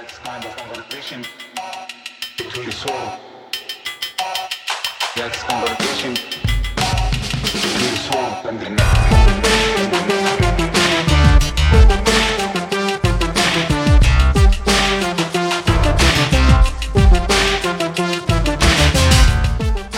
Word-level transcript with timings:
That's 0.00 0.18
kind 0.18 0.44
of 0.44 0.56
conversation 0.56 1.24
between 2.36 2.66
the 2.66 2.72
soul. 2.72 3.18
That's 5.16 5.42
conversation 5.42 6.14
between 7.42 7.90
the 7.90 7.96
soul 8.06 8.48
and 8.48 8.60
the 8.60 8.70
mind. 8.70 9.18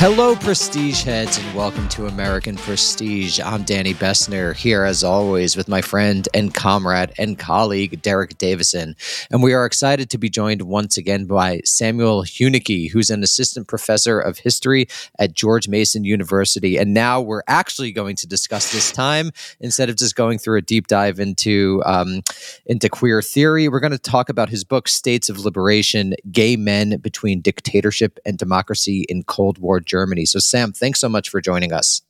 Hello, 0.01 0.35
Prestige 0.35 1.03
heads, 1.03 1.37
and 1.37 1.55
welcome 1.55 1.87
to 1.91 2.07
American 2.07 2.57
Prestige. 2.57 3.39
I'm 3.39 3.65
Danny 3.65 3.93
Bessner, 3.93 4.57
here 4.57 4.83
as 4.85 5.05
always 5.05 5.59
with 5.59 5.69
my 5.69 5.83
friend 5.83 6.27
and 6.33 6.55
comrade 6.55 7.13
and 7.19 7.39
colleague, 7.39 8.01
Derek 8.01 8.39
Davison. 8.39 8.97
And 9.31 9.43
we 9.43 9.53
are 9.53 9.67
excited 9.67 10.09
to 10.09 10.17
be 10.17 10.31
joined 10.31 10.63
once 10.63 10.97
again 10.97 11.27
by 11.27 11.61
Samuel 11.67 12.23
Huneke, 12.23 12.91
who's 12.91 13.11
an 13.11 13.23
assistant 13.23 13.69
professor 13.69 14.19
of 14.19 14.39
history 14.39 14.89
at 15.19 15.35
George 15.35 15.69
Mason 15.69 16.03
University. 16.03 16.79
And 16.79 16.95
now 16.95 17.21
we're 17.21 17.43
actually 17.47 17.93
going 17.93 18.17
to 18.17 18.27
discuss 18.27 18.73
this 18.73 18.91
time 18.91 19.33
instead 19.61 19.91
of 19.91 19.97
just 19.97 20.15
going 20.17 20.39
through 20.39 20.57
a 20.57 20.63
deep 20.63 20.87
dive 20.87 21.21
into, 21.21 21.83
um, 21.85 22.23
into 22.65 22.89
queer 22.89 23.21
theory. 23.21 23.69
We're 23.69 23.81
going 23.81 23.91
to 23.91 23.99
talk 23.99 24.31
about 24.31 24.49
his 24.49 24.65
book, 24.65 24.89
States 24.89 25.29
of 25.29 25.41
Liberation 25.41 26.15
Gay 26.33 26.57
Men 26.57 26.97
Between 26.97 27.43
Dictatorship 27.43 28.19
and 28.25 28.39
Democracy 28.39 29.05
in 29.11 29.25
Cold 29.25 29.59
War 29.59 29.79
Germany. 29.91 30.25
So, 30.25 30.39
Sam, 30.39 30.73
thanks 30.73 31.01
so 31.01 31.09
much 31.09 31.29
for 31.29 31.41
joining 31.41 31.73
us. 31.73 32.03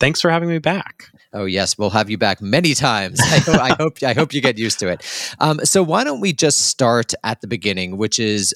Thanks 0.00 0.20
for 0.20 0.30
having 0.30 0.48
me 0.48 0.58
back. 0.58 1.10
Oh 1.32 1.44
yes, 1.44 1.78
we'll 1.78 1.90
have 1.90 2.10
you 2.10 2.18
back 2.18 2.40
many 2.42 2.74
times. 2.74 3.20
I, 3.22 3.38
ho- 3.38 3.52
I 3.52 3.74
hope 3.74 4.02
I 4.02 4.12
hope 4.12 4.34
you 4.34 4.40
get 4.40 4.58
used 4.58 4.78
to 4.80 4.88
it. 4.88 5.34
Um, 5.40 5.60
so 5.64 5.82
why 5.82 6.04
don't 6.04 6.20
we 6.20 6.32
just 6.32 6.62
start 6.62 7.12
at 7.22 7.40
the 7.40 7.46
beginning, 7.46 7.96
which 7.96 8.18
is 8.18 8.54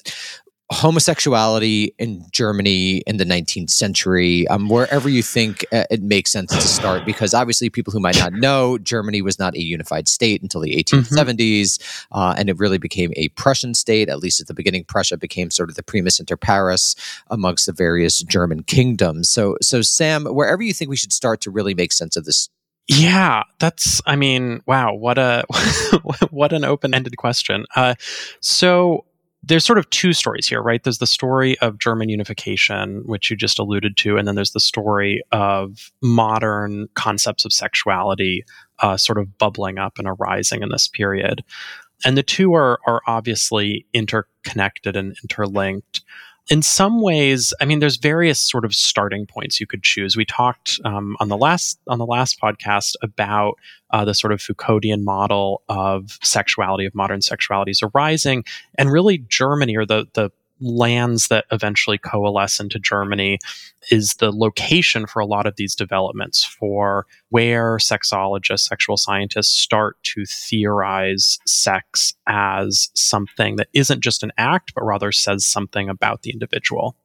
homosexuality 0.71 1.95
in 1.97 2.23
Germany 2.31 2.97
in 3.07 3.17
the 3.17 3.23
19th 3.23 3.71
century, 3.71 4.47
um, 4.49 4.69
wherever 4.69 5.09
you 5.09 5.23
think 5.23 5.65
uh, 5.73 5.85
it 5.89 6.03
makes 6.03 6.31
sense 6.31 6.51
to 6.51 6.61
start, 6.61 7.05
because 7.05 7.33
obviously 7.33 7.69
people 7.69 7.91
who 7.91 7.99
might 7.99 8.17
not 8.19 8.33
know, 8.33 8.77
Germany 8.77 9.21
was 9.21 9.39
not 9.39 9.55
a 9.55 9.61
unified 9.61 10.07
state 10.07 10.43
until 10.43 10.61
the 10.61 10.75
1870s, 10.75 12.05
uh, 12.11 12.35
and 12.37 12.49
it 12.49 12.57
really 12.59 12.77
became 12.77 13.11
a 13.15 13.29
Prussian 13.29 13.73
state. 13.73 14.09
At 14.09 14.19
least 14.19 14.39
at 14.39 14.47
the 14.47 14.53
beginning, 14.53 14.83
Prussia 14.83 15.17
became 15.17 15.49
sort 15.49 15.69
of 15.69 15.75
the 15.75 15.83
primus 15.83 16.19
inter 16.19 16.37
pares 16.37 16.95
amongst 17.29 17.65
the 17.65 17.73
various 17.73 18.21
German 18.21 18.61
kingdoms. 18.63 19.29
So, 19.29 19.57
so 19.61 19.81
Sam, 19.81 20.25
wherever 20.25 20.61
you 20.61 20.73
think 20.73 20.89
we 20.89 20.97
should 20.97 21.13
start 21.13 21.41
to 21.41 21.51
really 21.51 21.73
make 21.73 21.91
sense 21.91 22.15
of 22.15 22.25
this 22.25 22.47
Yeah, 22.87 23.43
that's. 23.59 24.01
I 24.05 24.15
mean, 24.15 24.61
wow, 24.67 24.93
what 24.93 25.17
a 25.17 25.45
what 26.29 26.53
an 26.53 26.63
open-ended 26.63 27.17
question. 27.17 27.65
Uh, 27.75 27.95
so 28.39 29.05
there's 29.41 29.65
sort 29.65 29.79
of 29.79 29.89
two 29.89 30.13
stories 30.13 30.47
here, 30.47 30.61
right? 30.61 30.83
There's 30.83 30.97
the 30.97 31.07
story 31.07 31.57
of 31.59 31.79
German 31.79 32.09
unification, 32.09 33.01
which 33.05 33.29
you 33.29 33.37
just 33.37 33.57
alluded 33.57 33.95
to, 33.97 34.17
and 34.17 34.27
then 34.27 34.35
there's 34.35 34.51
the 34.51 34.59
story 34.59 35.21
of 35.31 35.91
modern 36.01 36.87
concepts 36.95 37.45
of 37.45 37.53
sexuality, 37.53 38.43
uh, 38.79 38.97
sort 38.97 39.17
of 39.17 39.37
bubbling 39.37 39.77
up 39.77 39.97
and 39.97 40.07
arising 40.07 40.61
in 40.61 40.69
this 40.69 40.87
period. 40.87 41.43
And 42.05 42.17
the 42.17 42.23
two 42.23 42.53
are 42.53 42.79
are 42.85 43.01
obviously 43.07 43.85
interconnected 43.93 44.95
and 44.95 45.17
interlinked 45.23 46.01
in 46.49 46.63
some 46.63 47.01
ways, 47.01 47.53
I 47.61 47.65
mean, 47.65 47.79
there's 47.79 47.97
various 47.97 48.39
sort 48.39 48.65
of 48.65 48.73
starting 48.73 49.27
points 49.27 49.59
you 49.59 49.67
could 49.67 49.83
choose. 49.83 50.17
We 50.17 50.25
talked 50.25 50.79
um, 50.83 51.15
on 51.19 51.29
the 51.29 51.37
last 51.37 51.79
on 51.87 51.99
the 51.99 52.05
last 52.05 52.41
podcast 52.41 52.95
about 53.03 53.55
uh, 53.91 54.03
the 54.03 54.15
sort 54.15 54.33
of 54.33 54.39
Foucauldian 54.39 55.03
model 55.03 55.61
of 55.69 56.17
sexuality 56.23 56.85
of 56.85 56.95
modern 56.95 57.19
sexualities 57.19 57.87
arising, 57.93 58.43
and 58.75 58.91
really 58.91 59.19
Germany 59.19 59.77
or 59.77 59.85
the 59.85 60.07
the 60.13 60.31
lands 60.61 61.27
that 61.29 61.45
eventually 61.51 61.97
coalesce 61.97 62.59
into 62.59 62.79
Germany 62.79 63.39
is 63.91 64.15
the 64.15 64.31
location 64.31 65.07
for 65.07 65.19
a 65.19 65.25
lot 65.25 65.45
of 65.45 65.55
these 65.55 65.75
developments 65.75 66.43
for 66.43 67.05
where 67.29 67.77
sexologists, 67.77 68.67
sexual 68.67 68.97
scientists 68.97 69.57
start 69.57 69.97
to 70.03 70.25
theorize 70.25 71.39
sex 71.45 72.13
as 72.27 72.89
something 72.93 73.55
that 73.55 73.69
isn't 73.73 74.01
just 74.01 74.23
an 74.23 74.31
act, 74.37 74.73
but 74.75 74.83
rather 74.83 75.11
says 75.11 75.45
something 75.45 75.89
about 75.89 76.23
the 76.23 76.31
individual. 76.31 76.95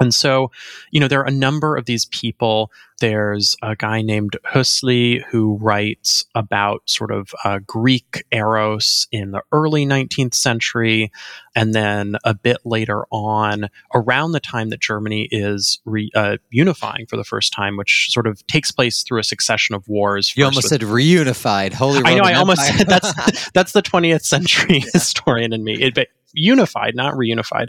And 0.00 0.14
so, 0.14 0.50
you 0.90 1.00
know, 1.00 1.08
there 1.08 1.20
are 1.20 1.26
a 1.26 1.30
number 1.30 1.76
of 1.76 1.86
these 1.86 2.06
people. 2.06 2.70
There's 3.00 3.56
a 3.62 3.76
guy 3.76 4.02
named 4.02 4.36
Hössli 4.46 5.22
who 5.30 5.56
writes 5.60 6.24
about 6.34 6.82
sort 6.86 7.12
of 7.12 7.32
uh, 7.44 7.60
Greek 7.66 8.24
eros 8.32 9.06
in 9.12 9.30
the 9.30 9.42
early 9.52 9.86
19th 9.86 10.34
century. 10.34 11.12
And 11.54 11.74
then 11.74 12.16
a 12.24 12.34
bit 12.34 12.58
later 12.64 13.04
on, 13.10 13.68
around 13.94 14.32
the 14.32 14.40
time 14.40 14.70
that 14.70 14.80
Germany 14.80 15.28
is 15.30 15.80
re, 15.84 16.10
uh, 16.14 16.38
unifying 16.50 17.06
for 17.06 17.16
the 17.16 17.24
first 17.24 17.52
time, 17.52 17.76
which 17.76 18.08
sort 18.10 18.26
of 18.26 18.44
takes 18.46 18.70
place 18.70 19.02
through 19.02 19.20
a 19.20 19.24
succession 19.24 19.74
of 19.74 19.86
wars. 19.88 20.32
You 20.36 20.44
almost 20.44 20.68
said 20.68 20.80
reunified. 20.80 21.72
Holy 21.72 22.02
I 22.04 22.14
know, 22.14 22.24
I 22.24 22.34
almost 22.34 22.66
said 22.66 22.86
that's, 22.86 23.50
that's 23.54 23.72
the 23.72 23.82
20th 23.82 24.22
century 24.22 24.80
historian 24.92 25.52
in 25.52 25.62
me. 25.64 25.74
It, 25.80 25.94
but 25.94 26.08
unified, 26.32 26.94
not 26.94 27.14
reunified. 27.14 27.68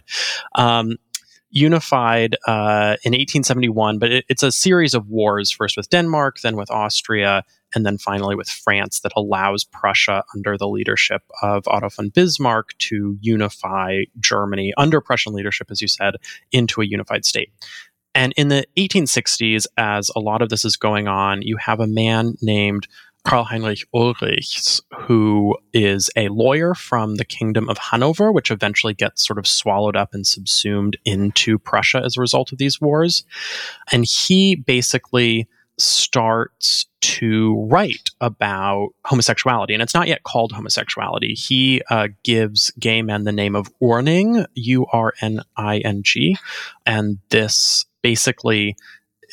Um, 0.56 0.97
unified 1.51 2.35
uh, 2.47 2.97
in 3.03 3.13
1871, 3.13 3.99
but 3.99 4.11
it, 4.11 4.25
it's 4.29 4.43
a 4.43 4.51
series 4.51 4.93
of 4.93 5.07
wars, 5.07 5.51
first 5.51 5.77
with 5.77 5.89
Denmark, 5.89 6.39
then 6.41 6.55
with 6.55 6.69
Austria, 6.71 7.43
and 7.75 7.85
then 7.85 7.97
finally 7.97 8.35
with 8.35 8.49
France, 8.49 8.99
that 9.01 9.11
allows 9.15 9.63
Prussia, 9.63 10.23
under 10.35 10.57
the 10.57 10.67
leadership 10.67 11.21
of 11.41 11.67
Otto 11.67 11.89
von 11.89 12.09
Bismarck, 12.09 12.77
to 12.79 13.17
unify 13.21 14.03
Germany 14.19 14.73
under 14.77 15.01
Prussian 15.01 15.33
leadership, 15.33 15.67
as 15.71 15.81
you 15.81 15.88
said, 15.88 16.15
into 16.51 16.81
a 16.81 16.85
unified 16.85 17.25
state. 17.25 17.51
And 18.15 18.33
in 18.38 18.47
the 18.47 18.65
1860s, 18.77 19.65
as 19.77 20.09
a 20.15 20.19
lot 20.19 20.41
of 20.41 20.49
this 20.49 20.65
is 20.65 20.77
going 20.77 21.07
on, 21.07 21.41
you 21.41 21.57
have 21.57 21.79
a 21.79 21.88
man 21.88 22.35
named 22.41 22.88
Karl 23.25 23.44
Heinrich 23.44 23.85
Ulrichs, 23.94 24.81
who 24.97 25.57
is 25.74 26.09
a 26.16 26.30
lawyer 26.30 26.74
from 26.74 27.16
the 27.16 27.25
Kingdom 27.25 27.69
of 27.69 27.78
Hanover, 27.78 28.31
which 28.31 28.50
eventually 28.50 28.94
gets 28.94 29.25
sort 29.25 29.38
of 29.38 29.46
swallowed 29.46 29.96
up 29.96 30.13
and 30.13 30.25
subsumed 30.25 30.97
into 31.06 31.59
Prussia 31.59 32.02
as 32.03 32.18
a 32.18 32.22
result 32.22 32.52
of 32.52 32.57
these 32.57 32.81
wars. 32.81 33.24
And 33.91 34.06
he 34.06 34.56
basically 34.56 35.47
starts 35.78 36.88
to 37.02 37.56
write 37.69 38.09
about 38.19 38.90
homosexuality, 39.06 39.74
and 39.74 39.81
it's 39.81 39.94
not 39.94 40.07
yet 40.07 40.24
called 40.24 40.51
homosexuality. 40.51 41.34
He 41.34 41.81
uh, 41.90 42.09
gives 42.24 42.72
gay 42.80 43.01
men 43.01 43.24
the 43.24 43.31
name 43.31 43.56
of 43.56 43.72
Urning, 43.81 44.46
U 44.56 44.86
R 44.91 45.13
N 45.22 45.41
I 45.56 45.78
N 45.80 46.03
G, 46.03 46.38
and 46.86 47.19
this 47.30 47.86
basically 48.01 48.75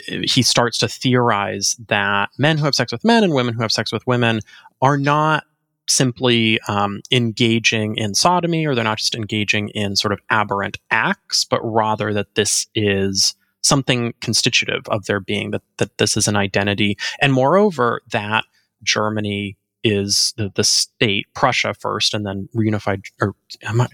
he 0.07 0.43
starts 0.43 0.79
to 0.79 0.89
theorize 0.89 1.77
that 1.89 2.31
men 2.39 2.59
who 2.59 2.65
have 2.65 2.75
sex 2.75 2.93
with 2.93 3.05
men 3.05 3.25
and 3.25 3.35
women 3.35 3.55
who 3.55 3.63
have 3.63 3.73
sex 3.73 3.93
with 3.93 4.07
women 4.07 4.41
are 4.83 4.97
not 4.97 5.45
simply 5.89 6.59
um, 6.69 7.01
engaging 7.11 7.97
in 7.97 8.15
sodomy 8.15 8.67
or 8.67 8.75
they're 8.75 8.85
not 8.85 8.99
just 8.99 9.15
engaging 9.15 9.69
in 9.71 9.97
sort 9.97 10.13
of 10.13 10.21
aberrant 10.31 10.79
acts, 10.91 11.45
but 11.45 11.61
rather 11.63 12.13
that 12.13 12.35
this 12.35 12.67
is 12.75 13.35
something 13.63 14.15
constitutive 14.21 14.83
of 14.89 15.07
their 15.07 15.21
being, 15.21 15.51
that, 15.51 15.63
that 15.79 15.99
this 15.99 16.17
is 16.17 16.29
an 16.29 16.37
identity. 16.37 16.97
And 17.21 17.33
moreover, 17.33 18.03
that 18.11 18.45
Germany 18.83 19.57
is 19.85 20.35
the, 20.37 20.51
the 20.55 20.65
state, 20.65 21.27
Prussia 21.35 21.75
first, 21.75 22.15
and 22.15 22.27
then 22.27 22.49
reunified, 22.55 23.05
or 23.21 23.35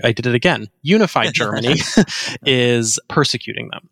I 0.02 0.12
did 0.12 0.26
it 0.26 0.34
again, 0.34 0.68
unified 0.82 1.32
Germany 1.34 1.76
is 2.46 2.98
persecuting 3.08 3.68
them. 3.68 3.88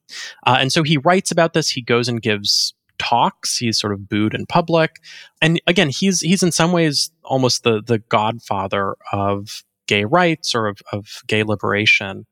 Uh, 0.46 0.58
and 0.60 0.72
so 0.72 0.82
he 0.82 0.96
writes 0.98 1.30
about 1.30 1.52
this. 1.52 1.68
He 1.68 1.82
goes 1.82 2.08
and 2.08 2.22
gives 2.22 2.74
talks. 2.98 3.56
He's 3.56 3.78
sort 3.80 3.92
of 3.92 4.08
booed 4.08 4.34
in 4.34 4.46
public. 4.46 4.96
And 5.42 5.60
again, 5.66 5.88
he's 5.88 6.20
he's 6.20 6.42
in 6.42 6.52
some 6.52 6.72
ways 6.72 7.10
almost 7.24 7.64
the 7.64 7.82
the 7.82 7.98
godfather 7.98 8.96
of 9.12 9.64
gay 9.90 10.04
rights 10.04 10.54
or 10.54 10.68
of, 10.68 10.78
of 10.92 11.22
gay 11.26 11.42
liberation. 11.42 12.24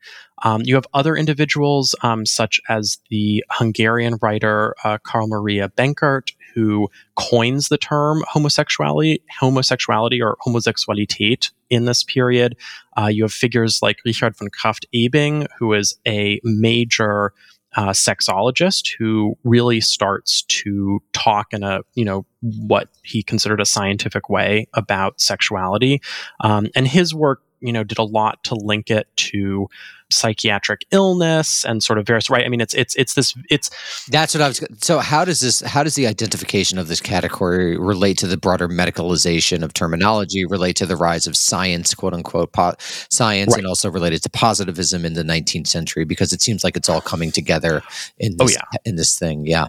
Um, 0.44 0.62
you 0.64 0.76
have 0.76 0.86
other 0.94 1.16
individuals, 1.16 1.96
um, 2.04 2.24
such 2.24 2.60
as 2.68 2.98
the 3.10 3.44
Hungarian 3.50 4.16
writer 4.22 4.76
uh, 4.84 4.98
Karl 5.02 5.26
Maria 5.26 5.68
Benkert, 5.68 6.30
who 6.54 6.88
coins 7.16 7.68
the 7.68 7.76
term 7.76 8.22
homosexuality, 8.28 9.22
homosexuality 9.40 10.22
or 10.22 10.36
homosexualität 10.46 11.50
in 11.68 11.84
this 11.86 12.04
period. 12.04 12.56
Uh, 12.96 13.06
you 13.06 13.24
have 13.24 13.32
figures 13.32 13.82
like 13.82 13.98
Richard 14.04 14.36
von 14.36 14.48
Krafft-Ebing, 14.50 15.48
who 15.58 15.72
is 15.72 15.96
a 16.06 16.40
major 16.44 17.32
uh, 17.76 17.90
sexologist 17.90 18.94
who 18.98 19.36
really 19.44 19.80
starts 19.80 20.42
to 20.42 21.02
talk 21.12 21.52
in 21.52 21.62
a 21.62 21.80
you 21.94 22.04
know 22.04 22.24
what 22.40 22.88
he 23.02 23.22
considered 23.22 23.60
a 23.60 23.66
scientific 23.66 24.28
way 24.30 24.66
about 24.74 25.20
sexuality, 25.20 26.00
um, 26.40 26.68
and 26.74 26.88
his 26.88 27.14
work 27.14 27.42
you 27.60 27.72
know, 27.72 27.84
did 27.84 27.98
a 27.98 28.02
lot 28.04 28.42
to 28.44 28.54
link 28.54 28.90
it 28.90 29.08
to 29.16 29.68
psychiatric 30.10 30.86
illness 30.90 31.66
and 31.66 31.82
sort 31.82 31.98
of 31.98 32.06
various 32.06 32.30
right 32.30 32.46
i 32.46 32.48
mean 32.48 32.62
it's 32.62 32.72
it's 32.72 32.94
it's 32.96 33.12
this 33.12 33.34
it's 33.50 33.68
That's 34.08 34.32
what 34.34 34.40
I 34.40 34.48
was. 34.48 34.64
So, 34.80 35.00
how 35.00 35.22
does 35.26 35.40
this? 35.40 35.60
How 35.60 35.82
does 35.82 35.96
the 35.96 36.06
identification 36.06 36.78
of 36.78 36.88
this 36.88 36.98
category 37.00 37.76
relate 37.76 38.16
to 38.18 38.26
the 38.26 38.38
broader 38.38 38.68
medicalization 38.68 39.62
of 39.62 39.74
terminology? 39.74 40.46
Relate 40.46 40.76
to 40.76 40.86
the 40.86 40.96
rise 40.96 41.26
of 41.26 41.36
science, 41.36 41.92
quote 41.94 42.14
unquote, 42.14 42.52
po- 42.52 42.74
science, 43.10 43.52
Right. 43.52 43.58
and 43.58 43.66
also 43.66 43.90
related 43.90 44.22
to 44.22 44.30
positivism 44.30 45.04
in 45.04 45.12
the 45.12 45.22
19th 45.24 45.66
century? 45.66 46.04
Because 46.06 46.32
it 46.32 46.40
seems 46.40 46.64
like 46.64 46.74
it's 46.76 46.88
all 46.88 47.02
coming 47.02 47.30
together 47.30 47.82
in 48.18 48.34
Oh, 48.40 48.48
yeah. 48.48 48.62
in 48.86 48.96
this 48.96 49.18
thing. 49.18 49.46
Yeah. 49.46 49.68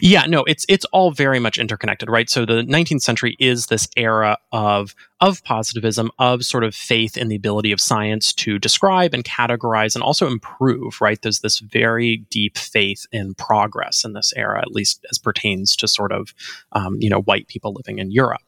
Yeah, 0.00 0.26
no, 0.26 0.44
it's 0.44 0.66
it's 0.68 0.84
all 0.86 1.10
very 1.10 1.38
much 1.38 1.58
interconnected, 1.58 2.10
right? 2.10 2.28
So 2.28 2.44
the 2.44 2.62
19th 2.62 3.00
century 3.00 3.36
is 3.38 3.66
this 3.66 3.88
era 3.96 4.36
of 4.52 4.94
of 5.20 5.42
positivism, 5.44 6.10
of 6.18 6.44
sort 6.44 6.64
of 6.64 6.74
faith 6.74 7.16
in 7.16 7.28
the 7.28 7.36
ability 7.36 7.72
of 7.72 7.80
science 7.80 8.32
to 8.34 8.58
describe 8.58 9.14
and 9.14 9.24
categorize 9.24 9.94
and 9.94 10.02
also 10.02 10.26
improve, 10.26 11.00
right? 11.00 11.20
There's 11.20 11.40
this 11.40 11.60
very 11.60 12.18
deep 12.30 12.58
faith 12.58 13.06
in 13.10 13.34
progress 13.34 14.04
in 14.04 14.12
this 14.12 14.32
era, 14.36 14.60
at 14.60 14.72
least 14.72 15.04
as 15.10 15.18
pertains 15.18 15.76
to 15.76 15.88
sort 15.88 16.12
of 16.12 16.34
um, 16.72 16.96
you 17.00 17.08
know 17.08 17.22
white 17.22 17.48
people 17.48 17.72
living 17.72 17.98
in 17.98 18.10
Europe. 18.10 18.42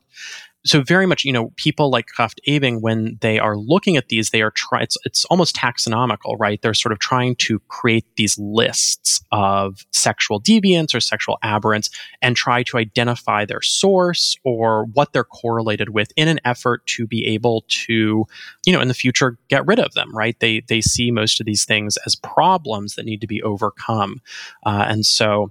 So 0.65 0.81
very 0.81 1.07
much, 1.07 1.25
you 1.25 1.33
know, 1.33 1.53
people 1.57 1.91
like 1.91 2.07
Krafft-Ebing, 2.17 2.83
when 2.83 3.19
they 3.21 3.39
are 3.39 3.57
looking 3.57 3.97
at 3.97 4.09
these, 4.09 4.31
they 4.31 4.43
are 4.43 4.53
trying. 4.53 4.85
It's, 4.85 4.97
it's 5.05 5.25
almost 5.25 5.57
taxonomical, 5.57 6.37
right? 6.39 6.63
They're 6.63 6.73
sort 6.75 6.93
of 6.93 7.01
trying 7.01 7.37
to 7.37 7.59
create 7.69 8.07
these 8.17 8.39
lists 8.39 9.21
of 9.33 9.85
sexual 9.93 10.41
deviance 10.41 10.95
or 10.95 11.01
sexual 11.01 11.39
aberrance, 11.43 11.91
and 12.21 12.37
try 12.37 12.63
to 12.65 12.79
identify 12.79 13.45
their 13.45 13.63
source 13.63 14.37
or 14.45 14.85
what 14.93 15.13
they're 15.13 15.25
correlated 15.25 15.91
with 15.91 16.13
in 16.17 16.29
an 16.29 16.39
effort 16.45 16.87
to 16.87 17.07
be 17.07 17.27
able 17.27 17.65
to, 17.69 18.25
you 18.65 18.73
know, 18.73 18.81
in 18.81 18.89
the 18.89 18.95
future 18.95 19.39
get 19.49 19.67
rid 19.67 19.81
of 19.81 19.95
them, 19.95 20.15
right? 20.15 20.39
They 20.39 20.61
they 20.69 20.81
see 20.81 21.11
most 21.11 21.41
of 21.41 21.47
these 21.47 21.65
things 21.65 21.97
as 22.07 22.15
problems 22.15 22.95
that 22.95 23.05
need 23.05 23.21
to 23.21 23.27
be 23.27 23.43
overcome, 23.43 24.21
uh, 24.65 24.85
and 24.89 25.05
so 25.05 25.51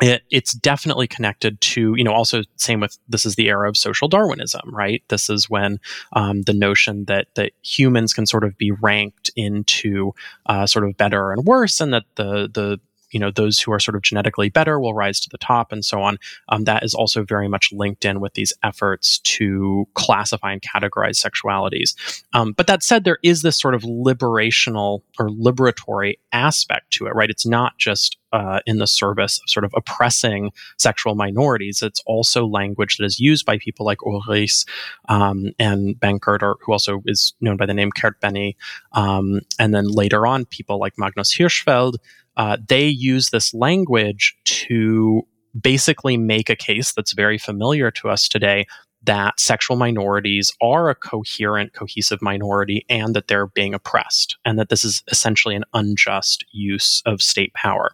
it, 0.00 0.22
it's 0.30 0.52
definitely 0.52 1.06
connected 1.06 1.60
to 1.60 1.94
you 1.96 2.04
know 2.04 2.12
also 2.12 2.42
same 2.56 2.80
with 2.80 2.98
this 3.08 3.26
is 3.26 3.34
the 3.36 3.48
era 3.48 3.68
of 3.68 3.76
social 3.76 4.08
darwinism 4.08 4.74
right? 4.74 5.02
This 5.08 5.28
is 5.28 5.48
when 5.48 5.78
um, 6.12 6.42
the 6.42 6.54
notion 6.54 7.04
that 7.06 7.28
that 7.34 7.52
humans 7.62 8.12
can 8.12 8.26
sort 8.26 8.44
of 8.44 8.56
be 8.56 8.70
ranked 8.70 9.30
into 9.36 10.12
uh, 10.46 10.66
sort 10.66 10.84
of 10.84 10.96
better 10.96 11.32
and 11.32 11.44
worse 11.44 11.80
and 11.80 11.92
that 11.92 12.04
the 12.16 12.48
the 12.52 12.80
you 13.10 13.20
know 13.20 13.30
those 13.30 13.60
who 13.60 13.72
are 13.72 13.80
sort 13.80 13.94
of 13.94 14.02
genetically 14.02 14.48
better 14.48 14.78
will 14.78 14.94
rise 14.94 15.20
to 15.20 15.28
the 15.30 15.38
top 15.38 15.72
and 15.72 15.84
so 15.84 16.00
on 16.02 16.18
um, 16.48 16.64
that 16.64 16.82
is 16.82 16.94
also 16.94 17.24
very 17.24 17.48
much 17.48 17.72
linked 17.72 18.04
in 18.04 18.20
with 18.20 18.34
these 18.34 18.52
efforts 18.62 19.18
to 19.20 19.86
classify 19.94 20.52
and 20.52 20.62
categorize 20.62 21.24
sexualities 21.24 22.22
um, 22.32 22.52
but 22.52 22.66
that 22.66 22.82
said 22.82 23.04
there 23.04 23.18
is 23.22 23.42
this 23.42 23.58
sort 23.58 23.74
of 23.74 23.82
liberational 23.82 25.02
or 25.18 25.28
liberatory 25.28 26.14
aspect 26.32 26.90
to 26.90 27.06
it 27.06 27.14
right 27.14 27.30
it's 27.30 27.46
not 27.46 27.76
just 27.78 28.16
uh, 28.32 28.60
in 28.66 28.78
the 28.78 28.86
service 28.86 29.40
of 29.42 29.50
sort 29.50 29.64
of 29.64 29.72
oppressing 29.76 30.52
sexual 30.78 31.14
minorities. 31.14 31.82
It's 31.82 32.02
also 32.06 32.46
language 32.46 32.96
that 32.96 33.04
is 33.04 33.18
used 33.18 33.44
by 33.44 33.58
people 33.58 33.84
like 33.86 33.98
Ulrichs 33.98 34.66
um, 35.08 35.50
and 35.58 35.98
Benkert, 35.98 36.42
or 36.42 36.56
who 36.64 36.72
also 36.72 37.02
is 37.06 37.34
known 37.40 37.56
by 37.56 37.66
the 37.66 37.74
name 37.74 37.90
Kertbeny, 37.90 38.56
um, 38.92 39.40
and 39.58 39.74
then 39.74 39.88
later 39.88 40.26
on 40.26 40.44
people 40.44 40.78
like 40.78 40.94
Magnus 40.96 41.36
Hirschfeld. 41.36 41.96
Uh, 42.36 42.56
they 42.68 42.86
use 42.86 43.30
this 43.30 43.52
language 43.52 44.36
to 44.44 45.22
basically 45.60 46.16
make 46.16 46.48
a 46.48 46.56
case 46.56 46.92
that's 46.92 47.12
very 47.12 47.38
familiar 47.38 47.90
to 47.90 48.08
us 48.08 48.28
today 48.28 48.66
that 49.02 49.40
sexual 49.40 49.76
minorities 49.76 50.52
are 50.60 50.90
a 50.90 50.94
coherent, 50.94 51.72
cohesive 51.72 52.20
minority 52.20 52.84
and 52.88 53.14
that 53.14 53.28
they're 53.28 53.46
being 53.46 53.72
oppressed, 53.74 54.36
and 54.44 54.58
that 54.58 54.68
this 54.68 54.84
is 54.84 55.02
essentially 55.08 55.56
an 55.56 55.64
unjust 55.72 56.44
use 56.52 57.02
of 57.06 57.22
state 57.22 57.52
power. 57.54 57.92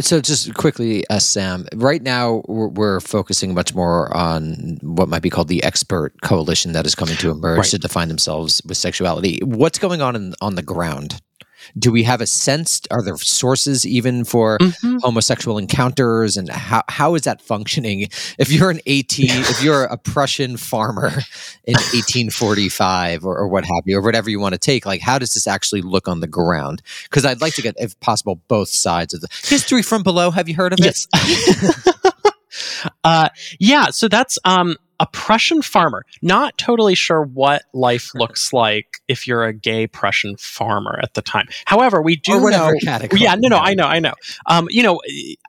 So, 0.00 0.20
just 0.20 0.54
quickly, 0.54 1.06
uh, 1.08 1.18
Sam. 1.18 1.66
Right 1.74 2.02
now, 2.02 2.42
we're, 2.48 2.68
we're 2.68 3.00
focusing 3.00 3.52
much 3.52 3.74
more 3.74 4.14
on 4.16 4.78
what 4.80 5.10
might 5.10 5.20
be 5.22 5.28
called 5.28 5.48
the 5.48 5.62
expert 5.62 6.20
coalition 6.22 6.72
that 6.72 6.86
is 6.86 6.94
coming 6.94 7.16
to 7.18 7.30
emerge 7.30 7.58
Right. 7.58 7.68
to 7.70 7.78
define 7.78 8.08
themselves 8.08 8.62
with 8.66 8.78
sexuality. 8.78 9.40
What's 9.44 9.78
going 9.78 10.00
on 10.00 10.16
in, 10.16 10.34
on 10.40 10.54
the 10.54 10.62
ground? 10.62 11.20
Do 11.78 11.92
we 11.92 12.02
have 12.04 12.20
a 12.20 12.26
sense? 12.26 12.80
Are 12.90 13.02
there 13.02 13.16
sources 13.16 13.86
even 13.86 14.24
for 14.24 14.58
homosexual 15.00 15.58
encounters, 15.58 16.36
and 16.36 16.48
how 16.48 16.82
how 16.88 17.14
is 17.14 17.22
that 17.22 17.40
functioning? 17.42 18.08
If 18.38 18.50
you're 18.50 18.70
an 18.70 18.80
eighteen, 18.86 19.30
if 19.30 19.62
you're 19.62 19.84
a 19.84 19.96
Prussian 19.96 20.56
farmer 20.56 21.08
in 21.64 21.74
1845 21.74 23.24
or, 23.24 23.38
or 23.38 23.48
what 23.48 23.64
have 23.64 23.82
you, 23.84 23.98
or 23.98 24.02
whatever 24.02 24.30
you 24.30 24.40
want 24.40 24.54
to 24.54 24.58
take, 24.58 24.86
like 24.86 25.00
how 25.00 25.18
does 25.18 25.34
this 25.34 25.46
actually 25.46 25.82
look 25.82 26.08
on 26.08 26.20
the 26.20 26.26
ground? 26.26 26.82
Because 27.04 27.24
I'd 27.24 27.40
like 27.40 27.54
to 27.54 27.62
get, 27.62 27.74
if 27.78 27.98
possible, 28.00 28.40
both 28.48 28.68
sides 28.68 29.14
of 29.14 29.20
the 29.20 29.28
history 29.44 29.82
from 29.82 30.02
below. 30.02 30.30
Have 30.30 30.48
you 30.48 30.54
heard 30.54 30.72
of 30.72 30.80
it? 30.80 31.06
Yes. 31.10 31.86
uh, 33.04 33.28
yeah, 33.58 33.86
so 33.86 34.08
that's 34.08 34.38
um, 34.44 34.76
a 35.00 35.06
Prussian 35.06 35.62
farmer. 35.62 36.04
Not 36.22 36.56
totally 36.58 36.94
sure 36.94 37.24
what 37.24 37.62
life 37.72 38.14
looks 38.14 38.52
like 38.52 39.00
if 39.08 39.26
you're 39.26 39.44
a 39.44 39.52
gay 39.52 39.86
Prussian 39.86 40.36
farmer 40.36 41.00
at 41.02 41.14
the 41.14 41.22
time. 41.22 41.48
However, 41.64 42.02
we 42.02 42.16
do 42.16 42.38
know. 42.50 42.72
category. 42.82 43.22
Yeah, 43.22 43.34
no, 43.34 43.48
no, 43.48 43.56
I 43.56 43.74
know, 43.74 43.86
I 43.86 43.98
know. 43.98 44.12
Um, 44.46 44.68
you 44.70 44.82
know, 44.82 45.00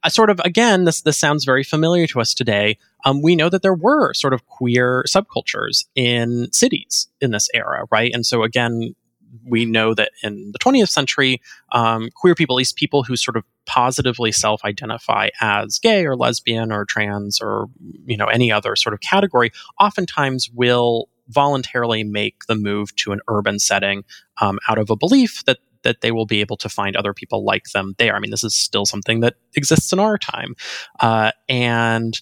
uh, 0.03 0.09
sort 0.09 0.29
of 0.29 0.39
again, 0.45 0.85
this 0.85 1.01
this 1.01 1.17
sounds 1.17 1.43
very 1.43 1.63
familiar 1.63 2.07
to 2.07 2.21
us 2.21 2.33
today. 2.33 2.77
Um, 3.03 3.21
we 3.21 3.35
know 3.35 3.49
that 3.49 3.61
there 3.61 3.73
were 3.73 4.13
sort 4.13 4.33
of 4.33 4.45
queer 4.47 5.03
subcultures 5.07 5.85
in 5.95 6.51
cities 6.53 7.07
in 7.19 7.31
this 7.31 7.49
era, 7.53 7.85
right? 7.91 8.11
And 8.13 8.25
so 8.25 8.43
again, 8.43 8.95
we 9.45 9.65
know 9.65 9.93
that 9.93 10.11
in 10.23 10.51
the 10.51 10.59
20th 10.59 10.89
century, 10.89 11.41
um, 11.71 12.09
queer 12.15 12.35
people, 12.35 12.55
at 12.55 12.57
least 12.57 12.75
people 12.75 13.03
who 13.03 13.15
sort 13.15 13.37
of 13.37 13.43
positively 13.65 14.31
self-identify 14.31 15.29
as 15.39 15.79
gay 15.79 16.05
or 16.05 16.15
lesbian 16.15 16.71
or 16.71 16.85
trans 16.85 17.39
or 17.41 17.67
you 18.05 18.17
know 18.17 18.25
any 18.25 18.51
other 18.51 18.75
sort 18.75 18.93
of 18.93 18.99
category, 19.01 19.51
oftentimes 19.79 20.49
will 20.53 21.07
voluntarily 21.29 22.03
make 22.03 22.45
the 22.47 22.55
move 22.55 22.93
to 22.97 23.11
an 23.11 23.21
urban 23.29 23.57
setting 23.59 24.03
um, 24.41 24.59
out 24.67 24.77
of 24.77 24.89
a 24.89 24.95
belief 24.95 25.43
that 25.45 25.59
that 25.83 26.01
they 26.01 26.11
will 26.11 26.27
be 26.27 26.41
able 26.41 26.57
to 26.57 26.69
find 26.69 26.95
other 26.95 27.13
people 27.13 27.43
like 27.43 27.71
them 27.71 27.95
there. 27.97 28.15
I 28.15 28.19
mean, 28.19 28.29
this 28.29 28.43
is 28.43 28.55
still 28.55 28.85
something 28.85 29.21
that 29.21 29.35
exists 29.55 29.91
in 29.91 29.99
our 29.99 30.17
time, 30.17 30.55
uh, 30.99 31.31
and 31.49 32.19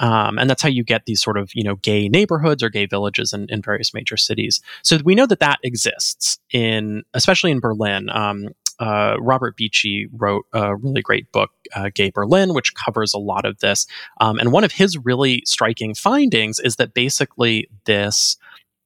um, 0.00 0.38
and 0.38 0.50
that's 0.50 0.62
how 0.62 0.68
you 0.68 0.84
get 0.84 1.06
these 1.06 1.22
sort 1.22 1.36
of 1.36 1.50
you 1.54 1.62
know 1.62 1.76
gay 1.76 2.08
neighborhoods 2.08 2.62
or 2.62 2.68
gay 2.68 2.86
villages 2.86 3.32
in, 3.32 3.46
in 3.48 3.62
various 3.62 3.94
major 3.94 4.16
cities. 4.16 4.60
So 4.82 4.98
we 5.04 5.14
know 5.14 5.26
that 5.26 5.40
that 5.40 5.58
exists 5.62 6.38
in 6.50 7.02
especially 7.14 7.50
in 7.50 7.60
Berlin. 7.60 8.08
Um, 8.10 8.48
uh, 8.80 9.16
Robert 9.20 9.56
Beachy 9.56 10.08
wrote 10.12 10.46
a 10.52 10.74
really 10.74 11.00
great 11.00 11.30
book, 11.30 11.50
uh, 11.76 11.90
Gay 11.94 12.10
Berlin, 12.10 12.54
which 12.54 12.74
covers 12.74 13.14
a 13.14 13.18
lot 13.18 13.44
of 13.44 13.60
this. 13.60 13.86
Um, 14.20 14.38
and 14.38 14.50
one 14.50 14.64
of 14.64 14.72
his 14.72 14.98
really 14.98 15.42
striking 15.46 15.94
findings 15.94 16.58
is 16.58 16.76
that 16.76 16.92
basically 16.92 17.68
this 17.84 18.36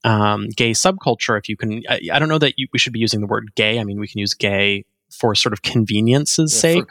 um, 0.05 0.49
gay 0.51 0.73
subculture, 0.73 1.39
if 1.39 1.49
you 1.49 1.57
can, 1.57 1.83
I, 1.89 2.01
I 2.13 2.19
don't 2.19 2.29
know 2.29 2.39
that 2.39 2.55
you, 2.59 2.69
we 2.73 2.79
should 2.79 2.93
be 2.93 2.99
using 2.99 3.21
the 3.21 3.27
word 3.27 3.55
gay. 3.55 3.81
I 3.81 3.85
mean, 3.85 3.99
we 3.99 4.09
can 4.09 4.19
use 4.19 4.35
gay 4.35 4.85
for 5.11 5.35
sort 5.35 5.53
of 5.53 5.63
convenience's 5.63 6.53
For 6.53 6.59
sake. 6.59 6.85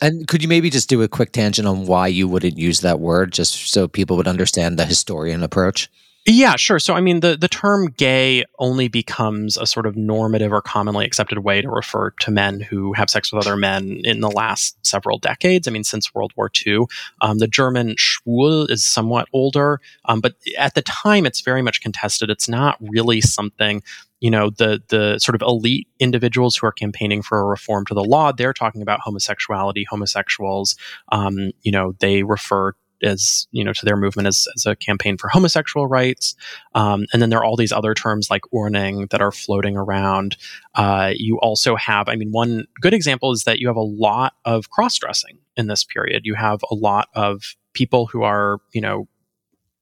and 0.00 0.28
could 0.28 0.42
you 0.42 0.48
maybe 0.48 0.70
just 0.70 0.88
do 0.88 1.02
a 1.02 1.08
quick 1.08 1.32
tangent 1.32 1.66
on 1.66 1.86
why 1.86 2.08
you 2.08 2.28
wouldn't 2.28 2.58
use 2.58 2.80
that 2.80 3.00
word, 3.00 3.32
just 3.32 3.70
so 3.70 3.88
people 3.88 4.16
would 4.16 4.28
understand 4.28 4.78
the 4.78 4.84
historian 4.84 5.42
approach? 5.42 5.90
Yeah, 6.26 6.56
sure. 6.56 6.78
So, 6.78 6.92
I 6.92 7.00
mean, 7.00 7.20
the, 7.20 7.38
the 7.38 7.48
term 7.48 7.86
gay 7.86 8.44
only 8.58 8.88
becomes 8.88 9.56
a 9.56 9.66
sort 9.66 9.86
of 9.86 9.96
normative 9.96 10.52
or 10.52 10.60
commonly 10.60 11.06
accepted 11.06 11.38
way 11.38 11.62
to 11.62 11.70
refer 11.70 12.10
to 12.20 12.30
men 12.30 12.60
who 12.60 12.92
have 12.92 13.08
sex 13.08 13.32
with 13.32 13.46
other 13.46 13.56
men 13.56 14.02
in 14.04 14.20
the 14.20 14.30
last 14.30 14.76
several 14.84 15.18
decades. 15.18 15.66
I 15.66 15.70
mean, 15.70 15.84
since 15.84 16.14
World 16.14 16.32
War 16.36 16.50
II. 16.66 16.80
Um, 17.22 17.38
the 17.38 17.46
German 17.46 17.94
schwul 17.94 18.70
is 18.70 18.84
somewhat 18.84 19.26
older, 19.32 19.80
um, 20.04 20.20
but 20.20 20.34
at 20.58 20.74
the 20.74 20.82
time, 20.82 21.24
it's 21.24 21.40
very 21.40 21.62
much 21.62 21.80
contested. 21.80 22.28
It's 22.28 22.48
not 22.48 22.76
really 22.80 23.22
something. 23.22 23.82
You 24.20 24.30
know, 24.30 24.50
the 24.50 24.82
the 24.88 25.18
sort 25.20 25.36
of 25.36 25.42
elite 25.42 25.88
individuals 25.98 26.56
who 26.56 26.66
are 26.66 26.72
campaigning 26.72 27.22
for 27.22 27.38
a 27.40 27.44
reform 27.44 27.86
to 27.86 27.94
the 27.94 28.04
law, 28.04 28.32
they're 28.32 28.52
talking 28.52 28.82
about 28.82 29.00
homosexuality, 29.00 29.86
homosexuals. 29.88 30.76
Um, 31.10 31.52
you 31.62 31.72
know, 31.72 31.94
they 32.00 32.22
refer 32.22 32.72
as 33.02 33.46
you 33.50 33.64
know 33.64 33.72
to 33.72 33.84
their 33.84 33.96
movement 33.96 34.28
as, 34.28 34.46
as 34.56 34.66
a 34.66 34.76
campaign 34.76 35.16
for 35.16 35.28
homosexual 35.28 35.86
rights. 35.86 36.34
Um, 36.74 37.06
and 37.12 37.22
then 37.22 37.30
there 37.30 37.38
are 37.38 37.44
all 37.44 37.56
these 37.56 37.72
other 37.72 37.94
terms 37.94 38.30
like 38.30 38.42
Urning 38.54 39.10
that 39.10 39.22
are 39.22 39.32
floating 39.32 39.76
around. 39.76 40.36
Uh, 40.74 41.12
you 41.14 41.38
also 41.40 41.76
have 41.76 42.08
i 42.08 42.16
mean 42.16 42.30
one 42.30 42.66
good 42.80 42.94
example 42.94 43.32
is 43.32 43.44
that 43.44 43.58
you 43.58 43.66
have 43.66 43.76
a 43.76 43.80
lot 43.80 44.34
of 44.44 44.70
cross-dressing 44.70 45.38
in 45.56 45.66
this 45.66 45.84
period. 45.84 46.22
You 46.24 46.34
have 46.34 46.60
a 46.70 46.74
lot 46.74 47.08
of 47.14 47.56
people 47.72 48.06
who 48.06 48.22
are 48.22 48.58
you 48.72 48.80
know 48.80 49.08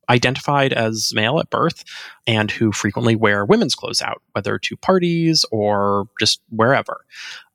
identified 0.08 0.72
as 0.72 1.12
male 1.14 1.38
at 1.38 1.50
birth 1.50 1.84
and 2.26 2.50
who 2.50 2.72
frequently 2.72 3.16
wear 3.16 3.44
women's 3.44 3.74
clothes 3.74 4.00
out 4.00 4.22
whether 4.32 4.58
to 4.58 4.76
parties 4.76 5.44
or 5.50 6.06
just 6.20 6.40
wherever. 6.50 7.04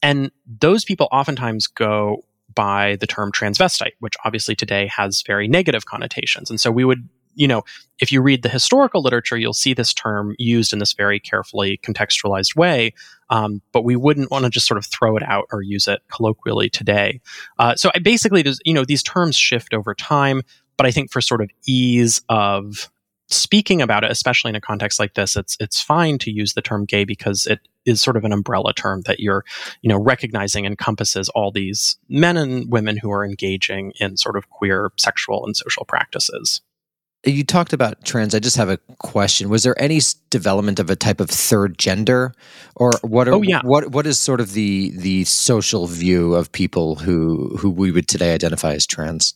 And 0.02 0.32
those 0.60 0.84
people 0.84 1.08
oftentimes 1.12 1.68
go 1.68 2.26
by 2.56 2.98
the 2.98 3.08
term 3.08 3.32
transvestite, 3.32 3.94
which 4.00 4.14
obviously 4.26 4.56
today 4.56 4.88
has 4.88 5.24
very 5.26 5.48
negative 5.48 5.86
connotations. 5.86 6.50
And 6.50 6.60
so 6.60 6.72
we 6.72 6.86
would 6.86 7.08
you 7.36 7.48
know, 7.48 7.64
if 8.00 8.12
you 8.12 8.22
read 8.22 8.44
the 8.44 8.50
historical 8.50 9.02
literature, 9.02 9.38
you'll 9.38 9.54
see 9.54 9.74
this 9.74 9.94
term 9.94 10.36
used 10.38 10.74
in 10.74 10.80
this 10.80 10.94
very 10.94 11.20
carefully 11.20 11.80
contextualized 11.84 12.56
way. 12.56 12.94
Um, 13.30 13.62
but 13.72 13.84
we 13.84 13.96
wouldn't 13.96 14.32
want 14.32 14.44
to 14.44 14.50
just 14.50 14.68
sort 14.68 14.78
of 14.78 14.86
throw 14.86 15.16
it 15.16 15.24
out 15.24 15.46
or 15.52 15.62
use 15.62 15.88
it 15.88 16.02
colloquially 16.12 16.70
today. 16.70 17.22
Uh, 17.58 17.76
so 17.76 17.90
I 17.96 18.00
basically, 18.00 18.44
you 18.66 18.74
know, 18.74 18.86
these 18.86 19.04
terms 19.04 19.36
shift 19.36 19.74
over 19.74 19.94
time. 19.94 20.42
But 20.78 20.88
I 20.88 20.92
think 20.92 21.12
for 21.12 21.22
sort 21.22 21.42
of 21.42 21.50
ease 21.68 22.22
of 22.28 22.92
speaking 23.30 23.82
about 23.82 24.04
it, 24.04 24.12
especially 24.12 24.50
in 24.50 24.56
a 24.56 24.62
context 24.62 25.00
like 25.00 25.14
this, 25.14 25.36
it's 25.36 25.56
it's 25.60 25.82
fine 25.82 26.18
to 26.20 26.32
use 26.32 26.54
the 26.54 26.62
term 26.62 26.86
gay 26.86 27.04
because 27.04 27.46
it 27.46 27.60
is 27.86 28.02
sort 28.02 28.18
of 28.18 28.24
an 28.24 28.32
umbrella 28.32 28.74
term 28.74 29.02
that 29.02 29.20
you're, 29.20 29.44
you 29.82 29.90
know, 29.90 29.98
recognizing 29.98 30.66
encompasses 30.66 31.30
all 31.30 31.52
these 31.52 31.98
men 32.10 32.38
and 32.38 32.72
women 32.72 32.98
who 32.98 33.12
are 33.12 33.26
engaging 33.26 33.94
in 34.00 34.18
sort 34.18 34.38
of 34.38 34.50
queer 34.50 34.92
sexual 34.98 35.46
and 35.46 35.56
social 35.56 35.86
practices. 35.86 36.62
You 37.24 37.44
talked 37.44 37.72
about 37.72 38.04
trans. 38.04 38.34
I 38.34 38.40
just 38.40 38.58
have 38.58 38.70
a 38.70 38.78
question. 38.98 39.50
Was 39.50 39.62
there 39.62 39.80
any 39.80 40.00
development 40.32 40.80
of 40.80 40.90
a 40.90 40.96
type 40.96 41.20
of 41.20 41.30
third 41.30 41.78
gender, 41.78 42.34
or 42.76 42.94
what? 43.04 43.28
Are, 43.28 43.36
oh 43.36 43.44
yeah. 43.44 43.62
What 43.64 43.92
What 43.92 44.08
is 44.08 44.18
sort 44.18 44.42
of 44.42 44.54
the 44.54 44.92
the 44.96 45.24
social 45.26 45.86
view 45.86 46.34
of 46.34 46.52
people 46.52 46.96
who 46.96 47.56
who 47.58 47.70
we 47.70 47.92
would 47.92 48.08
today 48.08 48.34
identify 48.34 48.74
as 48.74 48.88
trans? 48.88 49.36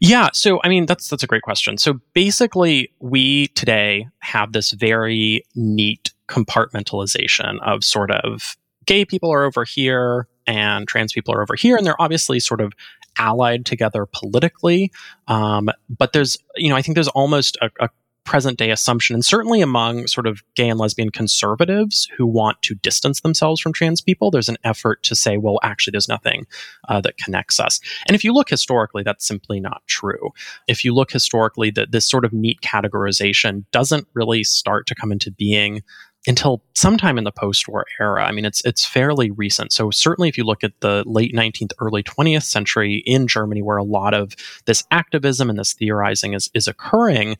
Yeah, 0.00 0.30
so 0.32 0.60
I 0.64 0.68
mean 0.68 0.86
that's 0.86 1.08
that's 1.08 1.22
a 1.22 1.26
great 1.26 1.42
question. 1.42 1.76
So 1.76 2.00
basically 2.14 2.90
we 3.00 3.48
today 3.48 4.08
have 4.20 4.52
this 4.52 4.72
very 4.72 5.44
neat 5.54 6.12
compartmentalization 6.30 7.58
of 7.62 7.84
sort 7.84 8.10
of 8.10 8.56
gay 8.86 9.04
people 9.04 9.30
are 9.30 9.44
over 9.44 9.64
here 9.64 10.26
and 10.46 10.88
trans 10.88 11.12
people 11.12 11.34
are 11.34 11.42
over 11.42 11.54
here 11.54 11.76
and 11.76 11.84
they're 11.84 12.00
obviously 12.00 12.40
sort 12.40 12.60
of 12.60 12.72
allied 13.18 13.66
together 13.66 14.06
politically 14.06 14.90
um, 15.28 15.68
but 15.88 16.12
there's 16.12 16.38
you 16.56 16.68
know 16.68 16.76
i 16.76 16.82
think 16.82 16.94
there's 16.94 17.08
almost 17.08 17.58
a, 17.60 17.70
a 17.80 17.88
present 18.24 18.58
day 18.58 18.70
assumption, 18.70 19.14
and 19.14 19.24
certainly 19.24 19.60
among 19.60 20.06
sort 20.06 20.26
of 20.26 20.42
gay 20.54 20.68
and 20.68 20.78
lesbian 20.78 21.10
conservatives 21.10 22.08
who 22.16 22.26
want 22.26 22.60
to 22.62 22.74
distance 22.76 23.22
themselves 23.22 23.60
from 23.60 23.72
trans 23.72 24.00
people, 24.00 24.30
there's 24.30 24.48
an 24.48 24.56
effort 24.62 25.02
to 25.02 25.14
say, 25.14 25.36
well, 25.36 25.58
actually, 25.64 25.90
there's 25.90 26.08
nothing 26.08 26.46
uh, 26.88 27.00
that 27.00 27.16
connects 27.16 27.58
us. 27.58 27.80
And 28.06 28.14
if 28.14 28.22
you 28.22 28.32
look 28.32 28.48
historically, 28.48 29.02
that's 29.02 29.26
simply 29.26 29.58
not 29.58 29.82
true. 29.86 30.30
If 30.68 30.84
you 30.84 30.94
look 30.94 31.10
historically, 31.10 31.70
that 31.72 31.92
this 31.92 32.08
sort 32.08 32.24
of 32.24 32.32
neat 32.32 32.60
categorization 32.60 33.64
doesn't 33.72 34.06
really 34.14 34.44
start 34.44 34.86
to 34.86 34.94
come 34.94 35.10
into 35.10 35.30
being 35.30 35.82
until 36.26 36.62
sometime 36.74 37.18
in 37.18 37.24
the 37.24 37.32
post-war 37.32 37.86
era. 37.98 38.24
I 38.24 38.32
mean, 38.32 38.44
it's 38.44 38.62
it's 38.64 38.84
fairly 38.84 39.30
recent. 39.30 39.72
So 39.72 39.90
certainly, 39.90 40.28
if 40.28 40.36
you 40.36 40.44
look 40.44 40.62
at 40.62 40.72
the 40.80 41.02
late 41.06 41.34
19th, 41.34 41.72
early 41.80 42.02
20th 42.02 42.42
century 42.42 43.02
in 43.06 43.26
Germany, 43.26 43.62
where 43.62 43.78
a 43.78 43.84
lot 43.84 44.14
of 44.14 44.34
this 44.66 44.84
activism 44.90 45.48
and 45.50 45.58
this 45.58 45.72
theorizing 45.72 46.34
is 46.34 46.50
is 46.54 46.68
occurring, 46.68 47.36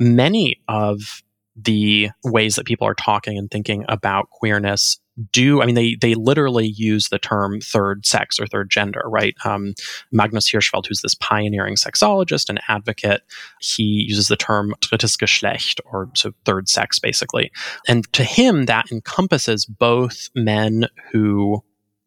many 0.00 0.60
of 0.68 1.22
the 1.56 2.10
ways 2.24 2.56
that 2.56 2.66
people 2.66 2.86
are 2.86 2.94
talking 2.94 3.38
and 3.38 3.50
thinking 3.50 3.84
about 3.88 4.28
queerness 4.30 4.98
do 5.32 5.62
i 5.62 5.66
mean 5.66 5.74
they 5.74 5.96
they 6.00 6.14
literally 6.14 6.66
use 6.66 7.08
the 7.08 7.18
term 7.18 7.60
third 7.60 8.04
sex 8.04 8.38
or 8.38 8.46
third 8.46 8.70
gender 8.70 9.02
right? 9.06 9.34
Um, 9.44 9.74
magnus 10.10 10.50
hirschfeld 10.50 10.86
who's 10.86 11.00
this 11.00 11.14
pioneering 11.14 11.76
sexologist 11.76 12.48
and 12.48 12.60
advocate 12.68 13.22
he 13.60 14.04
uses 14.08 14.28
the 14.28 14.36
term 14.36 14.74
drittes 14.80 15.16
geschlecht 15.18 15.80
or 15.84 16.10
so 16.14 16.32
third 16.44 16.68
sex 16.68 16.98
basically. 16.98 17.50
And 17.88 18.10
to 18.12 18.24
him 18.24 18.66
that 18.66 18.90
encompasses 18.90 19.64
both 19.64 20.28
men 20.34 20.86
who 21.12 21.62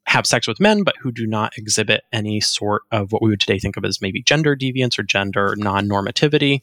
have 0.10 0.26
sex 0.26 0.48
with 0.48 0.60
men, 0.60 0.82
but 0.82 0.96
who 1.00 1.12
do 1.12 1.28
not 1.28 1.56
exhibit 1.56 2.02
any 2.12 2.42
sort 2.42 2.82
of 2.92 3.12
what 3.12 3.22
we 3.22 3.30
would 3.30 3.40
today 3.40 3.60
think 3.60 3.78
of 3.78 3.86
as 3.86 4.02
maybe 4.02 4.24
gender 4.24 4.56
deviance 4.56 4.98
or 4.98 5.04
gender 5.04 5.54
non 5.56 5.88
normativity, 5.88 6.62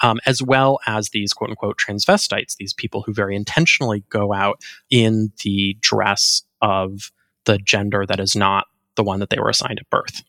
um, 0.00 0.18
as 0.24 0.42
well 0.42 0.78
as 0.86 1.10
these 1.10 1.34
quote 1.34 1.50
unquote 1.50 1.78
transvestites, 1.78 2.56
these 2.56 2.72
people 2.72 3.02
who 3.02 3.12
very 3.12 3.36
intentionally 3.36 4.02
go 4.08 4.32
out 4.32 4.62
in 4.88 5.30
the 5.44 5.76
dress 5.80 6.42
of 6.62 7.12
the 7.44 7.58
gender 7.58 8.06
that 8.06 8.18
is 8.18 8.34
not 8.34 8.66
the 8.94 9.04
one 9.04 9.20
that 9.20 9.28
they 9.28 9.38
were 9.38 9.50
assigned 9.50 9.78
at 9.78 9.90
birth. 9.90 10.22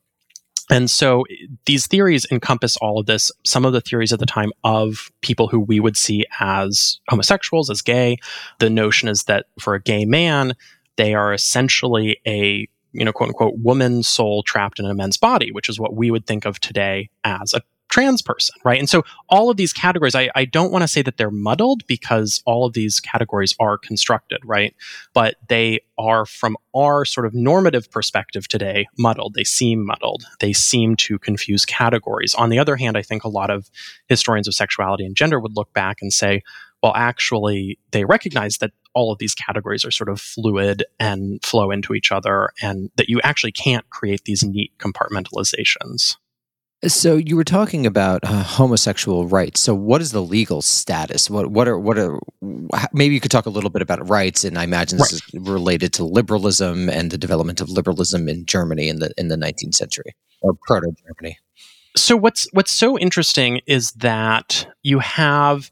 And 0.69 0.91
so 0.91 1.23
these 1.65 1.87
theories 1.87 2.25
encompass 2.29 2.75
all 2.77 2.99
of 2.99 3.05
this. 3.05 3.31
Some 3.45 3.63
of 3.63 3.71
the 3.71 3.79
theories 3.79 4.11
at 4.11 4.19
the 4.19 4.25
time 4.25 4.51
of 4.65 5.09
people 5.21 5.47
who 5.47 5.61
we 5.61 5.79
would 5.79 5.95
see 5.95 6.25
as 6.41 6.99
homosexuals, 7.07 7.69
as 7.69 7.81
gay. 7.81 8.17
The 8.59 8.69
notion 8.69 9.07
is 9.07 9.23
that 9.23 9.45
for 9.59 9.75
a 9.75 9.81
gay 9.81 10.03
man, 10.03 10.53
they 10.97 11.13
are 11.13 11.33
essentially 11.33 12.19
a 12.27 12.67
you 12.91 13.05
know 13.05 13.13
quote 13.13 13.29
unquote 13.29 13.55
woman 13.57 14.03
soul 14.03 14.43
trapped 14.43 14.79
in 14.79 14.85
a 14.85 14.93
men's 14.93 15.17
body, 15.17 15.51
which 15.51 15.69
is 15.69 15.79
what 15.79 15.95
we 15.95 16.11
would 16.11 16.25
think 16.25 16.45
of 16.45 16.59
today 16.59 17.09
as 17.23 17.53
a 17.53 17.61
trans 17.89 18.21
person, 18.21 18.55
right? 18.63 18.79
And 18.79 18.89
so 18.89 19.03
all 19.29 19.49
of 19.49 19.57
these 19.57 19.73
categories, 19.73 20.15
I, 20.15 20.29
I 20.35 20.45
don't 20.45 20.71
want 20.71 20.83
to 20.83 20.87
say 20.87 21.01
that 21.01 21.17
they're 21.17 21.31
muddled 21.31 21.85
because 21.87 22.41
all 22.45 22.65
of 22.65 22.73
these 22.73 22.99
categories 22.99 23.55
are 23.59 23.77
constructed, 23.77 24.39
right? 24.43 24.75
But 25.13 25.35
they 25.47 25.79
are, 25.97 26.25
from 26.25 26.57
our 26.75 27.05
sort 27.05 27.25
of 27.25 27.33
normative 27.33 27.89
perspective 27.89 28.47
today, 28.47 28.87
muddled. 28.97 29.33
They 29.33 29.43
seem 29.43 29.85
muddled. 29.85 30.25
They 30.39 30.53
seem 30.53 30.95
to 30.97 31.17
confuse 31.17 31.65
categories. 31.65 32.35
On 32.35 32.49
the 32.49 32.59
other 32.59 32.75
hand, 32.75 32.97
I 32.97 33.01
think 33.01 33.23
a 33.23 33.29
lot 33.29 33.49
of 33.49 33.69
historians 34.07 34.47
of 34.47 34.53
sexuality 34.53 35.05
and 35.05 35.15
gender 35.15 35.39
would 35.39 35.55
look 35.55 35.73
back 35.73 35.97
and 36.01 36.11
say, 36.11 36.43
well, 36.83 36.93
actually, 36.95 37.79
they 37.91 38.05
recognize 38.05 38.57
that 38.59 38.71
all 38.93 39.11
of 39.11 39.19
these 39.19 39.35
categories 39.35 39.85
are 39.85 39.91
sort 39.91 40.09
of 40.09 40.19
fluid 40.19 40.83
and 40.99 41.43
flow 41.43 41.71
into 41.71 41.93
each 41.93 42.11
other, 42.11 42.51
and 42.61 42.89
that 42.95 43.09
you 43.09 43.19
actually 43.23 43.51
can't 43.51 43.89
create 43.89 44.23
these 44.25 44.43
neat 44.43 44.71
compartmentalizations. 44.79 46.15
So 46.85 47.15
you 47.15 47.35
were 47.35 47.43
talking 47.43 47.87
about 47.87 48.23
uh, 48.23 48.43
homosexual 48.43 49.27
rights. 49.27 49.59
So 49.59 49.73
what 49.73 49.99
is 49.99 50.11
the 50.11 50.21
legal 50.21 50.61
status? 50.61 51.27
What 51.27 51.47
what 51.47 51.67
are 51.67 51.79
what 51.79 51.97
are 51.97 52.19
maybe 52.93 53.15
you 53.15 53.19
could 53.19 53.31
talk 53.31 53.47
a 53.47 53.49
little 53.49 53.71
bit 53.71 53.81
about 53.81 54.07
rights 54.07 54.43
and 54.43 54.59
I 54.59 54.63
imagine 54.63 54.99
this 54.99 55.13
right. 55.13 55.21
is 55.33 55.49
related 55.49 55.91
to 55.93 56.03
liberalism 56.03 56.87
and 56.87 57.09
the 57.09 57.17
development 57.17 57.61
of 57.61 57.69
liberalism 57.69 58.29
in 58.29 58.45
Germany 58.45 58.89
in 58.89 58.99
the 58.99 59.11
in 59.17 59.27
the 59.27 59.37
19th 59.37 59.73
century 59.73 60.15
or 60.41 60.53
proto 60.67 60.91
Germany. 61.07 61.39
So 61.95 62.15
what's 62.15 62.47
what's 62.53 62.71
so 62.71 62.97
interesting 62.99 63.61
is 63.65 63.91
that 63.93 64.67
you 64.83 64.99
have 64.99 65.71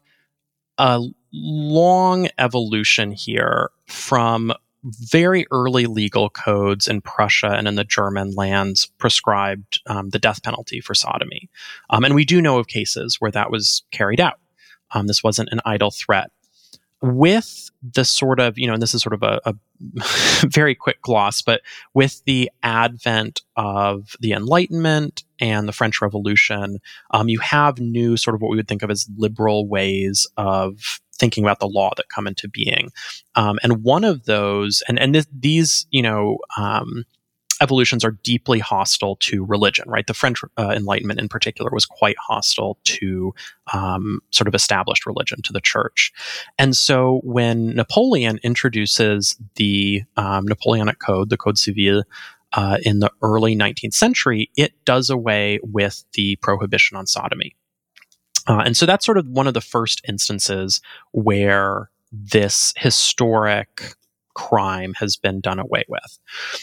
a 0.78 1.02
long 1.32 2.28
evolution 2.38 3.12
here 3.12 3.70
from 3.86 4.52
very 4.84 5.46
early 5.50 5.86
legal 5.86 6.30
codes 6.30 6.86
in 6.86 7.00
Prussia 7.00 7.50
and 7.50 7.66
in 7.66 7.74
the 7.74 7.84
German 7.84 8.34
lands 8.34 8.86
prescribed 8.98 9.80
um, 9.86 10.10
the 10.10 10.18
death 10.18 10.42
penalty 10.42 10.80
for 10.80 10.94
sodomy. 10.94 11.50
Um, 11.90 12.04
and 12.04 12.14
we 12.14 12.24
do 12.24 12.40
know 12.40 12.58
of 12.58 12.68
cases 12.68 13.16
where 13.18 13.30
that 13.32 13.50
was 13.50 13.82
carried 13.90 14.20
out. 14.20 14.38
Um, 14.92 15.06
this 15.08 15.22
wasn't 15.22 15.48
an 15.50 15.60
idle 15.64 15.90
threat. 15.90 16.30
With 17.02 17.70
the 17.82 18.04
sort 18.04 18.40
of, 18.40 18.58
you 18.58 18.66
know, 18.66 18.74
and 18.74 18.82
this 18.82 18.94
is 18.94 19.02
sort 19.02 19.12
of 19.12 19.22
a, 19.22 19.40
a 19.44 19.54
very 20.46 20.74
quick 20.74 21.02
gloss, 21.02 21.42
but 21.42 21.60
with 21.92 22.24
the 22.24 22.50
advent 22.62 23.42
of 23.56 24.16
the 24.20 24.32
Enlightenment 24.32 25.24
and 25.40 25.68
the 25.68 25.72
French 25.72 26.00
Revolution, 26.00 26.78
um, 27.10 27.28
you 27.28 27.38
have 27.40 27.78
new 27.78 28.16
sort 28.16 28.34
of 28.34 28.42
what 28.42 28.50
we 28.50 28.56
would 28.56 28.68
think 28.68 28.82
of 28.82 28.90
as 28.90 29.08
liberal 29.16 29.66
ways 29.66 30.26
of 30.36 31.00
thinking 31.18 31.44
about 31.44 31.60
the 31.60 31.68
law 31.68 31.90
that 31.96 32.08
come 32.14 32.26
into 32.26 32.48
being. 32.48 32.90
Um, 33.34 33.58
and 33.62 33.82
one 33.82 34.04
of 34.04 34.24
those, 34.24 34.82
and 34.88 34.98
and 34.98 35.26
these, 35.32 35.86
you 35.90 36.02
know. 36.02 36.38
Um, 36.56 37.04
evolutions 37.62 38.04
are 38.04 38.18
deeply 38.22 38.58
hostile 38.58 39.16
to 39.16 39.44
religion, 39.44 39.88
right? 39.88 40.06
The 40.06 40.14
French 40.14 40.40
uh, 40.58 40.74
Enlightenment, 40.76 41.20
in 41.20 41.28
particular, 41.28 41.70
was 41.72 41.86
quite 41.86 42.16
hostile 42.18 42.78
to 42.84 43.34
um, 43.72 44.20
sort 44.30 44.48
of 44.48 44.54
established 44.54 45.06
religion, 45.06 45.42
to 45.42 45.52
the 45.52 45.60
church. 45.60 46.12
And 46.58 46.76
so 46.76 47.20
when 47.24 47.74
Napoleon 47.74 48.38
introduces 48.42 49.36
the 49.54 50.02
um, 50.16 50.46
Napoleonic 50.46 50.98
Code, 50.98 51.30
the 51.30 51.36
Code 51.36 51.58
Civil, 51.58 52.02
uh, 52.56 52.78
in 52.82 53.00
the 53.00 53.10
early 53.22 53.54
19th 53.54 53.94
century, 53.94 54.50
it 54.56 54.72
does 54.84 55.10
away 55.10 55.60
with 55.62 56.04
the 56.14 56.36
prohibition 56.36 56.96
on 56.96 57.06
sodomy. 57.06 57.54
Uh, 58.48 58.62
and 58.64 58.76
so 58.76 58.86
that's 58.86 59.04
sort 59.04 59.18
of 59.18 59.28
one 59.28 59.46
of 59.46 59.54
the 59.54 59.60
first 59.60 60.00
instances 60.08 60.80
where 61.12 61.90
this 62.10 62.72
historic 62.76 63.94
crime 64.36 64.92
has 64.98 65.16
been 65.16 65.40
done 65.40 65.58
away 65.58 65.84
with. 65.88 66.18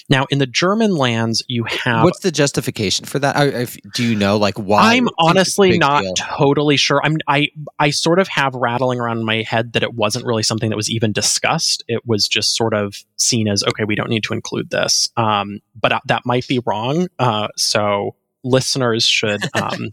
Now, 0.08 0.26
in 0.30 0.38
the 0.38 0.46
German 0.46 0.96
lands, 0.96 1.44
you 1.48 1.64
have. 1.64 2.04
What's 2.04 2.20
the 2.20 2.32
justification 2.32 3.06
for 3.06 3.18
that? 3.18 3.36
I, 3.36 3.62
I, 3.62 3.68
do 3.96 4.04
you 4.04 4.16
know, 4.16 4.38
like, 4.38 4.60
why? 4.60 4.94
I'm 4.94 5.10
honestly 5.18 5.80
not 5.80 6.04
deal? 6.04 6.14
totally 6.16 6.78
sure. 6.78 7.02
I'm, 7.04 7.18
I, 7.28 7.50
I 7.80 7.90
sort 7.90 8.20
of 8.20 8.28
have 8.28 8.54
rattling 8.54 9.00
around 9.00 9.18
in 9.18 9.26
my 9.26 9.42
head 9.42 9.74
that 9.74 9.82
it 9.82 9.96
wasn't 9.96 10.26
really 10.26 10.44
something 10.44 10.70
that 10.70 10.78
was 10.78 10.92
even 10.92 11.12
discussed. 11.12 11.84
It 11.88 12.06
was 12.06 12.28
just 12.28 12.56
sort 12.56 12.76
of 12.76 12.96
seen 13.18 13.48
as, 13.48 13.64
okay, 13.64 13.86
we 13.86 13.96
don't 13.96 14.10
need 14.10 14.24
to 14.26 14.34
include 14.34 14.70
this. 14.70 15.10
Um, 15.18 15.60
but 15.80 15.92
uh, 15.92 16.00
that 16.06 16.28
might 16.28 16.48
be 16.48 16.60
wrong. 16.66 17.08
Uh, 17.18 17.48
so 17.58 18.16
listeners 18.44 19.04
should 19.06 19.42
um, 19.56 19.90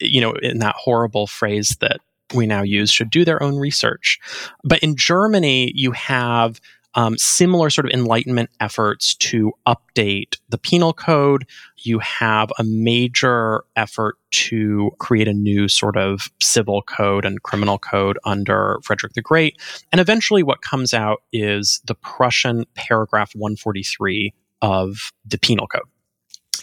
you 0.00 0.20
know, 0.20 0.32
in 0.32 0.58
that 0.58 0.74
horrible 0.76 1.26
phrase 1.26 1.76
that 1.80 2.00
we 2.34 2.46
now 2.46 2.62
use, 2.62 2.90
should 2.90 3.10
do 3.10 3.24
their 3.24 3.42
own 3.42 3.56
research. 3.56 4.18
But 4.64 4.80
in 4.80 4.96
Germany, 4.96 5.72
you 5.74 5.92
have 5.92 6.60
um, 6.94 7.16
similar 7.18 7.70
sort 7.70 7.86
of 7.86 7.92
enlightenment 7.92 8.50
efforts 8.60 9.14
to 9.16 9.52
update 9.66 10.36
the 10.48 10.58
penal 10.58 10.92
code. 10.92 11.46
you 11.84 11.98
have 11.98 12.52
a 12.58 12.64
major 12.64 13.64
effort 13.76 14.16
to 14.30 14.90
create 14.98 15.26
a 15.26 15.32
new 15.32 15.66
sort 15.68 15.96
of 15.96 16.30
civil 16.40 16.82
code 16.82 17.24
and 17.24 17.42
criminal 17.42 17.78
code 17.78 18.18
under 18.24 18.78
Frederick 18.84 19.14
the 19.14 19.22
Great. 19.22 19.60
And 19.90 20.00
eventually, 20.00 20.42
what 20.42 20.62
comes 20.62 20.94
out 20.94 21.22
is 21.32 21.80
the 21.84 21.94
Prussian 21.96 22.64
paragraph 22.74 23.32
143 23.34 24.32
of 24.60 25.12
the 25.26 25.38
Penal 25.38 25.66
Code. 25.66 25.82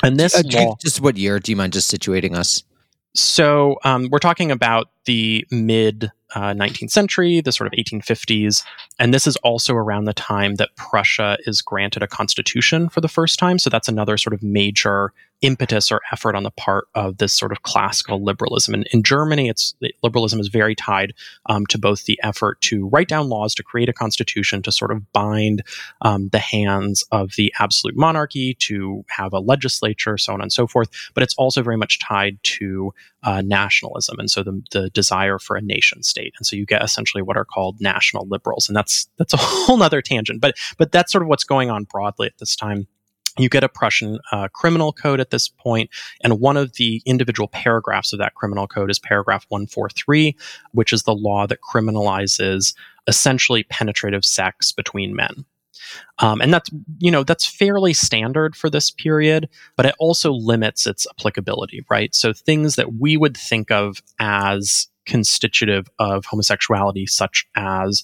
And 0.02 0.18
this 0.18 0.34
Uh, 0.36 0.44
law, 0.54 0.78
just 0.82 1.02
what 1.02 1.18
year? 1.18 1.40
Do 1.40 1.52
you 1.52 1.58
mind 1.58 1.74
just 1.74 1.92
situating 1.92 2.36
us? 2.36 2.64
So 3.20 3.78
um, 3.84 4.10
we're 4.12 4.20
talking 4.20 4.52
about 4.52 4.90
the 5.06 5.46
mid 5.52 6.12
uh, 6.36 6.54
19th 6.54 6.92
century, 6.92 7.42
the 7.42 7.52
sort 7.52 7.68
of 7.68 7.74
1850s, 7.74 8.64
and 9.00 9.14
this 9.14 9.26
is 9.26 9.36
also 9.38 9.74
around 9.74 10.06
the 10.06 10.14
time 10.14 10.56
that 10.56 10.70
Prussia 10.76 11.38
is 11.46 11.62
granted 11.62 12.04
a 12.04 12.08
constitution 12.08 12.90
for 12.90 13.02
the 13.02 13.08
first 13.08 13.40
time. 13.40 13.58
So 13.58 13.70
that's 13.70 13.88
another 13.88 14.18
sort 14.18 14.34
of 14.34 14.44
major 14.44 15.12
impetus 15.42 15.92
or 15.92 16.02
effort 16.12 16.36
on 16.36 16.44
the 16.44 16.52
part 16.52 16.88
of 16.96 17.18
this 17.18 17.34
sort 17.34 17.52
of 17.52 17.62
classical 17.64 18.24
liberalism. 18.24 18.74
And 18.74 18.88
in 18.92 19.04
Germany, 19.04 19.50
it's 19.50 19.74
liberalism 20.04 20.40
is 20.40 20.50
very 20.50 20.76
tied 20.76 21.14
um, 21.46 21.66
to 21.68 21.78
both 21.78 22.06
the 22.06 22.20
effort 22.24 22.60
to 22.62 22.88
write 22.90 23.08
down 23.08 23.30
laws 23.30 23.56
to 23.56 23.64
create 23.64 23.90
a 23.90 23.94
constitution 23.94 24.62
to 24.64 24.72
sort 24.72 24.92
of 24.92 25.12
bind 25.14 25.64
um, 26.02 26.30
the 26.30 26.40
hands 26.40 27.04
of 27.12 27.32
the 27.38 27.54
absolute 27.60 27.96
monarchy 27.96 28.54
to 28.56 29.06
have 29.10 29.34
a 29.34 29.40
legislature, 29.40 30.18
so 30.18 30.34
on 30.34 30.42
and 30.42 30.52
so 30.52 30.68
forth. 30.68 30.90
But 31.14 31.24
it's 31.24 31.36
also 31.36 31.62
very 31.64 31.78
much 31.78 32.00
tied 32.00 32.38
to 32.44 32.94
uh, 33.24 33.42
nationalism, 33.46 34.20
and 34.20 34.32
so 34.32 34.44
the, 34.44 34.62
the 34.72 34.90
desire 34.92 35.40
for 35.40 35.56
a 35.56 35.62
nation 35.62 36.04
state. 36.04 36.34
And 36.38 36.46
so 36.46 36.56
you 36.56 36.66
get 36.66 36.84
essentially 36.84 37.22
what 37.22 37.38
are 37.38 37.46
called 37.46 37.82
national 37.82 38.28
liberals, 38.28 38.68
and 38.68 38.76
that's 38.76 39.10
that's 39.18 39.34
a 39.34 39.38
whole 39.40 39.78
nother 39.78 40.02
tangent. 40.02 40.42
But 40.42 40.56
but 40.78 40.92
that's 40.92 41.12
sort 41.12 41.22
of 41.22 41.28
what's 41.28 41.44
going 41.44 41.70
on 41.70 41.86
broadly 41.86 42.28
at 42.28 42.38
this 42.38 42.56
time. 42.56 42.88
You 43.38 43.50
get 43.50 43.64
a 43.64 43.70
Prussian 43.70 44.20
uh, 44.32 44.48
criminal 44.50 44.92
code 44.92 45.20
at 45.20 45.30
this 45.30 45.48
point, 45.48 45.90
and 46.24 46.40
one 46.40 46.58
of 46.58 46.74
the 46.74 47.02
individual 47.06 47.48
paragraphs 47.48 48.14
of 48.14 48.20
that 48.20 48.36
criminal 48.36 48.68
code 48.68 48.92
is 48.92 49.00
paragraph 49.00 49.46
143, 49.50 50.36
which 50.72 50.94
is 50.94 51.04
the 51.04 51.14
law 51.14 51.48
that 51.48 51.60
criminalizes 51.62 52.74
essentially 53.08 53.64
penetrative 53.64 54.26
sex 54.26 54.72
between 54.72 55.16
men. 55.16 55.46
Um, 56.20 56.42
and 56.42 56.54
that's 56.54 56.70
you 57.00 57.10
know 57.10 57.24
that's 57.24 57.46
fairly 57.46 57.94
standard 57.94 58.56
for 58.56 58.70
this 58.70 58.92
period, 58.92 59.50
but 59.78 59.86
it 59.86 59.96
also 60.00 60.32
limits 60.34 60.86
its 60.86 61.08
applicability, 61.10 61.86
right? 61.90 62.14
So 62.14 62.34
things 62.34 62.76
that 62.76 62.96
we 62.96 63.18
would 63.18 63.38
think 63.38 63.72
of 63.72 64.04
as 64.20 64.88
constitutive 65.06 65.88
of 65.98 66.26
homosexuality, 66.26 67.08
such 67.08 67.46
as 67.56 68.04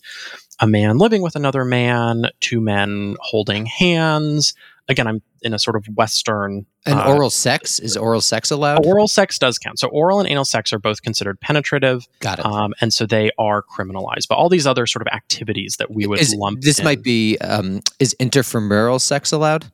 a 0.59 0.67
man 0.67 0.97
living 0.97 1.21
with 1.21 1.35
another 1.35 1.65
man, 1.65 2.27
two 2.39 2.61
men 2.61 3.15
holding 3.21 3.65
hands. 3.65 4.53
Again, 4.87 5.07
I'm 5.07 5.21
in 5.41 5.53
a 5.53 5.57
sort 5.59 5.75
of 5.75 5.85
Western. 5.95 6.65
And 6.85 6.99
uh, 6.99 7.07
oral 7.11 7.31
sex 7.31 7.79
is 7.79 7.97
oral 7.97 8.21
sex 8.21 8.51
allowed? 8.51 8.85
Oral 8.85 9.07
sex 9.07 9.39
does 9.39 9.57
count. 9.57 9.79
So 9.79 9.87
oral 9.87 10.19
and 10.19 10.29
anal 10.29 10.45
sex 10.45 10.71
are 10.73 10.77
both 10.79 11.01
considered 11.01 11.39
penetrative, 11.41 12.05
Got 12.19 12.37
it. 12.39 12.45
um, 12.45 12.73
and 12.81 12.93
so 12.93 13.07
they 13.07 13.31
are 13.39 13.63
criminalized. 13.63 14.27
But 14.29 14.35
all 14.35 14.47
these 14.47 14.67
other 14.67 14.85
sort 14.85 15.01
of 15.01 15.07
activities 15.11 15.77
that 15.79 15.89
we 15.91 16.05
would 16.05 16.19
Is- 16.19 16.35
lump 16.35 16.61
this 16.61 16.77
in- 16.79 16.85
might 16.85 17.01
be 17.01 17.37
um, 17.39 17.81
is 17.99 18.15
interfemoral 18.19 19.01
sex 19.01 19.31
allowed? 19.31 19.65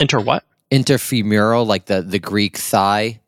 inter 0.00 0.20
what? 0.20 0.44
Interfemoral, 0.70 1.66
like 1.66 1.86
the 1.86 2.02
the 2.02 2.18
Greek 2.18 2.56
thigh 2.56 3.20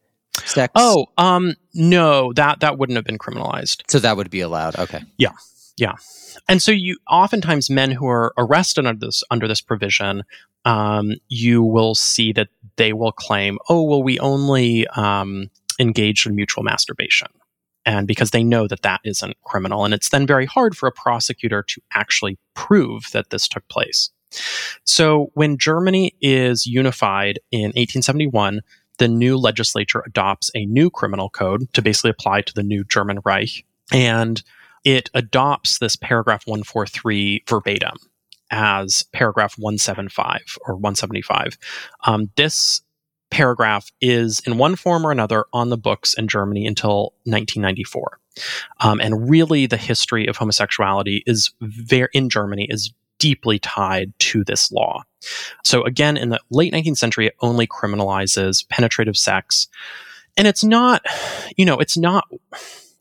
sex. 0.45 0.73
Oh, 0.76 1.07
um, 1.19 1.55
no, 1.75 2.33
that 2.35 2.61
that 2.61 2.78
wouldn't 2.78 2.97
have 2.97 3.05
been 3.05 3.19
criminalized. 3.19 3.83
so 3.88 3.99
that 3.99 4.16
would 4.16 4.31
be 4.31 4.40
allowed. 4.40 4.76
Okay. 4.78 5.02
And 6.49 6.62
so 6.62 6.73
you 6.73 6.97
oftentimes 7.11 7.71
men 7.71 7.90
who 7.90 8.06
are 8.06 8.33
arrested 8.38 8.87
under 8.87 9.06
this 9.06 9.23
under 9.30 9.49
this 9.49 9.61
provision, 9.61 10.23
um, 10.64 11.12
you 11.28 11.62
will 11.62 11.95
see 11.95 12.33
that 12.33 12.49
they 12.76 12.92
will 12.92 13.12
claim, 13.12 13.59
"Oh, 13.68 13.83
well, 13.83 14.02
we 14.02 14.18
only 14.18 14.87
um, 14.88 15.50
engaged 15.78 16.26
in 16.26 16.35
mutual 16.35 16.64
masturbation." 16.64 17.28
And 17.85 18.09
because 18.09 18.30
they 18.30 18.42
know 18.42 18.66
that 18.66 18.83
that 18.83 19.00
isn't 19.04 19.37
criminal. 19.45 19.85
And 19.85 19.95
it's 19.95 20.09
then 20.09 20.26
very 20.26 20.45
hard 20.45 20.76
for 20.76 20.88
a 20.88 20.92
prosecutor 20.92 21.62
to 21.68 21.80
actually 21.95 22.37
prove 22.54 23.11
that 23.12 23.30
this 23.30 23.47
took 23.47 23.66
place. 23.68 24.11
So 24.85 25.30
when 25.35 25.56
Germany 25.56 26.12
is 26.21 26.66
unified 26.66 27.38
in 27.52 27.66
1871, 27.76 28.61
the 28.99 29.09
new 29.09 29.37
legislature 29.37 30.02
adopts 30.04 30.50
a 30.54 30.66
new 30.66 30.90
criminal 30.90 31.30
code 31.30 31.73
to 31.75 31.83
basically 31.83 32.11
apply 32.11 32.42
to 32.42 32.54
the 32.54 32.62
new 32.62 32.83
German 32.85 33.21
Reich. 33.25 33.64
And 33.92 34.42
it 34.87 35.11
adopts 35.14 35.81
this 35.81 35.97
paragraph 35.97 36.47
143 36.47 37.43
verbatim 37.49 37.97
as 38.52 39.02
paragraph 39.12 39.59
175 39.59 40.57
or 40.64 40.75
175. 40.75 41.59
Um, 42.04 42.30
this 42.37 42.82
paragraph 43.32 43.91
is, 44.00 44.39
in 44.47 44.58
one 44.58 44.76
form 44.76 45.04
or 45.04 45.11
another, 45.11 45.47
on 45.52 45.71
the 45.71 45.76
books 45.76 46.15
in 46.15 46.28
Germany 46.28 46.69
until 46.69 47.15
1994. 47.25 48.21
Um, 48.78 49.00
and 49.00 49.28
really, 49.28 49.67
the 49.67 49.76
history 49.76 50.28
of 50.28 50.37
homosexuality 50.37 51.25
is 51.26 51.50
very 51.61 52.08
in 52.13 52.30
Germany 52.30 52.69
is 52.71 52.93
deeply 53.19 53.58
tied 53.58 54.17
to 54.21 54.45
this 54.45 54.71
law. 54.71 55.02
So 55.65 55.82
again, 55.82 56.17
in 56.17 56.28
the 56.28 56.39
late 56.50 56.73
19th 56.73 56.99
century, 56.99 57.26
it 57.26 57.34
only 57.41 57.67
criminalizes 57.67 58.69
penetrative 58.69 59.17
sex, 59.17 59.67
and 60.37 60.47
it's 60.47 60.63
not, 60.63 61.04
you 61.56 61.65
know, 61.65 61.78
it's 61.78 61.97
not 61.97 62.28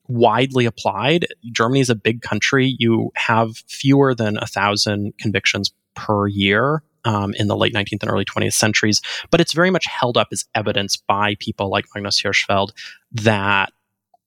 widely 0.08 0.66
applied. 0.66 1.26
Germany 1.52 1.80
is 1.80 1.90
a 1.90 1.96
big 1.96 2.22
country. 2.22 2.76
You 2.80 3.12
have 3.16 3.58
fewer 3.68 4.14
than 4.14 4.38
a 4.38 4.46
thousand 4.46 5.18
convictions 5.18 5.72
per 5.96 6.28
year. 6.28 6.84
Um, 7.08 7.36
in 7.36 7.46
the 7.46 7.56
late 7.56 7.72
19th 7.72 8.02
and 8.02 8.10
early 8.10 8.26
20th 8.26 8.54
centuries, 8.54 9.00
but 9.30 9.40
it's 9.40 9.54
very 9.54 9.70
much 9.70 9.86
held 9.86 10.18
up 10.18 10.30
as 10.32 10.46
evidence 10.56 10.98
by 10.98 11.36
people 11.40 11.70
like 11.70 11.86
Magnus 11.94 12.20
Hirschfeld 12.20 12.72
that 13.12 13.72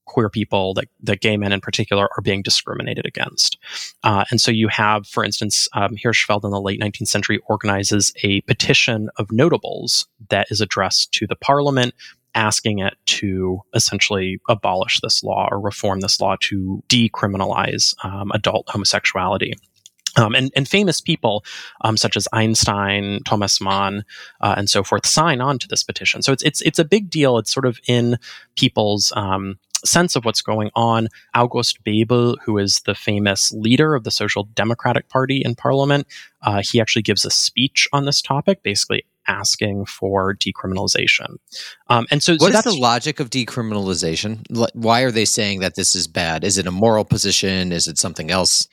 queer 0.09 0.29
people, 0.29 0.73
that, 0.73 0.87
that 1.03 1.21
gay 1.21 1.37
men 1.37 1.51
in 1.51 1.61
particular, 1.61 2.09
are 2.17 2.21
being 2.21 2.41
discriminated 2.41 3.05
against. 3.05 3.57
Uh, 4.03 4.25
and 4.31 4.41
so 4.41 4.49
you 4.49 4.67
have, 4.67 5.07
for 5.07 5.23
instance, 5.23 5.67
um, 5.73 5.95
Hirschfeld 5.95 6.43
in 6.43 6.49
the 6.49 6.59
late 6.59 6.81
19th 6.81 7.07
century 7.07 7.39
organizes 7.47 8.11
a 8.23 8.41
petition 8.41 9.09
of 9.17 9.31
notables 9.31 10.07
that 10.29 10.47
is 10.49 10.61
addressed 10.61 11.11
to 11.13 11.27
the 11.27 11.35
parliament 11.35 11.93
asking 12.39 12.79
it 12.79 12.95
to 13.05 13.61
essentially 13.75 14.39
abolish 14.47 15.01
this 15.01 15.21
law 15.23 15.49
or 15.51 15.59
reform 15.59 15.99
this 15.99 16.21
law 16.21 16.37
to 16.39 16.81
decriminalize 16.87 17.93
um, 18.03 18.31
adult 18.33 18.67
homosexuality. 18.69 19.53
Um, 20.17 20.33
and, 20.33 20.51
and 20.55 20.67
famous 20.67 21.01
people 21.01 21.43
um, 21.81 21.95
such 21.95 22.17
as 22.17 22.27
Einstein, 22.33 23.19
Thomas 23.25 23.61
Mann, 23.61 24.03
uh, 24.41 24.55
and 24.57 24.67
so 24.67 24.83
forth 24.83 25.05
sign 25.05 25.39
on 25.39 25.59
to 25.59 25.67
this 25.67 25.83
petition. 25.83 26.23
So 26.23 26.31
it's 26.31 26.41
it's 26.41 26.61
it's 26.61 26.79
a 26.79 26.85
big 26.85 27.11
deal. 27.11 27.37
It's 27.37 27.53
sort 27.53 27.67
of 27.67 27.79
in 27.87 28.17
people's 28.55 29.13
um, 29.15 29.59
sense 29.85 30.15
of 30.15 30.25
what's 30.25 30.41
going 30.41 30.71
on. 30.75 31.09
August 31.35 31.83
Bebel, 31.83 32.37
who 32.43 32.57
is 32.57 32.81
the 32.87 32.95
famous 32.95 33.51
leader 33.51 33.93
of 33.93 34.03
the 34.03 34.11
Social 34.11 34.45
Democratic 34.55 35.09
Party 35.09 35.43
in 35.45 35.53
Parliament, 35.55 36.07
uh, 36.41 36.61
he 36.63 36.81
actually 36.81 37.03
gives 37.03 37.23
a 37.23 37.29
speech 37.29 37.87
on 37.93 38.05
this 38.05 38.21
topic, 38.21 38.63
basically 38.63 39.05
asking 39.29 39.85
for 39.85 40.35
decriminalization. 40.35 41.37
Um, 41.87 42.07
and 42.11 42.21
so, 42.21 42.37
so 42.37 42.45
What 42.45 42.55
is 42.55 42.63
the 42.63 42.73
logic 42.73 43.21
of 43.21 43.29
decriminalization? 43.29 44.45
Why 44.73 45.01
are 45.01 45.11
they 45.11 45.25
saying 45.25 45.59
that 45.61 45.75
this 45.75 45.95
is 45.95 46.07
bad? 46.07 46.43
Is 46.43 46.57
it 46.57 46.67
a 46.67 46.71
moral 46.71 47.05
position? 47.05 47.71
Is 47.71 47.87
it 47.87 47.97
something 47.97 48.31
else? 48.31 48.67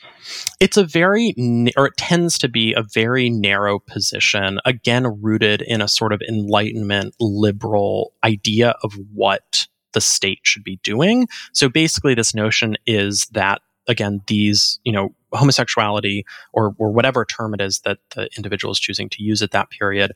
it's 0.60 0.76
a 0.76 0.84
very 0.84 1.34
or 1.76 1.86
it 1.86 1.96
tends 1.96 2.38
to 2.38 2.48
be 2.48 2.72
a 2.74 2.82
very 2.94 3.30
narrow 3.30 3.78
position 3.78 4.58
again 4.64 5.06
rooted 5.22 5.62
in 5.62 5.80
a 5.80 5.88
sort 5.88 6.12
of 6.12 6.20
enlightenment 6.28 7.14
liberal 7.20 8.12
idea 8.24 8.74
of 8.82 8.92
what 9.14 9.66
the 9.92 10.00
state 10.00 10.40
should 10.42 10.64
be 10.64 10.78
doing 10.82 11.28
so 11.52 11.68
basically 11.68 12.14
this 12.14 12.34
notion 12.34 12.76
is 12.86 13.26
that 13.32 13.62
again 13.88 14.20
these 14.26 14.80
you 14.84 14.92
know 14.92 15.14
homosexuality 15.36 16.24
or, 16.52 16.74
or 16.78 16.90
whatever 16.90 17.24
term 17.24 17.54
it 17.54 17.60
is 17.60 17.80
that 17.80 17.98
the 18.14 18.28
individual 18.36 18.72
is 18.72 18.80
choosing 18.80 19.08
to 19.10 19.22
use 19.22 19.42
at 19.42 19.50
that 19.52 19.70
period 19.70 20.12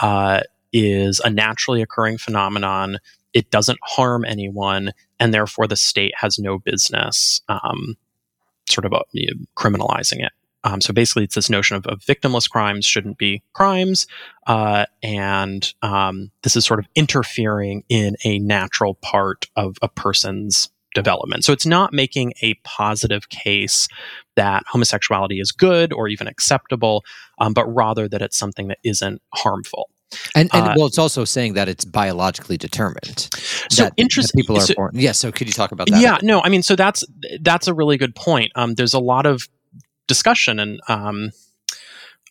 uh, 0.00 0.40
is 0.72 1.20
a 1.20 1.30
naturally 1.30 1.82
occurring 1.82 2.18
phenomenon 2.18 2.98
it 3.34 3.50
doesn't 3.50 3.78
harm 3.82 4.24
anyone 4.24 4.92
and 5.20 5.32
therefore 5.34 5.66
the 5.66 5.76
state 5.76 6.12
has 6.16 6.38
no 6.38 6.58
business 6.58 7.42
um, 7.48 7.96
sort 8.68 8.84
of 8.84 8.92
uh, 8.92 9.02
criminalizing 9.56 10.24
it. 10.24 10.32
Um, 10.64 10.80
so 10.80 10.92
basically, 10.92 11.24
it's 11.24 11.36
this 11.36 11.48
notion 11.48 11.76
of, 11.76 11.86
of 11.86 12.00
victimless 12.00 12.50
crimes 12.50 12.84
shouldn't 12.84 13.16
be 13.16 13.42
crimes, 13.52 14.06
uh, 14.46 14.86
and 15.02 15.72
um, 15.82 16.32
this 16.42 16.56
is 16.56 16.66
sort 16.66 16.80
of 16.80 16.86
interfering 16.96 17.84
in 17.88 18.16
a 18.24 18.40
natural 18.40 18.94
part 18.94 19.46
of 19.54 19.76
a 19.82 19.88
person's 19.88 20.68
development. 20.94 21.44
So 21.44 21.52
it's 21.52 21.66
not 21.66 21.92
making 21.92 22.32
a 22.42 22.54
positive 22.64 23.28
case 23.28 23.88
that 24.36 24.62
homosexuality 24.66 25.40
is 25.40 25.52
good 25.52 25.92
or 25.92 26.08
even 26.08 26.26
acceptable, 26.26 27.04
um, 27.38 27.52
but 27.52 27.66
rather 27.66 28.08
that 28.08 28.22
it's 28.22 28.36
something 28.36 28.68
that 28.68 28.78
isn't 28.84 29.20
harmful. 29.34 29.90
And, 30.34 30.48
and 30.54 30.68
Uh, 30.68 30.74
well, 30.76 30.86
it's 30.86 30.98
also 30.98 31.24
saying 31.26 31.52
that 31.54 31.68
it's 31.68 31.84
biologically 31.84 32.56
determined. 32.56 33.28
So 33.70 33.84
that, 33.84 33.92
interest- 33.98 34.32
that 34.32 34.38
people 34.38 34.56
are 34.56 34.60
so- 34.60 34.74
born. 34.74 34.92
Yeah. 34.94 35.12
So 35.12 35.30
could 35.30 35.46
you 35.46 35.52
talk 35.52 35.72
about 35.72 35.90
that? 35.90 36.00
Yeah, 36.00 36.18
no, 36.22 36.40
I 36.42 36.48
mean, 36.48 36.62
so 36.62 36.74
that's 36.76 37.04
that's 37.42 37.68
a 37.68 37.74
really 37.74 37.98
good 37.98 38.14
point. 38.14 38.50
Um, 38.54 38.74
there's 38.74 38.94
a 38.94 38.98
lot 39.00 39.26
of 39.26 39.48
discussion 40.06 40.58
and 40.58 40.80
um, 40.88 41.30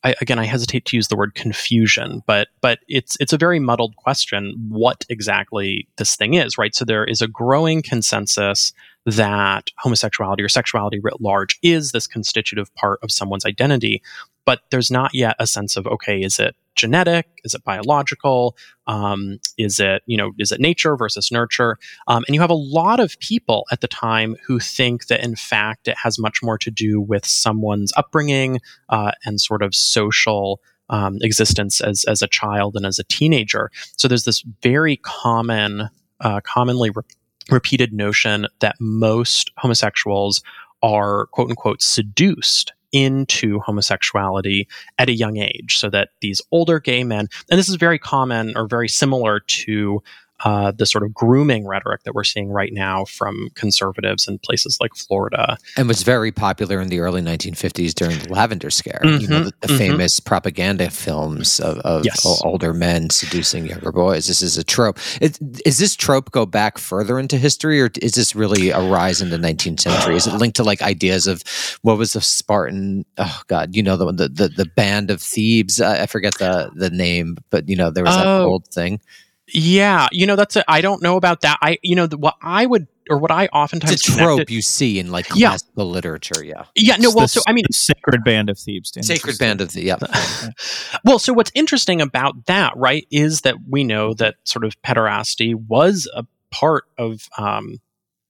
I, 0.04 0.16
again, 0.22 0.40
I 0.40 0.46
hesitate 0.46 0.86
to 0.86 0.96
use 0.96 1.08
the 1.08 1.16
word 1.16 1.36
confusion, 1.36 2.22
but 2.28 2.50
but 2.62 2.80
it's 2.88 3.18
it's 3.20 3.34
a 3.34 3.38
very 3.38 3.60
muddled 3.60 3.96
question. 3.96 4.54
What 4.70 5.06
exactly 5.10 5.88
this 5.98 6.16
thing 6.16 6.36
is, 6.36 6.58
right? 6.58 6.76
So 6.76 6.86
there 6.86 7.06
is 7.06 7.22
a 7.22 7.28
growing 7.28 7.82
consensus 7.82 8.74
that 9.06 9.70
homosexuality 9.78 10.44
or 10.44 10.50
sexuality 10.50 11.00
writ 11.00 11.22
large 11.22 11.58
is 11.64 11.92
this 11.92 12.08
constitutive 12.08 12.74
part 12.76 13.00
of 13.02 13.12
someone's 13.12 13.46
identity, 13.46 14.02
but 14.46 14.62
there's 14.70 14.92
not 14.92 15.14
yet 15.14 15.36
a 15.40 15.48
sense 15.48 15.76
of 15.78 15.88
okay, 15.88 16.22
is 16.22 16.40
it 16.40 16.56
genetic? 16.78 17.28
Is 17.44 17.54
it 17.54 17.64
biological? 17.64 18.56
Um, 18.88 19.40
is 19.58 19.80
it 19.80 20.04
you 20.06 20.18
know 20.18 20.32
is 20.40 20.52
it 20.52 20.62
nature 20.62 20.96
versus 20.96 21.32
nurture? 21.32 21.78
Um, 22.08 22.24
and 22.28 22.36
you 22.36 22.42
have 22.42 22.50
a 22.50 22.56
lot 22.56 23.00
of 23.00 23.20
people 23.20 23.66
at 23.72 23.82
the 23.82 23.88
time 23.88 24.36
who 24.46 24.60
think 24.60 25.08
that 25.08 25.24
in 25.24 25.36
fact 25.36 25.88
it 25.88 25.98
has 26.02 26.18
much 26.18 26.42
more 26.42 26.58
to 26.60 26.72
do 26.72 27.02
with 27.02 27.26
someone's 27.26 27.92
upbringing 27.98 28.60
uh, 28.90 29.12
and 29.26 29.42
sort 29.42 29.62
of 29.62 29.76
social. 29.76 30.62
Um, 30.90 31.18
existence 31.20 31.82
as 31.82 32.06
as 32.06 32.22
a 32.22 32.30
child 32.30 32.78
and 32.78 32.86
as 32.86 32.98
a 32.98 33.04
teenager. 33.04 33.70
So 33.98 34.08
there's 34.08 34.24
this 34.24 34.46
very 34.64 34.96
common, 34.96 35.90
uh, 36.22 36.40
commonly 36.46 36.92
re- 36.92 37.04
repeated 37.50 37.92
notion 37.92 38.48
that 38.60 38.78
most 38.80 39.52
homosexuals 39.58 40.42
are 40.84 41.28
quote 41.28 41.50
unquote 41.50 41.82
seduced 41.82 42.74
into 42.94 43.60
homosexuality 43.60 44.68
at 44.98 45.10
a 45.10 45.14
young 45.14 45.38
age 45.38 45.78
so 45.78 45.90
that 45.90 46.10
these 46.22 46.42
older 46.52 46.80
gay 46.80 47.04
men 47.04 47.28
and 47.50 47.60
this 47.60 47.68
is 47.68 47.76
very 47.76 48.00
common 48.00 48.56
or 48.56 48.66
very 48.66 48.88
similar 48.88 49.42
to 49.42 50.02
uh, 50.46 50.72
the 50.72 50.86
sort 50.86 51.04
of 51.04 51.14
grooming 51.14 51.66
rhetoric 51.66 52.04
that 52.04 52.14
we're 52.14 52.24
seeing 52.24 52.50
right 52.50 52.72
now 52.74 53.06
from 53.06 53.50
conservatives 53.56 54.28
in 54.28 54.38
places 54.40 54.78
like 54.80 54.96
Florida. 54.96 55.58
And 55.76 55.88
was 55.88 56.04
very 56.04 56.32
popular 56.32 56.80
in 56.80 56.90
the 56.90 57.00
early 57.00 57.22
1950s 57.22 57.94
during 57.94 58.20
the 58.20 58.32
Lavender 58.32 58.70
Scare. 58.70 59.02
Mm-hmm, 59.04 59.22
you 59.22 59.28
know, 59.28 59.44
the, 59.46 59.54
the 59.62 59.68
mm-hmm. 59.68 59.78
famous 59.78 60.20
propaganda 60.20 60.90
films 60.92 61.60
of, 61.60 61.80
of 61.80 62.06
yes. 62.06 62.24
older 62.44 62.74
men 62.74 63.10
seducing 63.10 63.66
younger 63.66 63.92
boys. 63.92 64.28
This 64.28 64.42
is 64.42 64.58
a 64.58 64.64
trope. 64.64 65.00
Is, 65.22 65.40
is 65.66 65.80
this 65.80 65.96
trope 65.96 66.32
go 66.32 66.46
back 66.46 66.78
further 66.78 67.18
into 67.18 67.38
history, 67.38 67.82
or 67.82 67.90
is 68.02 68.14
this 68.14 68.36
really 68.36 68.70
a 68.70 68.82
rise 68.82 69.22
in 69.22 69.30
the 69.30 69.38
19th 69.38 69.80
century? 69.80 70.16
Is 70.16 70.28
it 70.28 70.36
linked 70.36 70.58
to 70.58 70.64
like 70.64 70.82
ideas 70.82 71.26
of 71.26 71.44
what 71.82 71.98
was 71.98 72.14
the 72.14 72.22
Spartan? 72.22 73.06
Oh 73.18 73.42
God, 73.48 73.76
you 73.76 73.82
know 73.82 73.98
the 73.98 74.12
the 74.12 74.30
the, 74.30 74.50
the 74.50 74.66
band 74.66 75.10
of 75.10 75.22
Thebes. 75.22 75.82
I 75.82 76.06
forget 76.06 76.38
the 76.38 76.72
the 76.76 76.90
name, 76.90 77.38
but 77.50 77.68
you 77.68 77.76
know 77.76 77.90
there 77.90 78.04
was 78.04 78.16
that 78.16 78.28
oh. 78.28 78.46
old 78.46 78.68
thing. 78.68 79.00
Yeah, 79.50 80.08
you 80.12 80.26
know 80.26 80.36
that's 80.36 80.58
I 80.68 80.82
don't 80.82 81.02
know 81.02 81.16
about 81.16 81.42
that. 81.42 81.58
I 81.62 81.78
you 81.82 81.96
know 81.96 82.08
the, 82.08 82.18
what 82.18 82.36
I 82.42 82.66
would 82.66 82.88
or 83.10 83.18
what 83.18 83.32
I 83.32 83.48
oftentimes 83.48 83.94
it's 83.94 84.10
a 84.10 84.18
trope 84.18 84.50
you 84.50 84.62
see 84.62 85.00
in 85.00 85.12
like 85.12 85.28
classical 85.30 85.88
yeah. 85.88 85.94
literature. 85.94 86.44
Yeah, 86.44 86.66
yeah. 86.76 86.98
No, 86.98 87.10
well, 87.10 87.22
the, 87.22 87.28
so 87.30 87.42
I 87.48 87.54
mean, 87.54 87.66
sacred 87.72 88.24
band 88.26 88.50
of 88.50 88.60
Thebes. 88.60 88.92
Sacred 89.02 89.38
band 89.38 89.62
of 89.62 89.72
the 89.72 89.84
yeah. 89.84 89.98
well, 91.06 91.20
so 91.20 91.32
what's 91.32 91.52
interesting 91.56 92.02
about 92.02 92.46
that, 92.48 92.74
right, 92.76 93.08
is 93.10 93.42
that 93.42 93.56
we 93.70 93.84
know 93.84 94.14
that 94.16 94.36
sort 94.44 94.66
of 94.66 94.80
pederasty 94.82 95.56
was 95.56 96.10
a 96.14 96.26
part 96.52 96.86
of. 96.98 97.28
Um, 97.38 97.80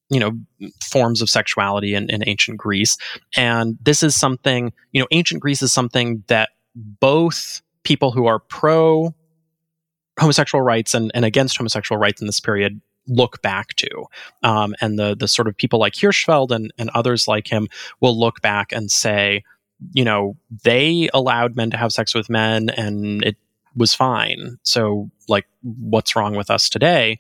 you 0.10 0.22
know 0.22 0.32
forms 0.82 1.22
of 1.22 1.30
sexuality 1.30 1.94
in, 1.94 2.10
in 2.10 2.24
ancient 2.26 2.58
greece 2.58 2.98
and 3.36 3.78
this 3.82 4.02
is 4.02 4.16
something 4.16 4.72
you 4.94 5.02
know 5.02 5.08
ancient 5.12 5.42
greece 5.42 5.62
is 5.62 5.74
something 5.74 6.24
that 6.28 6.52
both 6.76 7.62
people 7.84 8.12
who 8.14 8.26
are 8.26 8.40
pro 8.40 9.14
homosexual 10.20 10.62
rights 10.62 10.94
and, 10.94 11.12
and 11.14 11.26
against 11.26 11.58
homosexual 11.58 12.00
rights 12.00 12.22
in 12.22 12.28
this 12.28 12.40
period 12.40 12.82
look 13.08 13.42
back 13.42 13.76
to. 13.76 14.06
Um, 14.44 14.76
and 14.82 15.00
the 15.00 15.16
the 15.16 15.28
sort 15.28 15.48
of 15.48 15.56
people 15.56 15.80
like 15.80 15.94
Hirschfeld 15.94 16.52
and, 16.52 16.74
and 16.78 16.90
others 16.94 17.28
like 17.28 17.48
him 17.48 17.68
will 18.02 18.18
look 18.18 18.42
back 18.42 18.72
and 18.72 18.92
say, 18.92 19.44
you 19.94 20.04
know, 20.04 20.36
they 20.64 21.10
allowed 21.14 21.56
men 21.56 21.72
to 21.72 21.78
have 21.78 21.92
sex 21.92 22.14
with 22.14 22.30
men 22.30 22.70
and 22.70 23.24
it 23.24 23.38
was 23.76 23.94
fine. 23.94 24.58
So 24.64 25.10
like 25.28 25.46
what's 25.62 26.16
wrong 26.16 26.36
with 26.36 26.50
us 26.50 26.70
today? 26.70 27.20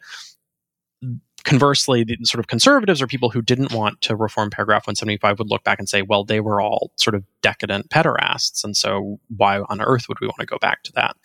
Conversely, 1.48 2.04
the 2.04 2.18
sort 2.24 2.40
of 2.42 2.48
conservatives 2.48 3.02
or 3.02 3.08
people 3.08 3.30
who 3.30 3.42
didn't 3.42 3.72
want 3.72 4.02
to 4.02 4.18
reform 4.18 4.50
paragraph 4.50 4.82
175 4.82 5.40
would 5.40 5.50
look 5.50 5.64
back 5.64 5.80
and 5.80 5.88
say, 5.88 6.02
well, 6.02 6.26
they 6.26 6.42
were 6.42 6.60
all 6.60 6.92
sort 6.98 7.16
of 7.16 7.24
decadent 7.42 7.90
pederasts. 7.90 8.66
And 8.66 8.76
so 8.76 9.18
why 9.36 9.62
on 9.70 9.82
earth 9.82 10.10
would 10.10 10.20
we 10.20 10.28
want 10.28 10.40
to 10.42 10.46
go 10.46 10.58
back 10.60 10.84
to 10.84 10.92
that? 10.96 11.16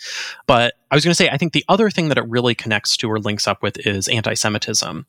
But 0.46 0.74
I 0.92 0.94
was 0.94 1.04
going 1.04 1.10
to 1.10 1.16
say, 1.16 1.28
I 1.28 1.38
think 1.38 1.54
the 1.54 1.64
other 1.68 1.90
thing 1.90 2.08
that 2.08 2.18
it 2.18 2.28
really 2.28 2.54
connects 2.54 2.96
to 2.98 3.10
or 3.10 3.18
links 3.18 3.48
up 3.48 3.64
with 3.64 3.84
is 3.84 4.06
anti 4.06 4.34
Semitism, 4.34 5.06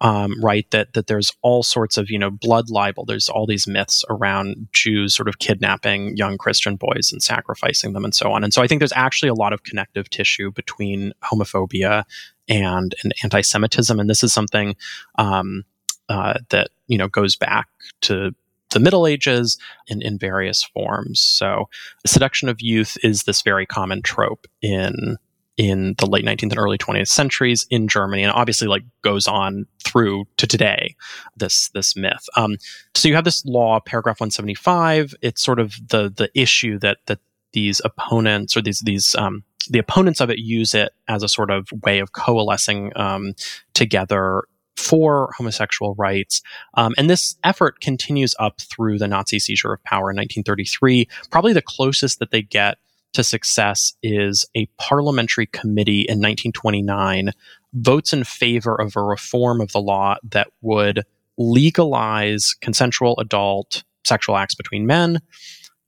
um, 0.00 0.42
right? 0.42 0.68
That, 0.72 0.94
that 0.94 1.06
there's 1.06 1.30
all 1.42 1.62
sorts 1.62 1.96
of, 1.96 2.10
you 2.10 2.18
know, 2.18 2.30
blood 2.30 2.68
libel. 2.68 3.04
There's 3.04 3.28
all 3.28 3.46
these 3.46 3.68
myths 3.68 4.04
around 4.10 4.66
Jews 4.72 5.14
sort 5.14 5.28
of 5.28 5.38
kidnapping 5.38 6.16
young 6.16 6.38
Christian 6.38 6.74
boys 6.74 7.12
and 7.12 7.22
sacrificing 7.22 7.92
them 7.92 8.04
and 8.04 8.14
so 8.14 8.32
on. 8.32 8.42
And 8.42 8.52
so 8.52 8.62
I 8.62 8.66
think 8.66 8.80
there's 8.80 8.92
actually 8.96 9.28
a 9.28 9.34
lot 9.34 9.52
of 9.52 9.62
connective 9.62 10.10
tissue 10.10 10.50
between 10.50 11.12
homophobia 11.22 12.02
and, 12.48 12.94
and 13.02 13.12
anti-Semitism, 13.22 13.98
and 13.98 14.08
this 14.08 14.22
is 14.22 14.32
something 14.32 14.76
um, 15.16 15.64
uh, 16.08 16.34
that 16.50 16.68
you 16.86 16.98
know 16.98 17.08
goes 17.08 17.36
back 17.36 17.68
to 18.02 18.34
the 18.70 18.80
Middle 18.80 19.06
Ages 19.06 19.58
in, 19.86 20.02
in 20.02 20.18
various 20.18 20.62
forms. 20.62 21.20
So, 21.20 21.68
seduction 22.04 22.48
of 22.48 22.60
youth 22.60 22.96
is 23.02 23.24
this 23.24 23.42
very 23.42 23.66
common 23.66 24.02
trope 24.02 24.46
in 24.62 25.16
in 25.56 25.94
the 25.96 26.06
late 26.06 26.24
19th 26.24 26.50
and 26.50 26.58
early 26.58 26.76
20th 26.76 27.08
centuries 27.08 27.66
in 27.70 27.88
Germany, 27.88 28.22
and 28.22 28.32
obviously 28.32 28.68
like 28.68 28.82
goes 29.02 29.26
on 29.26 29.66
through 29.84 30.26
to 30.36 30.46
today. 30.46 30.94
This 31.36 31.70
this 31.70 31.96
myth. 31.96 32.26
Um, 32.36 32.56
so 32.94 33.08
you 33.08 33.14
have 33.14 33.24
this 33.24 33.44
law, 33.46 33.80
paragraph 33.80 34.20
175. 34.20 35.14
It's 35.22 35.42
sort 35.42 35.58
of 35.58 35.74
the 35.88 36.12
the 36.14 36.30
issue 36.34 36.78
that 36.80 36.98
that 37.06 37.20
these 37.52 37.80
opponents 37.84 38.56
or 38.56 38.62
these 38.62 38.80
these 38.80 39.14
um, 39.14 39.44
the 39.66 39.78
opponents 39.78 40.20
of 40.20 40.30
it 40.30 40.38
use 40.38 40.74
it 40.74 40.92
as 41.08 41.22
a 41.22 41.28
sort 41.28 41.50
of 41.50 41.68
way 41.84 41.98
of 41.98 42.12
coalescing 42.12 42.92
um, 42.96 43.34
together 43.74 44.44
for 44.76 45.32
homosexual 45.36 45.94
rights. 45.94 46.42
Um, 46.74 46.94
and 46.98 47.08
this 47.08 47.36
effort 47.42 47.80
continues 47.80 48.34
up 48.38 48.60
through 48.60 48.98
the 48.98 49.08
Nazi 49.08 49.38
seizure 49.38 49.72
of 49.72 49.82
power 49.84 50.10
in 50.10 50.16
1933. 50.16 51.08
Probably 51.30 51.52
the 51.52 51.62
closest 51.62 52.18
that 52.18 52.30
they 52.30 52.42
get 52.42 52.78
to 53.14 53.24
success 53.24 53.94
is 54.02 54.44
a 54.54 54.66
parliamentary 54.78 55.46
committee 55.46 56.02
in 56.02 56.18
1929 56.18 57.30
votes 57.72 58.12
in 58.12 58.24
favor 58.24 58.78
of 58.80 58.94
a 58.96 59.02
reform 59.02 59.60
of 59.60 59.72
the 59.72 59.80
law 59.80 60.16
that 60.30 60.48
would 60.60 61.04
legalize 61.38 62.54
consensual 62.60 63.18
adult 63.18 63.84
sexual 64.04 64.36
acts 64.36 64.54
between 64.54 64.86
men, 64.86 65.20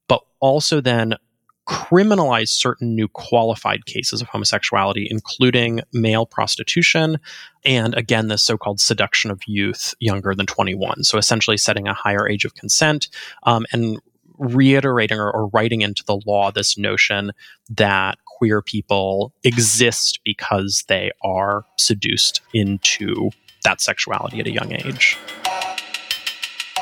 but 0.09 0.23
also 0.41 0.81
then 0.81 1.14
criminalize 1.69 2.49
certain 2.49 2.95
new 2.95 3.09
qualified 3.09 3.85
cases 3.85 4.23
of 4.23 4.29
homosexuality, 4.29 5.07
including 5.11 5.81
male 5.93 6.25
prostitution 6.25 7.19
and, 7.65 7.95
again, 7.95 8.29
the 8.29 8.39
so 8.39 8.57
called 8.57 8.81
seduction 8.81 9.31
of 9.31 9.43
youth 9.47 9.95
younger 10.01 10.35
than 10.35 10.47
21. 10.47 11.05
So 11.05 11.19
essentially 11.19 11.59
setting 11.59 11.87
a 11.87 11.93
higher 11.93 12.27
age 12.27 12.47
of 12.47 12.55
consent 12.55 13.09
um, 13.43 13.67
and 13.73 14.01
reiterating 14.39 15.19
or, 15.19 15.31
or 15.31 15.49
writing 15.49 15.83
into 15.83 16.03
the 16.05 16.21
law 16.25 16.51
this 16.51 16.79
notion 16.79 17.33
that 17.69 18.19
queer 18.39 18.63
people 18.63 19.33
exist 19.45 20.21
because 20.25 20.85
they 20.89 21.11
are 21.23 21.67
seduced 21.77 22.41
into 22.55 23.31
that 23.65 23.81
sexuality 23.81 24.41
at 24.41 24.47
a 24.47 24.53
young 24.53 24.73
age. 24.73 25.19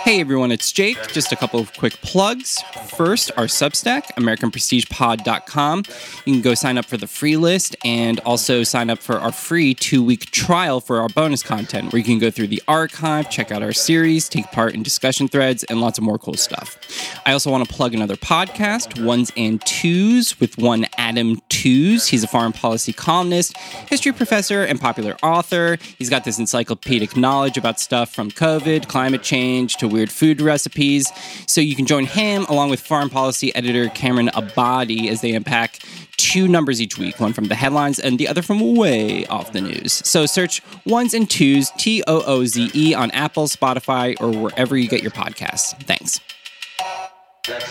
Hey 0.07 0.21
everyone, 0.21 0.53
it's 0.53 0.71
Jake. 0.71 1.09
Just 1.09 1.33
a 1.33 1.37
couple 1.37 1.59
of 1.59 1.77
quick 1.77 1.95
plugs. 1.95 2.63
First, 2.97 3.33
our 3.37 3.47
Substack, 3.47 4.05
AmericanPrestigePod.com. 4.17 5.83
You 6.25 6.33
can 6.33 6.43
go 6.43 6.55
sign 6.55 6.79
up 6.79 6.85
for 6.85 6.97
the 6.97 7.09
free 7.09 7.37
list 7.37 7.75
and 7.85 8.21
also 8.21 8.63
sign 8.63 8.89
up 8.89 9.01
for 9.01 9.19
our 9.19 9.33
free 9.33 9.75
two 9.75 10.05
week 10.05 10.27
trial 10.27 10.81
for 10.81 11.01
our 11.01 11.09
bonus 11.09 11.43
content, 11.43 11.93
where 11.93 11.99
you 11.99 12.05
can 12.05 12.21
go 12.21 12.31
through 12.31 12.47
the 12.47 12.63
archive, 12.69 13.29
check 13.31 13.51
out 13.51 13.65
our 13.65 13.73
series, 13.73 14.29
take 14.29 14.49
part 14.53 14.75
in 14.75 14.85
discussion 14.85 15.27
threads, 15.27 15.65
and 15.65 15.81
lots 15.81 15.99
of 15.99 16.05
more 16.05 16.19
cool 16.21 16.35
stuff. 16.35 16.79
I 17.27 17.33
also 17.33 17.51
want 17.51 17.69
to 17.69 17.75
plug 17.75 17.93
another 17.93 18.15
podcast, 18.15 19.05
Ones 19.05 19.33
and 19.37 19.61
Tooze, 19.67 20.39
with 20.39 20.57
one 20.57 20.87
Adam 20.99 21.41
Tooze. 21.49 22.07
He's 22.07 22.23
a 22.23 22.29
foreign 22.29 22.53
policy 22.53 22.93
columnist, 22.93 23.57
history 23.89 24.13
professor, 24.13 24.63
and 24.63 24.81
popular 24.81 25.17
author. 25.25 25.79
He's 25.99 26.11
got 26.11 26.23
this 26.23 26.39
encyclopedic 26.39 27.17
knowledge 27.17 27.59
about 27.59 27.81
stuff 27.81 28.15
from 28.15 28.31
COVID, 28.31 28.87
climate 28.87 29.25
change, 29.25 29.75
to 29.79 29.96
weird 29.97 30.13
food 30.13 30.41
recipes. 30.41 31.11
So 31.47 31.61
you 31.61 31.75
can 31.75 31.87
join 31.87 32.05
him 32.05 32.45
along 32.45 32.71
with 32.71 32.81
foreign 32.81 33.11
policy 33.11 33.55
editor 33.55 33.89
Cameron 33.89 34.29
Abadi 34.29 35.09
as 35.09 35.23
they 35.23 35.35
unpack 35.35 35.81
two 36.17 36.49
numbers 36.49 36.81
each 36.81 36.99
week, 36.99 37.21
one 37.21 37.33
from 37.33 37.45
the 37.47 37.55
headlines 37.55 37.99
and 37.99 38.19
the 38.19 38.29
other 38.29 38.43
from 38.43 38.77
way 38.77 39.27
off 39.27 39.53
the 39.53 39.61
news. 39.61 39.93
So 39.93 40.27
search 40.27 40.63
ones 40.85 41.15
and 41.15 41.29
Tooze, 41.29 41.71
T 41.73 42.03
O 42.07 42.23
O 42.27 42.45
Z 42.45 42.71
E, 42.75 42.95
on 42.95 43.11
Apple, 43.11 43.47
Spotify, 43.47 44.15
or 44.21 44.31
wherever 44.31 44.77
you 44.77 44.89
get 44.89 45.03
your 45.03 45.13
podcasts. 45.13 45.75
Thanks. 45.83 46.21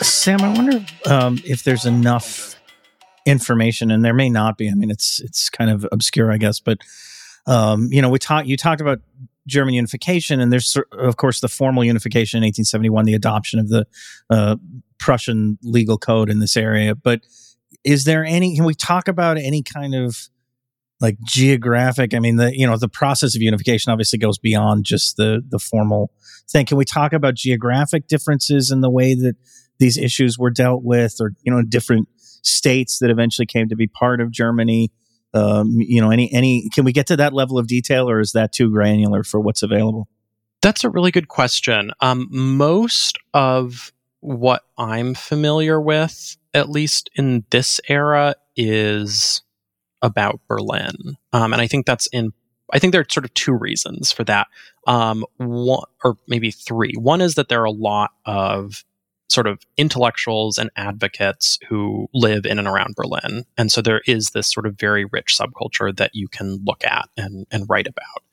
Sam, 0.01 0.41
I 0.41 0.53
wonder 0.53 0.85
um, 1.05 1.39
if 1.45 1.63
there's 1.63 1.85
enough 1.85 2.55
information, 3.25 3.91
and 3.91 4.05
there 4.05 4.13
may 4.13 4.29
not 4.29 4.57
be. 4.57 4.69
I 4.69 4.73
mean, 4.73 4.89
it's 4.89 5.19
it's 5.19 5.49
kind 5.49 5.69
of 5.69 5.85
obscure, 5.91 6.31
I 6.31 6.37
guess, 6.37 6.59
but 6.59 6.77
um, 7.45 7.89
you 7.91 8.01
know, 8.01 8.09
we 8.09 8.19
talked. 8.19 8.47
You 8.47 8.57
talked 8.57 8.81
about 8.81 9.01
German 9.47 9.73
unification, 9.73 10.39
and 10.39 10.51
there's 10.51 10.77
of 10.91 11.17
course 11.17 11.39
the 11.39 11.47
formal 11.47 11.83
unification 11.83 12.37
in 12.37 12.47
1871, 12.47 13.05
the 13.05 13.13
adoption 13.13 13.59
of 13.59 13.69
the 13.69 13.85
uh, 14.29 14.55
Prussian 14.99 15.57
legal 15.61 15.97
code 15.97 16.29
in 16.29 16.39
this 16.39 16.57
area. 16.57 16.95
But 16.95 17.21
is 17.83 18.05
there 18.05 18.25
any? 18.25 18.55
Can 18.55 18.65
we 18.65 18.73
talk 18.73 19.07
about 19.07 19.37
any 19.37 19.61
kind 19.61 19.93
of 19.93 20.29
like 20.99 21.17
geographic? 21.23 22.13
I 22.13 22.19
mean, 22.19 22.37
the 22.37 22.57
you 22.57 22.65
know 22.65 22.77
the 22.77 22.89
process 22.89 23.35
of 23.35 23.41
unification 23.41 23.91
obviously 23.91 24.19
goes 24.19 24.37
beyond 24.37 24.85
just 24.85 25.17
the 25.17 25.41
the 25.47 25.59
formal 25.59 26.11
thing. 26.49 26.65
Can 26.65 26.77
we 26.77 26.85
talk 26.85 27.13
about 27.13 27.35
geographic 27.35 28.07
differences 28.07 28.71
in 28.71 28.81
the 28.81 28.89
way 28.89 29.13
that 29.13 29.35
these 29.77 29.97
issues 29.97 30.37
were 30.37 30.51
dealt 30.51 30.83
with, 30.83 31.17
or 31.19 31.33
you 31.43 31.51
know, 31.51 31.61
different 31.61 32.07
states 32.17 32.99
that 32.99 33.09
eventually 33.09 33.45
came 33.45 33.69
to 33.69 33.75
be 33.75 33.87
part 33.87 34.21
of 34.21 34.31
Germany? 34.31 34.91
Um, 35.35 35.75
you 35.79 36.01
know, 36.01 36.11
any 36.11 36.31
any 36.33 36.69
can 36.73 36.85
we 36.85 36.93
get 36.93 37.07
to 37.07 37.17
that 37.17 37.33
level 37.33 37.57
of 37.57 37.67
detail, 37.67 38.09
or 38.09 38.19
is 38.19 38.31
that 38.31 38.53
too 38.53 38.71
granular 38.71 39.23
for 39.23 39.39
what's 39.39 39.61
available? 39.61 40.07
That's 40.61 40.83
a 40.83 40.89
really 40.89 41.11
good 41.11 41.27
question. 41.27 41.91
Um, 41.99 42.27
most 42.31 43.19
of 43.33 43.91
what 44.21 44.63
I'm 44.77 45.13
familiar 45.13 45.79
with, 45.79 46.37
at 46.53 46.69
least 46.69 47.09
in 47.15 47.43
this 47.51 47.81
era, 47.87 48.35
is 48.55 49.41
about 50.01 50.39
Berlin, 50.47 51.17
um, 51.33 51.51
and 51.51 51.61
I 51.61 51.67
think 51.67 51.85
that's 51.85 52.07
in. 52.07 52.31
I 52.73 52.79
think 52.79 52.93
there 52.93 53.01
are 53.01 53.09
sort 53.09 53.25
of 53.25 53.33
two 53.35 53.53
reasons 53.53 54.11
for 54.11 54.23
that. 54.23 54.47
Um, 54.87 55.25
one 55.37 55.83
or 56.03 56.17
maybe 56.27 56.49
three. 56.49 56.93
One 56.97 57.21
is 57.21 57.35
that 57.35 57.49
there 57.49 57.61
are 57.61 57.65
a 57.65 57.71
lot 57.71 58.11
of 58.25 58.83
sort 59.29 59.47
of 59.47 59.59
intellectuals 59.77 60.57
and 60.57 60.69
advocates 60.75 61.57
who 61.67 62.07
live 62.13 62.45
in 62.45 62.59
and 62.59 62.67
around 62.67 62.95
Berlin. 62.95 63.43
And 63.57 63.71
so 63.71 63.81
there 63.81 64.01
is 64.05 64.31
this 64.31 64.51
sort 64.51 64.65
of 64.65 64.77
very 64.77 65.05
rich 65.05 65.35
subculture 65.37 65.95
that 65.97 66.11
you 66.13 66.27
can 66.27 66.63
look 66.65 66.83
at 66.83 67.09
and, 67.17 67.47
and 67.51 67.65
write 67.67 67.87
about. 67.87 68.23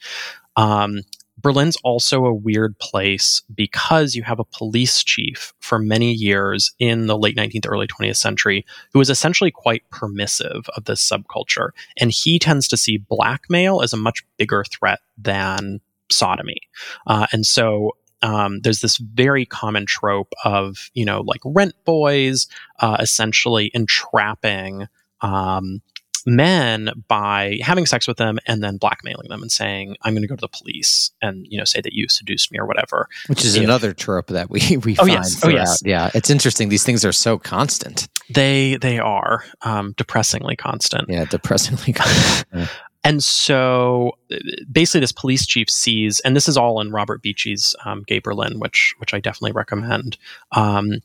Um, 0.56 1.00
Berlin's 1.38 1.76
also 1.82 2.24
a 2.24 2.34
weird 2.34 2.78
place 2.78 3.42
because 3.52 4.14
you 4.14 4.22
have 4.22 4.38
a 4.38 4.44
police 4.44 5.02
chief 5.02 5.52
for 5.60 5.78
many 5.78 6.12
years 6.12 6.72
in 6.78 7.06
the 7.06 7.18
late 7.18 7.36
19th, 7.36 7.66
early 7.66 7.86
20th 7.86 8.16
century 8.16 8.64
who 8.92 9.00
is 9.00 9.10
essentially 9.10 9.50
quite 9.50 9.88
permissive 9.90 10.68
of 10.76 10.84
this 10.84 11.06
subculture. 11.06 11.70
And 11.98 12.10
he 12.10 12.38
tends 12.38 12.68
to 12.68 12.76
see 12.76 12.98
blackmail 12.98 13.80
as 13.80 13.92
a 13.92 13.96
much 13.96 14.24
bigger 14.36 14.64
threat 14.64 15.00
than 15.18 15.80
sodomy. 16.10 16.60
Uh, 17.06 17.26
and 17.32 17.46
so 17.46 17.96
um, 18.22 18.60
there's 18.60 18.80
this 18.80 18.96
very 18.98 19.44
common 19.44 19.84
trope 19.86 20.32
of 20.44 20.90
you 20.94 21.04
know 21.04 21.20
like 21.22 21.40
rent 21.44 21.74
boys 21.84 22.46
uh, 22.80 22.96
essentially 23.00 23.70
entrapping 23.74 24.86
um, 25.20 25.82
men 26.24 26.90
by 27.08 27.58
having 27.62 27.84
sex 27.84 28.06
with 28.06 28.16
them 28.16 28.38
and 28.46 28.62
then 28.62 28.76
blackmailing 28.76 29.28
them 29.28 29.42
and 29.42 29.50
saying 29.50 29.96
i'm 30.02 30.12
going 30.14 30.22
to 30.22 30.28
go 30.28 30.36
to 30.36 30.40
the 30.40 30.46
police 30.48 31.10
and 31.20 31.44
you 31.48 31.58
know 31.58 31.64
say 31.64 31.80
that 31.80 31.92
you 31.94 32.06
seduced 32.08 32.52
me 32.52 32.58
or 32.60 32.66
whatever. 32.66 33.08
Which 33.26 33.44
is 33.44 33.56
another 33.56 33.92
trope 33.92 34.28
that 34.28 34.48
we 34.48 34.76
we 34.84 34.92
Oh, 34.94 35.06
find 35.06 35.10
yes. 35.10 35.44
Oh, 35.44 35.48
yes. 35.48 35.82
yeah. 35.84 36.10
It's 36.14 36.30
interesting. 36.30 36.68
These 36.68 36.84
things 36.84 37.04
are 37.04 37.12
so 37.12 37.38
constant. 37.38 38.08
They 38.32 38.76
they 38.76 38.98
are 39.00 39.44
um, 39.62 39.94
depressingly 39.96 40.54
constant. 40.54 41.08
Yeah 41.08 41.24
depressingly 41.24 41.92
constant 42.02 42.68
And 43.04 43.22
so 43.22 44.12
uh, 44.32 44.36
basically, 44.70 45.00
this 45.00 45.12
police 45.12 45.46
chief 45.46 45.68
sees, 45.68 46.20
and 46.20 46.36
this 46.36 46.48
is 46.48 46.56
all 46.56 46.80
in 46.80 46.92
Robert 46.92 47.22
Beachy's 47.22 47.74
um, 47.84 48.04
Gay 48.06 48.20
Berlin, 48.20 48.58
which 48.60 48.94
which 48.98 49.12
I 49.12 49.20
definitely 49.20 49.52
recommend. 49.52 50.16
Um, 50.52 51.00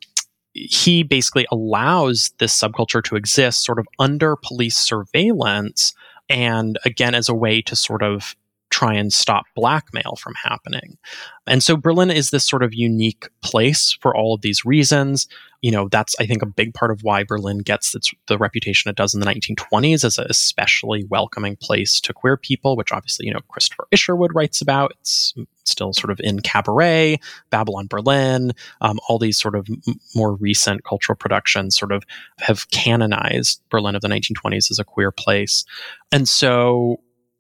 he 0.54 1.04
basically 1.04 1.48
allows 1.52 2.32
this 2.40 2.58
subculture 2.58 3.04
to 3.04 3.16
exist 3.16 3.64
sort 3.64 3.80
of 3.80 3.88
under 4.00 4.36
police 4.36 4.78
surveillance, 4.78 5.94
and 6.30 6.78
again 6.86 7.16
as 7.16 7.30
a 7.30 7.34
way 7.34 7.62
to 7.64 7.76
sort 7.76 8.04
of 8.04 8.36
try 8.70 8.94
and 8.94 9.14
stop 9.14 9.46
blackmail 9.56 10.16
from 10.20 10.34
happening. 10.44 10.98
And 11.46 11.64
so 11.64 11.78
Berlin 11.78 12.12
is 12.12 12.30
this 12.30 12.48
sort 12.48 12.64
of 12.64 12.74
unique 12.74 13.28
place 13.42 13.98
for 14.02 14.16
all 14.16 14.34
of 14.34 14.42
these 14.42 14.66
reasons. 14.66 15.28
You 15.62 15.72
know, 15.72 15.88
that's 15.90 16.16
I 16.20 16.26
think 16.26 16.42
a 16.42 16.48
big 16.48 16.74
part 16.74 16.92
of 16.92 17.02
why 17.02 17.24
Berlin 17.24 17.60
gets 17.60 17.96
its 17.96 18.12
the 18.28 18.38
reputation 18.38 18.90
it 18.90 18.96
does 18.96 19.14
in 19.14 19.22
the 19.22 19.26
1920s 19.26 20.04
as 20.04 20.18
an 20.18 20.28
especially 20.30 21.06
welcoming 21.06 21.56
place 21.56 22.00
to 22.02 22.14
queer 22.14 22.38
people, 22.38 22.76
which 22.76 22.92
obviously, 22.92 23.26
you 23.26 23.34
know, 23.34 23.40
Christopher 23.48 23.88
Isherwood 23.92 24.36
writes 24.36 24.62
about. 24.62 24.92
It's 25.00 25.34
still 25.64 25.94
sort 25.94 26.12
of 26.12 26.20
in 26.24 26.42
Cabaret, 26.42 27.20
Babylon 27.50 27.88
Berlin, 27.88 28.52
um, 28.82 29.00
all 29.08 29.18
these 29.18 29.40
sort 29.40 29.56
of 29.56 29.68
m- 29.70 30.00
more 30.16 30.36
recent 30.36 30.84
cultural 30.84 31.16
productions 31.16 31.78
sort 31.78 31.92
of 31.92 32.04
have 32.40 32.70
canonized 32.70 33.62
Berlin 33.70 33.96
of 33.96 34.02
the 34.02 34.08
1920s 34.08 34.70
as 34.70 34.80
a 34.80 34.84
queer 34.84 35.12
place. 35.12 35.66
And 36.12 36.30
so 36.30 37.00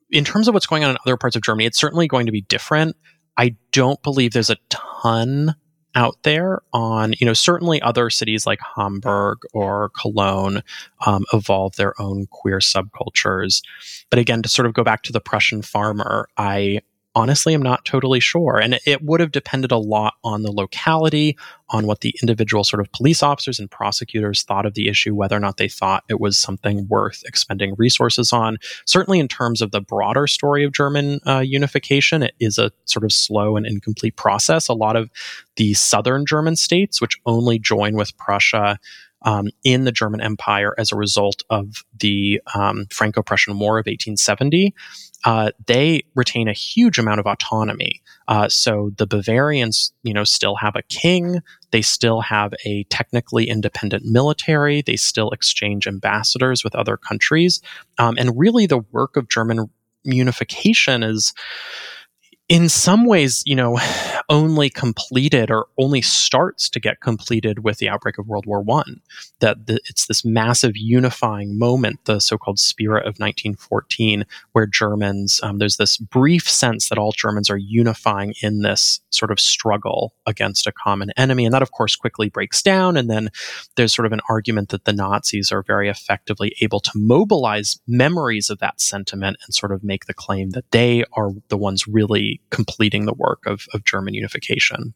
in 0.10 0.24
terms 0.24 0.48
of 0.48 0.54
what's 0.54 0.68
going 0.68 0.84
on 0.84 0.92
in 0.92 0.98
other 1.06 1.18
parts 1.18 1.36
of 1.36 1.42
Germany, 1.42 1.66
it's 1.66 1.80
certainly 1.80 2.08
going 2.08 2.26
to 2.26 2.32
be 2.32 2.42
different. 2.42 2.96
I 3.38 3.56
don't 3.72 4.02
believe 4.02 4.34
there's 4.34 4.50
a 4.50 4.58
ton 4.70 5.56
out 5.96 6.18
there 6.24 6.62
on, 6.74 7.14
you 7.20 7.26
know, 7.26 7.34
certainly 7.34 7.82
other 7.82 8.10
cities 8.10 8.46
like 8.46 8.60
Hamburg 8.76 9.40
or 9.54 9.90
Cologne 10.00 10.62
um, 11.06 11.26
evolve 11.34 11.76
their 11.76 12.00
own 12.00 12.28
queer 12.30 12.60
subcultures. 12.60 13.62
But 14.10 14.20
again, 14.20 14.44
to 14.44 14.50
sort 14.50 14.68
of 14.68 14.74
go 14.74 14.84
back 14.84 15.04
to 15.04 15.12
the 15.12 15.20
Prussian 15.20 15.62
farmer, 15.62 16.28
I 16.38 16.82
honestly 17.18 17.56
am 17.56 17.64
not 17.64 17.84
totally 17.84 18.20
sure. 18.20 18.60
And 18.60 18.80
it 18.86 19.02
would 19.02 19.20
have 19.22 19.32
depended 19.32 19.72
a 19.72 19.78
lot 19.78 20.14
on 20.24 20.44
the 20.44 20.52
locality, 20.52 21.36
on 21.70 21.88
what 21.88 22.02
the 22.02 22.14
individual 22.22 22.64
sort 22.64 22.80
of 22.80 22.92
police 22.92 23.24
officers 23.24 23.60
and 23.60 23.72
prosecutors 23.72 24.44
thought 24.44 24.68
of 24.68 24.76
the 24.76 24.88
issue, 24.88 25.16
whether 25.16 25.36
or 25.36 25.40
not 25.40 25.58
they 25.58 25.68
thought 25.68 26.04
it 26.10 26.20
was 26.20 26.38
something 26.38 26.88
worth 26.88 27.24
expending 27.26 27.74
resources 27.76 28.32
on. 28.32 28.60
Certainly, 28.86 29.20
in 29.20 29.28
terms 29.28 29.64
of 29.64 29.72
the 29.72 29.82
broader 29.82 30.28
story 30.28 30.64
of 30.64 30.74
German 30.74 31.20
uh, 31.26 31.40
unification, 31.40 32.22
it 32.22 32.36
is 32.40 32.60
a 32.60 32.72
sort 32.86 33.04
of 33.04 33.12
slow 33.12 33.58
and 33.58 33.66
incomplete 33.66 34.16
process. 34.16 34.68
A 34.68 34.74
lot 34.74 34.96
of 34.96 35.10
the 35.56 35.74
southern 35.74 36.24
German 36.24 36.56
states, 36.56 37.02
which 37.02 37.18
only 37.26 37.58
join 37.58 37.96
with 37.96 38.16
Prussia. 38.18 38.80
Um, 39.24 39.48
in 39.64 39.84
the 39.84 39.92
German 39.92 40.22
Empire, 40.22 40.76
as 40.78 40.92
a 40.92 40.96
result 40.96 41.42
of 41.50 41.84
the 42.00 42.40
um, 42.54 42.86
Franco 42.92 43.24
Prussian 43.24 43.58
War 43.58 43.80
of 43.80 43.88
1870, 43.88 44.76
uh, 45.26 45.52
they 45.66 46.04
retain 46.16 46.48
a 46.48 46.54
huge 46.54 47.00
amount 47.00 47.20
of 47.20 47.26
autonomy. 47.26 48.02
Uh, 48.28 48.48
so 48.50 48.92
the 48.98 49.08
Bavarians, 49.08 49.92
you 50.04 50.14
know, 50.14 50.24
still 50.24 50.56
have 50.56 50.76
a 50.76 50.84
king. 50.84 51.42
They 51.72 51.82
still 51.82 52.22
have 52.22 52.54
a 52.66 52.84
technically 52.86 53.50
independent 53.50 54.06
military. 54.06 54.82
They 54.82 54.96
still 54.96 55.32
exchange 55.32 55.88
ambassadors 55.88 56.64
with 56.64 56.76
other 56.76 56.98
countries. 56.98 57.62
Um, 57.98 58.16
and 58.18 58.38
really, 58.38 58.68
the 58.68 58.80
work 58.92 59.18
of 59.18 59.30
German 59.30 59.70
unification 60.04 61.04
is 61.04 61.34
in 62.50 62.70
some 62.70 63.06
ways, 63.06 63.44
you 63.46 63.56
know, 63.56 63.78
only 64.30 64.70
completed 64.70 65.52
or 65.52 65.68
only 65.78 66.02
starts 66.02 66.70
to 66.70 66.80
get 66.80 67.02
completed 67.02 67.64
with 67.64 67.78
the 67.78 67.90
outbreak 67.90 68.18
of 68.18 68.28
World 68.28 68.46
War 68.46 68.62
One. 68.62 69.02
That 69.40 69.68
the, 69.68 69.80
it's 69.90 70.08
this 70.08 70.24
massive 70.24 70.76
unifying 70.76 71.60
moment, 71.60 72.00
the 72.06 72.20
so-called 72.20 72.60
spirit 72.60 73.02
of 73.02 73.20
1914, 73.20 74.26
where 74.54 74.66
Germans, 74.66 75.40
um, 75.44 75.58
there's 75.58 75.78
this 75.78 75.98
brief 75.98 76.50
sense 76.50 76.90
that 76.90 76.98
all 76.98 77.12
Germans 77.12 77.50
are 77.50 77.58
unifying 77.58 78.34
in 78.42 78.62
this 78.62 79.02
sort 79.10 79.32
of 79.32 79.40
struggle 79.40 80.14
against 80.26 80.68
a 80.68 80.72
common 80.72 81.12
enemy, 81.18 81.46
and 81.46 81.54
that 81.54 81.62
of 81.62 81.72
course 81.72 81.96
quickly 81.96 82.30
breaks 82.30 82.62
down. 82.62 82.96
And 82.96 83.10
then 83.10 83.30
there's 83.76 83.94
sort 83.94 84.06
of 84.06 84.14
an 84.14 84.22
argument 84.30 84.70
that 84.70 84.86
the 84.86 84.94
Nazis 84.94 85.52
are 85.52 85.64
very 85.64 85.90
effectively 85.90 86.56
able 86.62 86.80
to 86.80 86.92
mobilize 86.96 87.80
memories 87.88 88.50
of 88.50 88.60
that 88.60 88.80
sentiment 88.80 89.38
and 89.46 89.54
sort 89.54 89.74
of 89.74 89.84
make 89.84 90.06
the 90.06 90.14
claim 90.14 90.52
that 90.52 90.72
they 90.72 91.04
are 91.14 91.32
the 91.50 91.58
ones 91.58 91.88
really 91.88 92.37
completing 92.52 93.06
the 93.06 93.14
work 93.14 93.46
of, 93.46 93.66
of 93.74 93.84
German 93.84 94.14
unification. 94.14 94.94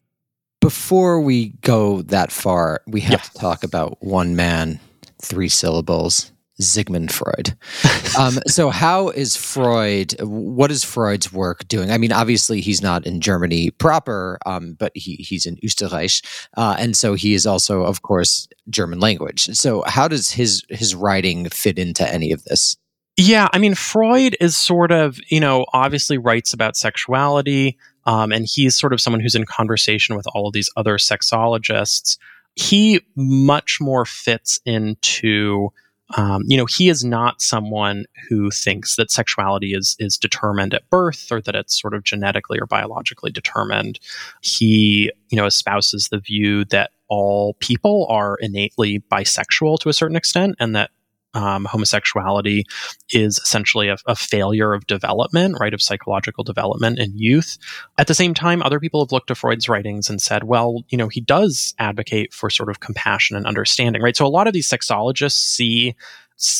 Before 0.60 1.20
we 1.20 1.50
go 1.62 2.02
that 2.02 2.30
far, 2.30 2.82
we 2.86 3.00
have 3.00 3.12
Yeah. 3.12 3.18
to 3.18 3.34
talk 3.34 3.64
about 3.64 3.98
one 4.00 4.36
man, 4.36 4.78
three 5.20 5.48
syllables. 5.48 6.30
Sigmund 6.60 7.10
Freud. 7.10 7.56
um, 8.18 8.38
so, 8.46 8.70
how 8.70 9.08
is 9.08 9.34
Freud? 9.34 10.14
What 10.20 10.70
is 10.70 10.84
Freud's 10.84 11.32
work 11.32 11.66
doing? 11.66 11.90
I 11.90 11.98
mean, 11.98 12.12
obviously, 12.12 12.60
he's 12.60 12.80
not 12.82 13.04
in 13.06 13.20
Germany 13.20 13.70
proper, 13.70 14.38
um, 14.46 14.74
but 14.78 14.92
he, 14.94 15.16
he's 15.16 15.44
in 15.46 15.56
Österreich, 15.56 16.22
uh, 16.56 16.76
and 16.78 16.96
so 16.96 17.14
he 17.14 17.34
is 17.34 17.46
also, 17.46 17.82
of 17.82 18.02
course, 18.02 18.46
German 18.70 19.00
language. 19.00 19.46
So, 19.56 19.82
how 19.86 20.06
does 20.06 20.30
his 20.30 20.62
his 20.68 20.94
writing 20.94 21.48
fit 21.48 21.78
into 21.78 22.06
any 22.08 22.30
of 22.30 22.44
this? 22.44 22.76
Yeah, 23.16 23.48
I 23.52 23.58
mean, 23.58 23.74
Freud 23.74 24.36
is 24.40 24.56
sort 24.56 24.90
of, 24.90 25.18
you 25.28 25.38
know, 25.38 25.66
obviously 25.72 26.16
writes 26.16 26.54
about 26.54 26.76
sexuality, 26.76 27.76
um, 28.06 28.32
and 28.32 28.46
he's 28.50 28.78
sort 28.78 28.92
of 28.92 29.00
someone 29.00 29.20
who's 29.20 29.34
in 29.34 29.44
conversation 29.44 30.16
with 30.16 30.26
all 30.34 30.46
of 30.46 30.54
these 30.54 30.70
other 30.76 30.96
sexologists. 30.96 32.16
He 32.54 33.02
much 33.14 33.78
more 33.80 34.06
fits 34.06 34.60
into, 34.64 35.72
um, 36.16 36.42
you 36.46 36.56
know, 36.56 36.64
he 36.64 36.88
is 36.88 37.04
not 37.04 37.42
someone 37.42 38.06
who 38.28 38.50
thinks 38.50 38.96
that 38.96 39.10
sexuality 39.10 39.74
is 39.74 39.94
is 39.98 40.16
determined 40.16 40.72
at 40.72 40.88
birth 40.88 41.30
or 41.30 41.40
that 41.42 41.54
it's 41.54 41.80
sort 41.80 41.94
of 41.94 42.04
genetically 42.04 42.58
or 42.58 42.66
biologically 42.66 43.30
determined. 43.30 44.00
He, 44.40 45.10
you 45.28 45.36
know, 45.36 45.46
espouses 45.46 46.08
the 46.10 46.18
view 46.18 46.64
that 46.66 46.92
all 47.08 47.54
people 47.60 48.06
are 48.08 48.36
innately 48.40 49.00
bisexual 49.10 49.80
to 49.80 49.90
a 49.90 49.94
certain 49.94 50.16
extent, 50.16 50.56
and 50.58 50.74
that 50.74 50.90
um, 51.34 51.64
homosexuality 51.64 52.64
is 53.10 53.38
essentially 53.38 53.88
a, 53.88 53.96
a, 54.06 54.14
failure 54.14 54.74
of 54.74 54.86
development, 54.86 55.56
right, 55.58 55.72
of 55.72 55.80
psychological 55.80 56.44
development 56.44 56.98
in 56.98 57.16
youth. 57.16 57.58
At 57.98 58.06
the 58.06 58.14
same 58.14 58.34
time, 58.34 58.62
other 58.62 58.78
people 58.78 59.02
have 59.02 59.12
looked 59.12 59.28
to 59.28 59.34
Freud's 59.34 59.68
writings 59.68 60.10
and 60.10 60.20
said, 60.20 60.44
well, 60.44 60.84
you 60.88 60.98
know, 60.98 61.08
he 61.08 61.20
does 61.20 61.74
advocate 61.78 62.34
for 62.34 62.50
sort 62.50 62.68
of 62.68 62.80
compassion 62.80 63.36
and 63.36 63.46
understanding, 63.46 64.02
right? 64.02 64.16
So 64.16 64.26
a 64.26 64.28
lot 64.28 64.46
of 64.46 64.52
these 64.52 64.68
sexologists 64.68 65.32
see 65.32 65.94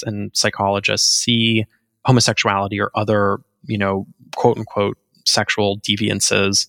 and 0.06 0.30
psychologists 0.34 1.08
see 1.08 1.66
homosexuality 2.06 2.80
or 2.80 2.90
other, 2.94 3.38
you 3.64 3.78
know, 3.78 4.06
quote 4.36 4.56
unquote 4.56 4.96
sexual 5.24 5.78
deviances 5.80 6.66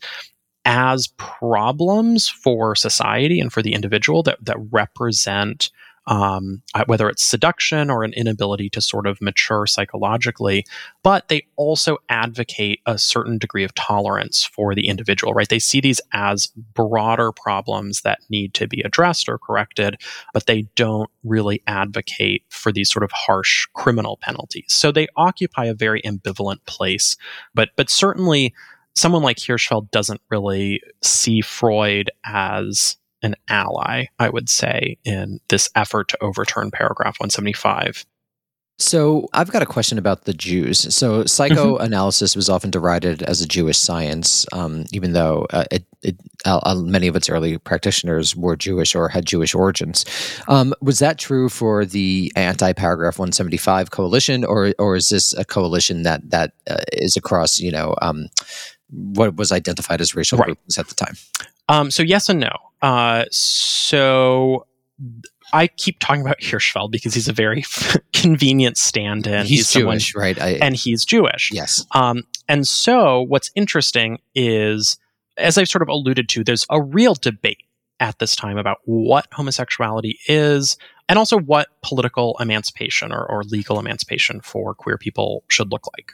as 0.65 1.07
problems 1.17 2.27
for 2.27 2.75
society 2.75 3.39
and 3.39 3.51
for 3.51 3.61
the 3.61 3.73
individual 3.73 4.23
that, 4.23 4.43
that 4.43 4.57
represent 4.71 5.69
um, 6.07 6.61
whether 6.85 7.09
it's 7.09 7.23
seduction 7.23 7.89
or 7.89 8.03
an 8.03 8.13
inability 8.13 8.69
to 8.69 8.81
sort 8.81 9.07
of 9.07 9.21
mature 9.21 9.65
psychologically, 9.65 10.65
but 11.01 11.27
they 11.29 11.45
also 11.55 11.97
advocate 12.09 12.81
a 12.85 12.97
certain 12.97 13.37
degree 13.37 13.63
of 13.63 13.73
tolerance 13.75 14.43
for 14.43 14.75
the 14.75 14.87
individual, 14.87 15.33
right? 15.33 15.47
They 15.47 15.59
see 15.59 15.79
these 15.79 16.01
as 16.11 16.47
broader 16.73 17.31
problems 17.31 18.01
that 18.01 18.19
need 18.29 18.53
to 18.55 18.67
be 18.67 18.81
addressed 18.81 19.29
or 19.29 19.37
corrected, 19.37 20.01
but 20.33 20.45
they 20.45 20.63
don't 20.75 21.09
really 21.23 21.61
advocate 21.67 22.43
for 22.49 22.71
these 22.71 22.91
sort 22.91 23.03
of 23.03 23.11
harsh 23.11 23.65
criminal 23.73 24.17
penalties. 24.21 24.65
So 24.69 24.91
they 24.91 25.07
occupy 25.15 25.65
a 25.65 25.73
very 25.73 26.01
ambivalent 26.01 26.65
place, 26.65 27.15
but 27.53 27.69
but 27.75 27.89
certainly 27.89 28.53
someone 28.95 29.23
like 29.23 29.37
Hirschfeld 29.37 29.89
doesn't 29.91 30.21
really 30.29 30.81
see 31.01 31.41
Freud 31.41 32.11
as 32.25 32.97
an 33.23 33.35
ally, 33.49 34.05
I 34.19 34.29
would 34.29 34.49
say, 34.49 34.97
in 35.03 35.39
this 35.49 35.69
effort 35.75 36.09
to 36.09 36.23
overturn 36.23 36.69
paragraph 36.71 37.19
175. 37.19 38.05
So 38.79 39.29
I've 39.33 39.51
got 39.51 39.61
a 39.61 39.67
question 39.67 39.97
about 39.99 40.25
the 40.25 40.33
Jews. 40.33 40.93
So 40.93 41.19
Mm-hmm. 41.19 41.27
psychoanalysis 41.27 42.35
was 42.35 42.49
often 42.49 42.71
derided 42.71 43.21
as 43.23 43.39
a 43.39 43.47
Jewish 43.47 43.77
science, 43.77 44.45
um, 44.51 44.85
even 44.91 45.13
though 45.13 45.45
uh, 45.51 45.63
it, 45.71 45.85
it, 46.01 46.17
uh, 46.43 46.59
uh, 46.63 46.75
many 46.75 47.07
of 47.07 47.15
its 47.15 47.29
early 47.29 47.57
practitioners 47.59 48.35
were 48.35 48.55
Jewish 48.55 48.95
or 48.95 49.07
had 49.09 49.25
Jewish 49.25 49.53
origins. 49.53 50.05
Um, 50.47 50.73
was 50.81 50.99
that 50.99 51.19
true 51.19 51.49
for 51.49 51.85
the 51.85 52.31
anti-paragraph 52.35 53.19
175 53.19 53.91
coalition, 53.91 54.43
or 54.43 54.73
or 54.79 54.95
is 54.95 55.07
this 55.09 55.33
a 55.33 55.45
coalition 55.45 56.01
that 56.03 56.27
that 56.31 56.53
uh, 56.69 56.77
is 56.91 57.15
across, 57.15 57.59
you 57.59 57.71
know, 57.71 57.95
um, 58.01 58.27
what 58.89 59.35
was 59.35 59.51
identified 59.51 60.01
as 60.01 60.15
racial 60.15 60.39
Right. 60.39 60.45
groups 60.47 60.77
at 60.79 60.87
the 60.87 60.95
time? 60.95 61.15
Um, 61.73 61.91
so 61.91 62.03
yes 62.03 62.29
and 62.29 62.39
no. 62.39 62.51
Uh, 62.81 63.25
so 63.31 64.67
I 65.53 65.67
keep 65.67 65.99
talking 65.99 66.21
about 66.21 66.39
Hirschfeld 66.39 66.91
because 66.91 67.13
he's 67.13 67.27
a 67.27 67.33
very 67.33 67.63
convenient 68.13 68.77
stand-in. 68.77 69.45
he's, 69.45 69.69
someone- 69.69 69.99
Jewish, 69.99 70.15
right? 70.15 70.39
I, 70.41 70.49
and 70.61 70.75
he's 70.75 71.05
Jewish. 71.05 71.51
yes. 71.51 71.85
Um, 71.91 72.23
and 72.47 72.67
so, 72.67 73.21
what's 73.21 73.51
interesting 73.55 74.19
is, 74.35 74.97
as 75.37 75.57
I've 75.57 75.69
sort 75.69 75.81
of 75.81 75.87
alluded 75.89 76.27
to, 76.29 76.43
there's 76.43 76.65
a 76.69 76.81
real 76.81 77.13
debate 77.15 77.63
at 77.99 78.19
this 78.19 78.35
time 78.35 78.57
about 78.57 78.79
what 78.85 79.27
homosexuality 79.31 80.19
is, 80.27 80.77
and 81.07 81.17
also 81.17 81.39
what 81.39 81.69
political 81.81 82.35
emancipation 82.39 83.11
or, 83.11 83.25
or 83.25 83.43
legal 83.43 83.79
emancipation 83.79 84.41
for 84.41 84.73
queer 84.75 84.97
people 84.97 85.43
should 85.47 85.71
look 85.71 85.83
like. 85.95 86.11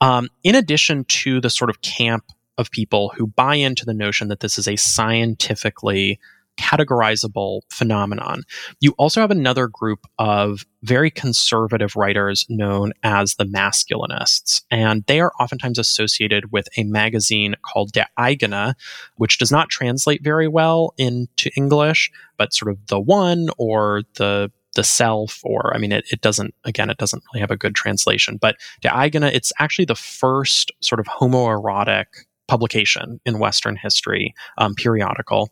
Um, 0.00 0.28
in 0.44 0.54
addition 0.54 1.04
to 1.04 1.40
the 1.40 1.48
sort 1.50 1.70
of 1.70 1.80
camp 1.80 2.24
of 2.58 2.70
people 2.70 3.12
who 3.16 3.26
buy 3.26 3.54
into 3.54 3.86
the 3.86 3.94
notion 3.94 4.28
that 4.28 4.40
this 4.40 4.58
is 4.58 4.68
a 4.68 4.76
scientifically 4.76 6.18
categorizable 6.58 7.60
phenomenon, 7.70 8.42
you 8.80 8.92
also 8.98 9.20
have 9.20 9.30
another 9.30 9.68
group 9.68 10.00
of 10.18 10.66
very 10.82 11.10
conservative 11.10 11.96
writers 11.96 12.44
known 12.48 12.92
as 13.02 13.36
the 13.36 13.44
masculinists. 13.44 14.62
And 14.70 15.04
they 15.06 15.20
are 15.20 15.32
oftentimes 15.40 15.78
associated 15.78 16.52
with 16.52 16.68
a 16.76 16.84
magazine 16.84 17.54
called 17.62 17.92
Der 17.92 18.06
Eigene, 18.18 18.74
which 19.16 19.38
does 19.38 19.52
not 19.52 19.70
translate 19.70 20.22
very 20.22 20.48
well 20.48 20.94
into 20.98 21.50
English, 21.56 22.10
but 22.36 22.52
sort 22.52 22.72
of 22.72 22.86
the 22.88 23.00
one 23.00 23.48
or 23.56 24.02
the 24.16 24.50
the 24.74 24.84
self, 24.84 25.40
or 25.42 25.74
I 25.74 25.78
mean, 25.78 25.90
it, 25.90 26.04
it 26.12 26.20
doesn't, 26.20 26.54
again, 26.62 26.88
it 26.88 26.98
doesn't 26.98 27.24
really 27.32 27.40
have 27.40 27.50
a 27.50 27.56
good 27.56 27.74
translation. 27.74 28.36
But 28.40 28.56
Der 28.82 28.90
Eigene, 28.90 29.24
it's 29.24 29.52
actually 29.58 29.86
the 29.86 29.96
first 29.96 30.70
sort 30.80 31.00
of 31.00 31.06
homoerotic 31.06 32.04
publication 32.48 33.20
in 33.24 33.38
Western 33.38 33.76
history, 33.76 34.34
um, 34.56 34.74
periodical. 34.74 35.50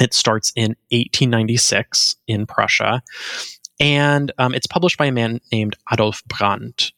It 0.00 0.14
starts 0.14 0.52
in 0.56 0.76
1896 0.90 2.16
in 2.26 2.46
Prussia, 2.46 3.02
and 3.78 4.32
um, 4.38 4.54
it's 4.54 4.66
published 4.66 4.96
by 4.96 5.06
a 5.06 5.12
man 5.12 5.40
named 5.52 5.76
Adolf 5.92 6.22
Brandt. 6.24 6.92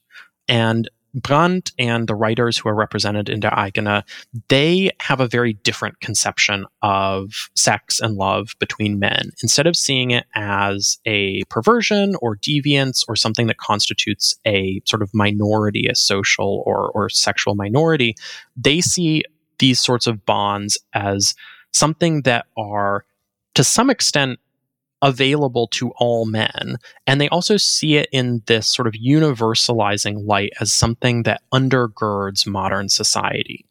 And 0.47 0.89
Brandt 1.13 1.71
and 1.77 2.07
the 2.07 2.15
writers 2.15 2.57
who 2.57 2.69
are 2.69 2.75
represented 2.75 3.29
in 3.29 3.39
Der 3.39 3.49
Eigene, 3.51 4.03
they 4.47 4.91
have 4.99 5.19
a 5.19 5.27
very 5.27 5.53
different 5.53 5.99
conception 5.99 6.65
of 6.81 7.49
sex 7.55 7.99
and 7.99 8.15
love 8.15 8.55
between 8.59 8.99
men. 8.99 9.31
Instead 9.41 9.67
of 9.67 9.75
seeing 9.75 10.11
it 10.11 10.25
as 10.35 10.97
a 11.05 11.43
perversion 11.49 12.15
or 12.21 12.35
deviance 12.37 13.05
or 13.07 13.15
something 13.15 13.47
that 13.47 13.57
constitutes 13.57 14.35
a 14.45 14.81
sort 14.85 15.01
of 15.01 15.13
minority, 15.13 15.87
a 15.87 15.95
social 15.95 16.63
or, 16.65 16.89
or 16.91 17.09
sexual 17.09 17.55
minority, 17.55 18.15
they 18.57 18.81
see 18.81 19.23
these 19.59 19.79
sorts 19.79 20.07
of 20.07 20.25
bonds 20.25 20.77
as 20.93 21.35
something 21.71 22.23
that 22.23 22.47
are 22.57 23.05
to 23.55 23.63
some 23.63 23.89
extent 23.89 24.39
available 25.03 25.67
to 25.67 25.91
all 25.97 26.25
men. 26.25 26.77
And 27.05 27.19
they 27.19 27.27
also 27.27 27.57
see 27.57 27.97
it 27.97 28.07
in 28.13 28.41
this 28.45 28.67
sort 28.67 28.87
of 28.87 28.93
universalizing 28.93 30.25
light 30.25 30.53
as 30.61 30.71
something 30.71 31.23
that 31.23 31.41
undergirds 31.53 32.47
modern 32.47 32.87
society. 32.87 33.65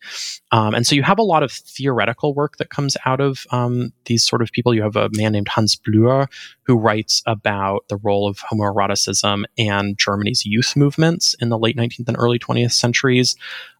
Um, 0.53 0.75
and 0.75 0.87
so 0.87 0.95
you 0.95 1.03
have 1.03 1.18
a 1.18 1.25
lot 1.25 1.42
of 1.42 1.51
theoretical 1.51 2.35
work 2.35 2.59
that 2.59 2.68
comes 2.68 2.99
out 3.07 3.21
of 3.21 3.47
um, 3.51 3.95
these 4.05 4.25
sort 4.25 4.42
of 4.42 4.53
people. 4.53 4.75
You 4.75 4.83
have 4.83 4.95
a 4.95 5.09
man 5.14 5.33
named 5.33 5.49
Hans 5.49 5.75
Blüher 5.75 6.29
who 6.64 6.77
writes 6.77 7.23
about 7.27 7.88
the 7.88 7.97
role 7.97 8.29
of 8.29 8.38
homoeroticism 8.38 9.45
and 9.57 9.97
Germany's 9.97 10.45
youth 10.45 10.77
movements 10.77 11.35
in 11.40 11.49
the 11.49 11.59
late 11.59 11.79
19th 11.79 12.09
and 12.09 12.16
early 12.18 12.38
20th 12.38 12.73
centuries. 12.73 13.37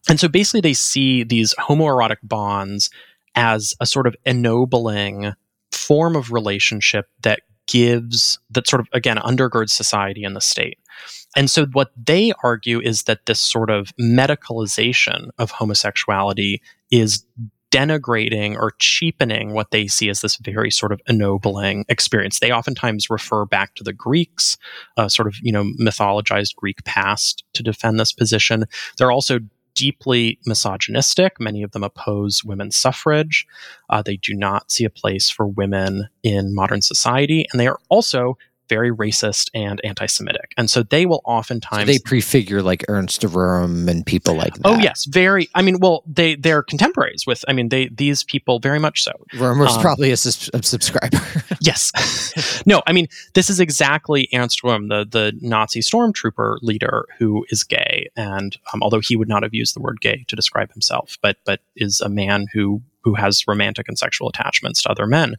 And 0.09 0.19
so 0.19 0.27
basically 0.27 0.61
they 0.61 0.73
see 0.73 1.23
these 1.23 1.53
homoerotic 1.55 2.17
bonds 2.23 2.89
as 3.35 3.75
a 3.79 3.85
sort 3.85 4.07
of 4.07 4.15
ennobling 4.25 5.33
form 5.87 6.15
of 6.15 6.31
relationship 6.31 7.07
that 7.21 7.41
gives 7.67 8.39
that 8.49 8.67
sort 8.67 8.81
of 8.81 8.87
again 8.93 9.17
undergirds 9.17 9.69
society 9.69 10.23
and 10.23 10.35
the 10.35 10.41
state 10.41 10.77
and 11.35 11.49
so 11.49 11.65
what 11.67 11.91
they 11.97 12.33
argue 12.43 12.79
is 12.79 13.03
that 13.03 13.25
this 13.25 13.41
sort 13.41 13.69
of 13.69 13.95
medicalization 13.99 15.29
of 15.37 15.51
homosexuality 15.51 16.61
is 16.91 17.25
denigrating 17.73 18.55
or 18.55 18.73
cheapening 18.77 19.53
what 19.53 19.71
they 19.71 19.87
see 19.87 20.07
as 20.07 20.21
this 20.21 20.35
very 20.35 20.69
sort 20.69 20.91
of 20.91 21.01
ennobling 21.07 21.85
experience. 21.89 22.39
They 22.39 22.51
oftentimes 22.51 23.09
refer 23.09 23.45
back 23.45 23.73
to 23.75 23.83
the 23.83 23.93
Greeks, 23.93 24.57
uh, 24.95 25.09
sort 25.09 25.27
of, 25.27 25.35
you 25.41 25.51
know, 25.51 25.63
mythologized 25.81 26.55
Greek 26.55 26.83
past 26.83 27.43
to 27.53 27.63
defend 27.63 27.99
this 27.99 28.13
position. 28.13 28.65
They're 28.99 29.11
also 29.11 29.39
deeply 29.75 30.39
misogynistic. 30.45 31.39
Many 31.39 31.63
of 31.63 31.71
them 31.71 31.83
oppose 31.83 32.43
women's 32.43 32.75
suffrage. 32.75 33.47
Uh, 33.89 34.01
they 34.01 34.17
do 34.17 34.33
not 34.33 34.71
see 34.71 34.85
a 34.85 34.89
place 34.89 35.29
for 35.29 35.47
women 35.47 36.09
in 36.23 36.55
modern 36.55 36.81
society. 36.81 37.45
And 37.51 37.59
they 37.59 37.67
are 37.67 37.79
also 37.89 38.37
very 38.69 38.91
racist 38.91 39.49
and 39.53 39.79
anti 39.83 40.05
Semitic. 40.05 40.53
And 40.57 40.69
so 40.69 40.83
they 40.83 41.05
will 41.05 41.21
oftentimes. 41.25 41.81
So 41.81 41.85
they 41.85 41.99
prefigure 41.99 42.61
like 42.61 42.83
Ernst 42.87 43.21
Röhm 43.21 43.87
and 43.89 44.05
people 44.05 44.35
like 44.35 44.53
that. 44.55 44.61
Oh 44.65 44.77
yes, 44.79 45.05
very. 45.05 45.49
I 45.55 45.61
mean, 45.61 45.79
well, 45.79 46.03
they 46.07 46.35
they're 46.35 46.63
contemporaries 46.63 47.25
with. 47.27 47.43
I 47.47 47.53
mean, 47.53 47.69
they 47.69 47.87
these 47.89 48.23
people 48.23 48.59
very 48.59 48.79
much 48.79 49.03
so. 49.03 49.11
Röhm 49.33 49.59
was 49.59 49.75
Um, 49.75 49.81
probably 49.81 50.11
a, 50.11 50.17
sus- 50.17 50.49
a 50.53 50.63
subscriber. 50.63 51.17
Yes. 51.61 52.63
no, 52.65 52.81
I 52.87 52.91
mean, 52.91 53.07
this 53.35 53.49
is 53.49 53.61
exactly 53.61 54.27
Ernst 54.33 54.63
Röhm, 54.63 54.89
the, 54.89 55.05
the 55.09 55.31
Nazi 55.41 55.79
stormtrooper 55.79 56.57
leader 56.61 57.05
who 57.17 57.45
is 57.49 57.63
gay. 57.63 58.09
And 58.17 58.57
um, 58.73 58.83
although 58.83 58.99
he 58.99 59.15
would 59.15 59.29
not 59.29 59.43
have 59.43 59.53
used 59.53 59.73
the 59.73 59.79
word 59.79 60.01
gay 60.01 60.25
to 60.27 60.35
describe 60.35 60.73
himself, 60.73 61.17
but, 61.21 61.37
but 61.45 61.61
is 61.77 62.01
a 62.01 62.09
man 62.09 62.47
who, 62.53 62.81
who 63.03 63.13
has 63.13 63.47
romantic 63.47 63.87
and 63.87 63.97
sexual 63.97 64.27
attachments 64.27 64.81
to 64.81 64.89
other 64.89 65.07
men. 65.07 65.35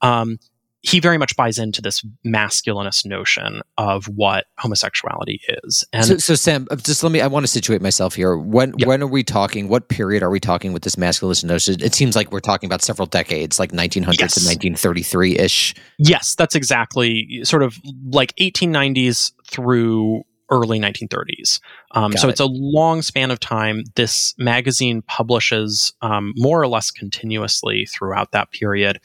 Um, 0.00 0.38
he 0.86 1.00
very 1.00 1.18
much 1.18 1.34
buys 1.34 1.58
into 1.58 1.82
this 1.82 2.04
masculinist 2.24 3.04
notion 3.04 3.60
of 3.76 4.06
what 4.06 4.46
homosexuality 4.58 5.40
is. 5.64 5.84
And 5.92 6.04
so, 6.06 6.16
so 6.18 6.34
Sam, 6.36 6.68
uh, 6.70 6.76
just 6.76 7.02
let 7.02 7.10
me. 7.10 7.20
I 7.20 7.26
want 7.26 7.44
to 7.44 7.48
situate 7.48 7.82
myself 7.82 8.14
here. 8.14 8.36
When 8.36 8.72
Yeah. 8.78 8.86
when 8.86 9.02
are 9.02 9.08
we 9.08 9.24
talking? 9.24 9.68
What 9.68 9.88
period 9.88 10.22
are 10.22 10.30
we 10.30 10.38
talking 10.38 10.72
with 10.72 10.84
this 10.84 10.94
masculinist 10.94 11.42
notion? 11.44 11.82
It 11.82 11.94
seems 11.94 12.14
like 12.14 12.30
we're 12.30 12.38
talking 12.38 12.68
about 12.68 12.82
several 12.82 13.06
decades, 13.06 13.58
like 13.58 13.72
1900 13.72 14.20
Yes. 14.20 14.34
to 14.34 14.40
1933 14.46 15.38
ish. 15.38 15.74
Yes, 15.98 16.36
that's 16.36 16.54
exactly 16.54 17.40
sort 17.42 17.64
of 17.64 17.76
like 18.12 18.32
1890s 18.40 19.32
through 19.50 20.22
early 20.52 20.78
1930s. 20.78 21.58
Um, 21.96 22.12
so 22.12 22.28
it. 22.28 22.32
it's 22.32 22.40
a 22.40 22.46
long 22.46 23.02
span 23.02 23.32
of 23.32 23.40
time. 23.40 23.82
This 23.96 24.34
magazine 24.38 25.02
publishes 25.02 25.92
um, 26.02 26.32
more 26.36 26.62
or 26.62 26.68
less 26.68 26.92
continuously 26.92 27.86
throughout 27.86 28.30
that 28.30 28.52
period. 28.52 29.00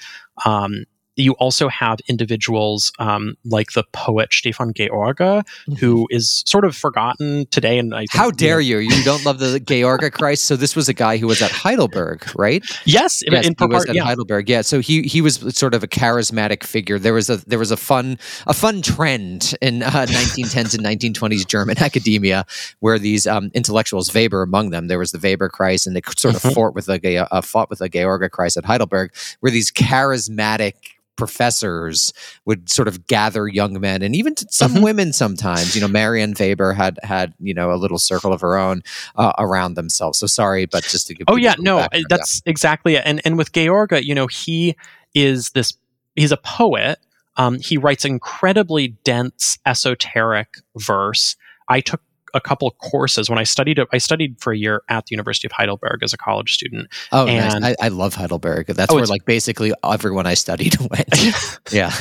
Um, 0.46 0.86
you 1.18 1.34
also 1.34 1.68
have 1.68 2.00
individuals 2.08 2.92
um, 3.00 3.36
like 3.46 3.72
the 3.74 3.84
poet 3.92 4.32
Stefan 4.34 4.74
George, 4.74 5.44
who 5.80 6.08
is 6.10 6.44
sort 6.46 6.64
of 6.66 6.76
forgotten 6.76 7.46
today. 7.52 7.78
And 7.78 7.94
I 7.94 8.00
think, 8.02 8.14
How 8.14 8.28
you 8.28 8.32
dare 8.32 8.56
know- 8.56 8.60
you? 8.60 8.78
You 8.80 9.04
don't 9.04 9.26
love 9.26 9.40
the 9.40 9.60
George 9.60 10.02
Kreis. 10.02 10.38
So 10.40 10.56
this 10.56 10.76
was 10.76 10.88
a 10.90 10.94
guy 10.94 11.18
who 11.18 11.28
was 11.28 11.42
at 11.42 11.52
Heidelberg, 11.52 12.26
right? 12.36 12.64
Yes, 12.86 13.22
in, 13.22 13.34
Yes, 13.34 13.46
in 13.48 13.56
he 13.60 13.66
was 13.66 13.86
part, 13.86 13.90
at 13.90 13.96
yeah. 13.96 14.04
Heidelberg. 14.04 14.50
Yeah, 14.50 14.62
so 14.62 14.80
he 14.80 15.02
he 15.04 15.22
was 15.22 15.36
sort 15.58 15.74
of 15.74 15.84
a 15.84 15.88
charismatic 15.88 16.64
figure. 16.64 16.98
There 16.98 17.14
was 17.14 17.30
a 17.30 17.38
there 17.48 17.60
was 17.60 17.72
a 17.72 17.78
fun 17.78 18.18
a 18.48 18.54
fun 18.54 18.82
trend 18.82 19.54
in 19.62 19.84
uh, 19.84 19.90
1910s 19.92 20.74
and 20.78 20.86
1920s 20.86 21.46
German 21.48 21.78
academia 21.82 22.46
where 22.80 22.98
these 22.98 23.28
um, 23.28 23.52
intellectuals, 23.54 24.14
Weber 24.14 24.42
among 24.42 24.70
them, 24.70 24.88
there 24.88 25.00
was 25.00 25.12
the 25.12 25.20
Weber 25.20 25.50
Kreis, 25.50 25.86
and 25.86 25.96
they 25.96 26.02
sort 26.16 26.36
of 26.36 26.42
Mhm. 26.42 26.54
fought 26.54 26.74
with 26.76 26.86
Ge- 26.88 27.28
uh, 27.30 27.42
fought 27.42 27.70
with 27.70 27.80
the 27.80 27.90
George 27.90 28.32
Kreis 28.32 28.56
at 28.58 28.66
Heidelberg, 28.66 29.14
where 29.42 29.52
these 29.52 29.72
charismatic 29.72 30.74
professors 31.18 32.14
would 32.46 32.70
sort 32.70 32.88
of 32.88 33.08
gather 33.08 33.48
young 33.48 33.80
men 33.80 34.02
and 34.02 34.16
even 34.16 34.36
some 34.50 34.74
Mhm. 34.76 34.82
women 34.84 35.14
sometimes 35.14 35.76
you 35.76 35.82
know 35.82 35.88
Marianne 35.88 36.34
Weber 36.40 36.74
had 36.74 37.00
had 37.04 37.34
you 37.40 37.54
know 37.54 37.72
a 37.72 37.76
little 37.76 38.00
circle 38.00 38.34
of 38.34 38.42
her 38.42 38.58
own 38.58 38.82
uh, 39.16 39.32
around 39.38 39.76
themselves 39.76 40.20
so 40.20 40.28
sorry 40.28 40.66
but 40.66 40.84
just 40.84 41.08
to 41.08 41.14
give 41.14 41.26
Oh 41.28 41.36
yeah, 41.36 41.56
no, 41.60 41.80
yeah. 41.94 42.02
that's 42.10 42.42
exactly 42.46 42.96
it. 42.96 43.04
And 43.06 43.22
and 43.26 43.38
with 43.38 43.52
George, 43.52 43.92
you 44.04 44.16
know, 44.16 44.28
he 44.28 44.76
is 45.14 45.52
this. 45.52 45.74
He's 46.16 46.32
a 46.32 46.38
poet. 46.38 47.00
Um, 47.38 47.60
he 47.60 47.78
writes 47.78 48.04
incredibly 48.06 48.90
dense, 49.04 49.58
esoteric 49.66 50.56
verse. 50.76 51.36
I 51.70 51.80
took 51.82 52.02
a 52.34 52.42
couple 52.42 52.72
courses 52.72 53.30
when 53.30 53.38
I 53.40 53.44
studied. 53.44 53.80
I 53.92 53.98
studied 53.98 54.40
for 54.40 54.54
a 54.54 54.58
year 54.58 54.82
at 54.90 55.06
the 55.06 55.12
University 55.12 55.48
of 55.48 55.52
Heidelberg 55.52 56.04
as 56.04 56.14
a 56.14 56.18
college 56.18 56.54
student. 56.54 56.88
Oh, 57.12 57.28
And- 57.28 57.62
nice. 57.62 57.76
I, 57.82 57.86
I 57.86 57.88
love 57.90 58.16
Heidelberg. 58.16 58.68
That's 58.68 58.92
Oh, 58.92 58.96
where 58.96 59.06
like 59.06 59.26
basically 59.26 59.74
everyone 59.84 60.26
I 60.28 60.34
studied 60.36 60.76
went. 60.80 61.60
yeah. 61.72 61.92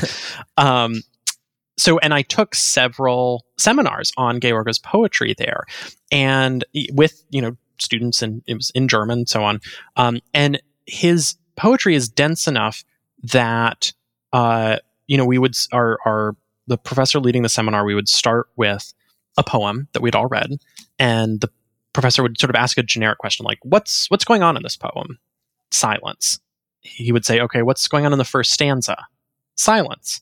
um, 0.56 1.02
so, 1.76 1.98
and 1.98 2.12
I 2.12 2.22
took 2.22 2.54
several 2.54 3.46
seminars 3.58 4.12
on 4.16 4.38
George's 4.40 4.78
poetry 4.78 5.34
there, 5.38 5.64
and 6.12 6.64
with 6.92 7.24
you 7.30 7.40
know 7.40 7.56
students, 7.78 8.20
and 8.20 8.42
it 8.46 8.54
was 8.54 8.70
in 8.74 8.86
German, 8.86 9.26
so 9.26 9.42
on. 9.42 9.60
Um, 9.96 10.20
and 10.34 10.60
his 10.86 11.36
poetry 11.56 11.94
is 11.94 12.08
dense 12.08 12.46
enough 12.46 12.84
that 13.22 13.92
uh, 14.34 14.76
you 15.06 15.16
know 15.16 15.24
we 15.24 15.38
would 15.38 15.54
our 15.72 15.98
our 16.04 16.36
the 16.66 16.76
professor 16.76 17.18
leading 17.18 17.42
the 17.42 17.48
seminar 17.48 17.84
we 17.84 17.94
would 17.94 18.08
start 18.08 18.48
with 18.56 18.92
a 19.36 19.44
poem 19.44 19.88
that 19.92 20.02
we'd 20.02 20.14
all 20.14 20.26
read, 20.26 20.58
and 20.98 21.40
the 21.40 21.50
professor 21.92 22.22
would 22.22 22.38
sort 22.38 22.50
of 22.50 22.56
ask 22.56 22.78
a 22.78 22.82
generic 22.82 23.18
question 23.18 23.44
like, 23.44 23.58
"What's 23.62 24.10
what's 24.10 24.24
going 24.24 24.42
on 24.42 24.56
in 24.56 24.62
this 24.62 24.76
poem?" 24.76 25.18
Silence. 25.70 26.40
He 26.80 27.12
would 27.12 27.24
say, 27.24 27.40
"Okay, 27.40 27.62
what's 27.62 27.88
going 27.88 28.06
on 28.06 28.12
in 28.12 28.18
the 28.18 28.24
first 28.24 28.52
stanza?" 28.52 28.96
Silence 29.56 30.20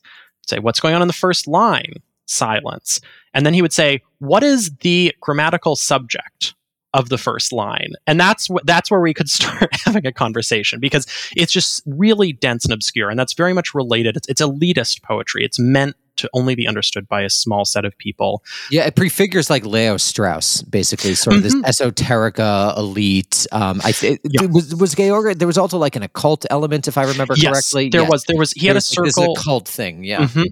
say 0.49 0.59
what's 0.59 0.79
going 0.79 0.95
on 0.95 1.01
in 1.01 1.07
the 1.07 1.13
first 1.13 1.47
line 1.47 1.93
silence 2.25 2.99
and 3.33 3.45
then 3.45 3.53
he 3.53 3.61
would 3.61 3.73
say 3.73 4.01
what 4.19 4.43
is 4.43 4.71
the 4.81 5.13
grammatical 5.21 5.75
subject 5.75 6.53
of 6.93 7.09
the 7.09 7.17
first 7.17 7.51
line 7.53 7.91
and 8.07 8.19
that's 8.19 8.47
wh- 8.47 8.63
that's 8.65 8.89
where 8.89 8.99
we 9.01 9.13
could 9.13 9.29
start 9.39 9.69
having 9.85 10.05
a 10.07 10.11
conversation 10.11 10.79
because 10.79 11.05
it's 11.35 11.51
just 11.53 11.83
really 11.85 12.33
dense 12.33 12.65
and 12.65 12.73
obscure 12.73 13.09
and 13.09 13.19
that's 13.19 13.33
very 13.33 13.53
much 13.53 13.73
related 13.75 14.17
it's, 14.17 14.27
it's 14.27 14.41
elitist 14.41 15.01
poetry 15.03 15.43
it's 15.45 15.59
meant 15.59 15.95
to 16.15 16.29
only 16.33 16.53
be 16.53 16.67
understood 16.67 17.07
by 17.07 17.21
a 17.21 17.29
small 17.29 17.63
set 17.63 17.85
of 17.85 17.97
people 17.97 18.43
Yeah. 18.71 18.85
It 18.85 18.95
prefigures 18.95 19.49
like 19.49 19.65
Leo 19.65 19.95
Strauss, 19.95 20.61
basically, 20.63 21.15
sort 21.15 21.37
of 21.37 21.43
Mhm. 21.43 21.63
this 21.63 21.79
esoterica 21.79 22.77
elite. 22.77 23.47
Um, 23.53 23.79
I 23.85 23.93
th- 23.93 24.19
Yeah. 24.25 24.47
was 24.47 24.75
was 24.75 24.95
Georg. 24.95 25.39
There 25.39 25.47
was 25.47 25.57
also 25.57 25.77
like 25.77 25.95
an 25.95 26.03
occult 26.03 26.45
element, 26.49 26.89
if 26.89 26.97
I 26.97 27.03
remember 27.03 27.35
yes 27.37 27.51
correctly. 27.71 27.87
there 27.89 28.01
Yeah. 28.01 28.09
was 28.09 28.25
there 28.25 28.37
was 28.37 28.51
he 28.51 28.61
There 28.67 28.69
had 28.71 28.73
a 28.73 28.77
was, 28.77 28.97
like, 28.97 29.05
this 29.05 29.15
circle 29.15 29.33
occult 29.37 29.67
thing. 29.69 30.03
Yeah. 30.03 30.25
Mhm. 30.27 30.47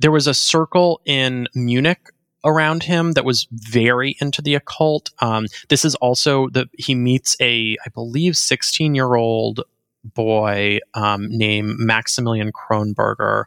There 0.00 0.10
was 0.10 0.26
a 0.26 0.34
circle 0.34 1.00
in 1.04 1.46
Munich 1.54 2.00
around 2.44 2.84
him 2.84 3.12
that 3.12 3.24
was 3.24 3.46
very 3.50 4.16
into 4.20 4.42
the 4.42 4.54
occult. 4.54 5.10
Um, 5.20 5.46
this 5.68 5.84
is 5.84 5.94
also 5.96 6.48
the 6.48 6.68
he 6.78 6.94
meets 6.94 7.36
a, 7.40 7.76
I 7.84 7.88
believe, 7.92 8.36
sixteen 8.36 8.94
year 8.94 9.14
old 9.14 9.60
boy 10.04 10.80
um, 10.94 11.28
named 11.28 11.76
Maximilian 11.78 12.52
Kronberger 12.52 13.44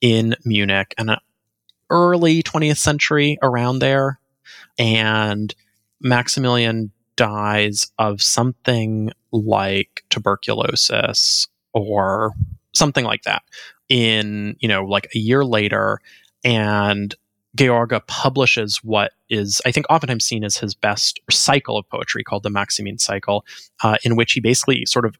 in 0.00 0.34
Munich, 0.44 0.94
and 0.98 1.16
early 1.90 2.42
twentieth 2.42 2.78
century 2.78 3.38
around 3.42 3.78
there, 3.78 4.18
and 4.78 5.54
Maximilian 6.00 6.90
dies 7.16 7.92
of 7.98 8.22
something 8.22 9.10
like 9.30 10.04
tuberculosis 10.10 11.46
or 11.72 12.32
something 12.74 13.04
like 13.04 13.22
that 13.22 13.42
in 13.88 14.56
you 14.60 14.68
know 14.68 14.84
like 14.84 15.06
a 15.14 15.18
year 15.18 15.44
later 15.44 16.00
and 16.44 17.14
George 17.56 17.92
publishes 18.06 18.80
what 18.82 19.12
is, 19.28 19.60
I 19.66 19.72
think, 19.72 19.86
oftentimes 19.90 20.24
seen 20.24 20.44
as 20.44 20.56
his 20.56 20.74
best 20.74 21.20
cycle 21.30 21.76
of 21.76 21.88
poetry 21.88 22.24
called 22.24 22.42
the 22.42 22.50
Maximin 22.50 22.98
Cycle, 22.98 23.44
uh, 23.82 23.96
in 24.04 24.16
which 24.16 24.32
he 24.32 24.40
basically 24.40 24.86
sort 24.86 25.04
of 25.04 25.18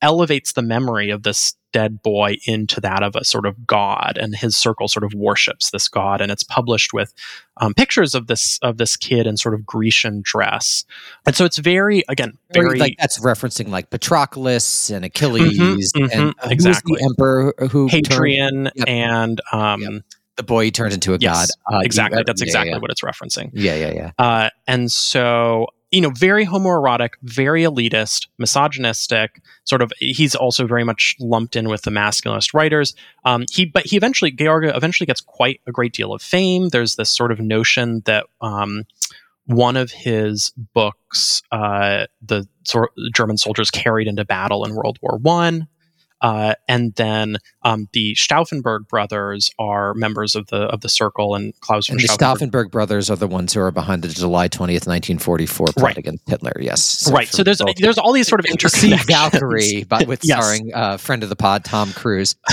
elevates 0.00 0.54
the 0.54 0.62
memory 0.62 1.10
of 1.10 1.22
this 1.22 1.54
dead 1.72 2.02
boy 2.02 2.36
into 2.44 2.80
that 2.80 3.02
of 3.02 3.14
a 3.16 3.24
sort 3.24 3.46
of 3.46 3.66
god, 3.66 4.18
and 4.20 4.34
his 4.36 4.56
circle 4.56 4.86
sort 4.88 5.04
of 5.04 5.14
worships 5.14 5.70
this 5.70 5.88
god. 5.88 6.20
And 6.20 6.30
it's 6.30 6.42
published 6.42 6.92
with 6.92 7.14
um, 7.58 7.72
pictures 7.72 8.14
of 8.14 8.26
this 8.26 8.58
of 8.62 8.76
this 8.78 8.96
kid 8.96 9.26
in 9.26 9.36
sort 9.36 9.54
of 9.54 9.64
Grecian 9.64 10.20
dress, 10.24 10.84
and 11.24 11.34
so 11.36 11.44
it's 11.44 11.58
very, 11.58 12.02
again, 12.08 12.36
Very, 12.52 12.78
like 12.78 12.96
that's 12.98 13.20
referencing 13.20 13.68
like 13.68 13.90
Patroclus 13.90 14.90
and 14.94 15.04
Achilles 15.04 15.58
Mhm, 15.58 16.12
and 16.12 16.34
mhm, 16.34 16.44
uh, 16.44 16.48
exactly. 16.50 16.96
the 16.98 17.04
emperor 17.04 17.54
who 17.70 17.88
turned- 17.88 18.06
Hadrian 18.08 18.70
Yep. 18.74 18.88
and 18.88 19.40
um, 19.52 19.80
Yep. 19.82 20.02
The 20.36 20.42
boy 20.42 20.64
he 20.64 20.70
turned 20.70 20.94
into 20.94 21.12
a 21.14 21.18
yes, 21.20 21.54
god. 21.68 21.74
Uh, 21.74 21.78
you- 21.78 21.84
exactly. 21.84 22.22
That's 22.26 22.40
yeah, 22.40 22.46
exactly 22.46 22.72
yeah. 22.72 22.78
what 22.78 22.90
it's 22.90 23.02
referencing. 23.02 23.50
Yeah, 23.52 23.74
yeah, 23.74 23.92
yeah. 23.92 24.10
Uh, 24.18 24.50
and 24.66 24.90
so, 24.90 25.66
you 25.90 26.00
know, 26.00 26.08
very 26.08 26.46
homoerotic, 26.46 27.10
very 27.22 27.64
elitist, 27.64 28.28
misogynistic. 28.38 29.42
Sort 29.64 29.82
of, 29.82 29.92
he's 29.98 30.34
also 30.34 30.66
very 30.66 30.84
much 30.84 31.16
lumped 31.20 31.54
in 31.54 31.68
with 31.68 31.82
the 31.82 31.90
masculinist 31.90 32.54
writers. 32.54 32.94
Um, 33.26 33.44
he, 33.50 33.66
but 33.66 33.84
he 33.84 33.98
eventually, 33.98 34.30
George 34.30 34.64
eventually 34.74 35.06
gets 35.06 35.20
quite 35.20 35.60
a 35.66 35.72
great 35.72 35.92
deal 35.92 36.14
of 36.14 36.22
fame. 36.22 36.70
There's 36.70 36.96
this 36.96 37.10
sort 37.10 37.30
of 37.30 37.38
notion 37.38 38.00
that 38.06 38.24
um, 38.40 38.84
one 39.44 39.76
of 39.76 39.90
his 39.90 40.50
books, 40.72 41.42
uh, 41.52 42.06
the 42.22 42.48
sor- 42.64 42.92
German 43.14 43.36
soldiers 43.36 43.70
carried 43.70 44.08
into 44.08 44.24
battle 44.24 44.64
in 44.64 44.74
World 44.74 44.98
War 45.02 45.18
One. 45.18 45.68
Uh, 46.22 46.54
and 46.68 46.94
then 46.94 47.36
um, 47.64 47.88
the 47.92 48.14
Stauffenberg 48.14 48.88
brothers 48.88 49.50
are 49.58 49.92
members 49.94 50.34
of 50.36 50.46
the 50.46 50.62
of 50.68 50.80
the 50.80 50.88
circle, 50.88 51.34
and 51.34 51.52
Claus 51.60 51.88
And 51.88 51.98
the 51.98 52.06
Stauffenberg 52.08 52.70
brothers 52.70 53.10
are 53.10 53.16
the 53.16 53.26
ones 53.26 53.52
who 53.52 53.60
are 53.60 53.70
behind 53.72 54.02
the 54.02 54.08
July 54.08 54.48
20th, 54.48 54.86
1944 54.86 55.66
plot 55.66 55.84
Right. 55.84 55.98
against 55.98 56.28
Hitler. 56.28 56.52
Yes. 56.60 57.10
right. 57.12 57.28
So 57.28 57.42
there's 57.42 57.58
both- 57.60 57.76
there's 57.76 57.98
all 57.98 58.12
these 58.12 58.28
sort 58.28 58.40
of 58.40 58.46
interconnections. 58.50 59.04
Valkyrie, 59.06 59.84
but 59.88 60.06
with 60.06 60.20
Yes. 60.24 60.38
starring 60.42 60.72
uh, 60.72 60.96
friend 60.96 61.22
of 61.24 61.28
the 61.28 61.36
pod 61.36 61.64
Tom 61.64 61.92
Cruise. 61.92 62.36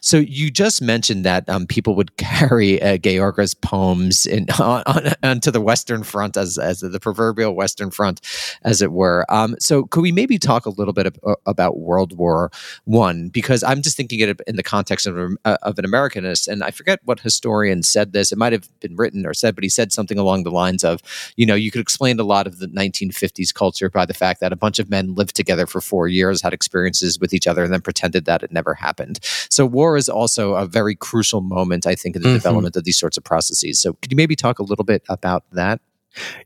so 0.00 0.18
you 0.18 0.50
just 0.50 0.82
mentioned 0.82 1.24
that 1.24 1.48
um, 1.48 1.66
people 1.66 1.94
would 1.94 2.16
carry 2.16 2.80
uh, 2.82 2.96
George's 2.98 3.54
poems 3.54 4.26
in, 4.26 4.46
on, 4.60 4.82
on, 4.86 5.12
onto 5.22 5.50
the 5.50 5.60
Western 5.60 6.02
Front 6.02 6.36
as 6.36 6.58
as 6.58 6.80
the 6.80 7.00
proverbial 7.00 7.54
Western 7.54 7.90
Front, 7.90 8.20
as 8.62 8.82
it 8.82 8.92
were. 8.92 9.24
Um, 9.28 9.56
so 9.58 9.84
could 9.84 10.02
we 10.02 10.12
maybe 10.12 10.38
talk 10.38 10.66
a 10.66 10.70
little 10.70 10.92
bit 10.92 11.06
ab- 11.06 11.18
uh, 11.26 11.34
about 11.46 11.78
World 11.78 12.16
War 12.16 12.50
One? 12.84 13.28
Because 13.28 13.62
I'm 13.62 13.82
just 13.82 13.96
thinking 13.96 14.20
it 14.20 14.40
in 14.46 14.56
the 14.56 14.62
context 14.62 15.06
of, 15.06 15.36
uh, 15.44 15.56
of 15.62 15.78
an 15.78 15.84
Americanist, 15.84 16.48
and 16.48 16.62
I 16.62 16.70
forget 16.70 17.00
what 17.04 17.20
historian 17.20 17.82
said 17.82 18.12
this. 18.12 18.32
It 18.32 18.38
might 18.38 18.52
have 18.52 18.68
been 18.80 18.96
written 18.96 19.26
or 19.26 19.34
said, 19.34 19.54
but 19.54 19.64
he 19.64 19.70
said 19.70 19.92
something 19.92 20.18
along 20.18 20.44
the 20.44 20.50
lines 20.50 20.84
of, 20.84 21.00
you 21.36 21.46
know, 21.46 21.54
you 21.54 21.70
could 21.70 21.80
explain 21.80 22.18
a 22.18 22.24
lot 22.24 22.46
of 22.46 22.58
the 22.58 22.66
1950s 22.66 23.52
culture 23.54 23.90
by 23.90 24.06
the 24.06 24.14
fact 24.14 24.40
that 24.40 24.52
a 24.52 24.56
bunch 24.56 24.78
of 24.78 24.90
men 24.90 25.14
lived 25.14 25.34
together 25.34 25.66
for 25.66 25.80
four 25.80 26.08
years, 26.08 26.42
had 26.42 26.52
experiences 26.52 27.18
with 27.18 27.32
each 27.32 27.46
other, 27.46 27.62
and 27.62 27.72
then 27.72 27.80
pretended 27.80 28.24
that 28.24 28.42
it 28.42 28.52
never 28.52 28.74
happened. 28.74 29.18
So 29.50 29.67
war 29.68 29.96
is 29.96 30.08
also 30.08 30.54
a 30.54 30.66
very 30.66 30.94
crucial 30.94 31.40
moment, 31.40 31.86
I 31.86 31.94
think, 31.94 32.16
in 32.16 32.22
the 32.22 32.28
Mhm. 32.30 32.34
development 32.34 32.76
of 32.76 32.84
these 32.84 32.98
sorts 32.98 33.16
of 33.16 33.24
processes. 33.24 33.80
So 33.80 33.92
could 33.94 34.10
you 34.10 34.16
maybe 34.16 34.36
talk 34.36 34.58
a 34.58 34.62
little 34.64 34.84
bit 34.84 35.02
about 35.08 35.44
that? 35.52 35.80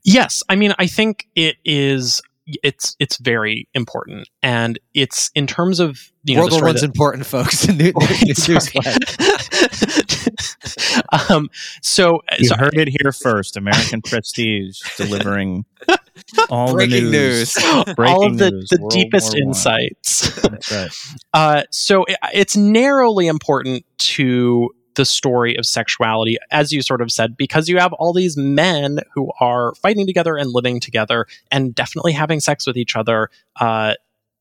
Yes, 0.05 0.43
I 0.49 0.57
mean, 0.57 0.75
I 0.79 0.87
think 0.87 1.29
it 1.35 1.57
is. 1.65 2.21
It's 2.65 2.97
it's 2.99 3.19
very 3.19 3.69
important, 3.73 4.29
and 4.43 4.77
it's 4.95 5.31
in 5.37 5.47
terms 5.47 5.79
of 5.79 6.11
you 6.25 6.35
know 6.35 6.41
World 6.43 6.51
the 6.53 6.57
War 6.57 6.65
One's 6.67 6.81
that- 6.81 6.87
important, 6.89 7.25
folks. 7.25 7.69
New- 7.69 7.93
new- 7.93 7.95
um, 11.31 11.49
so, 11.83 12.21
You 12.39 12.47
so 12.49 12.57
heard 12.57 12.77
it 12.77 12.89
here 13.01 13.13
first. 13.13 13.57
American 13.57 14.03
Prestige 14.07 14.81
delivering 14.97 15.65
all 16.51 16.73
Breaking 16.73 17.05
the 17.05 17.11
news. 17.11 17.57
all 17.65 17.85
Breaking 17.95 18.33
of 18.33 18.39
the, 18.39 18.51
news, 18.51 18.69
the 18.69 18.79
World 18.81 18.93
deepest 18.93 19.33
War 19.33 19.43
insights. 19.43 20.41
That's 20.43 20.73
right. 20.73 20.91
Uh, 21.33 21.63
so 21.71 22.05
it, 22.05 22.17
it's 22.33 22.57
narrowly 22.57 23.27
important 23.27 23.85
to 23.99 24.71
the 24.95 25.05
story 25.07 25.57
of 25.57 25.65
sexuality, 25.65 26.37
as 26.51 26.71
you 26.71 26.83
sort 26.83 27.01
of 27.01 27.11
said, 27.11 27.37
because 27.37 27.69
you 27.69 27.79
have 27.79 27.95
all 27.95 28.13
these 28.13 28.37
men 28.37 29.01
who 29.15 29.31
are 29.41 29.75
fighting 29.77 30.07
together 30.07 30.37
and 30.37 30.51
living 30.53 30.81
together 30.81 31.27
and 31.51 31.75
definitely 31.75 32.13
having 32.13 32.41
sex 32.41 32.67
with 32.67 32.77
each 32.77 32.95
other. 32.97 33.31
Uh, 33.61 33.95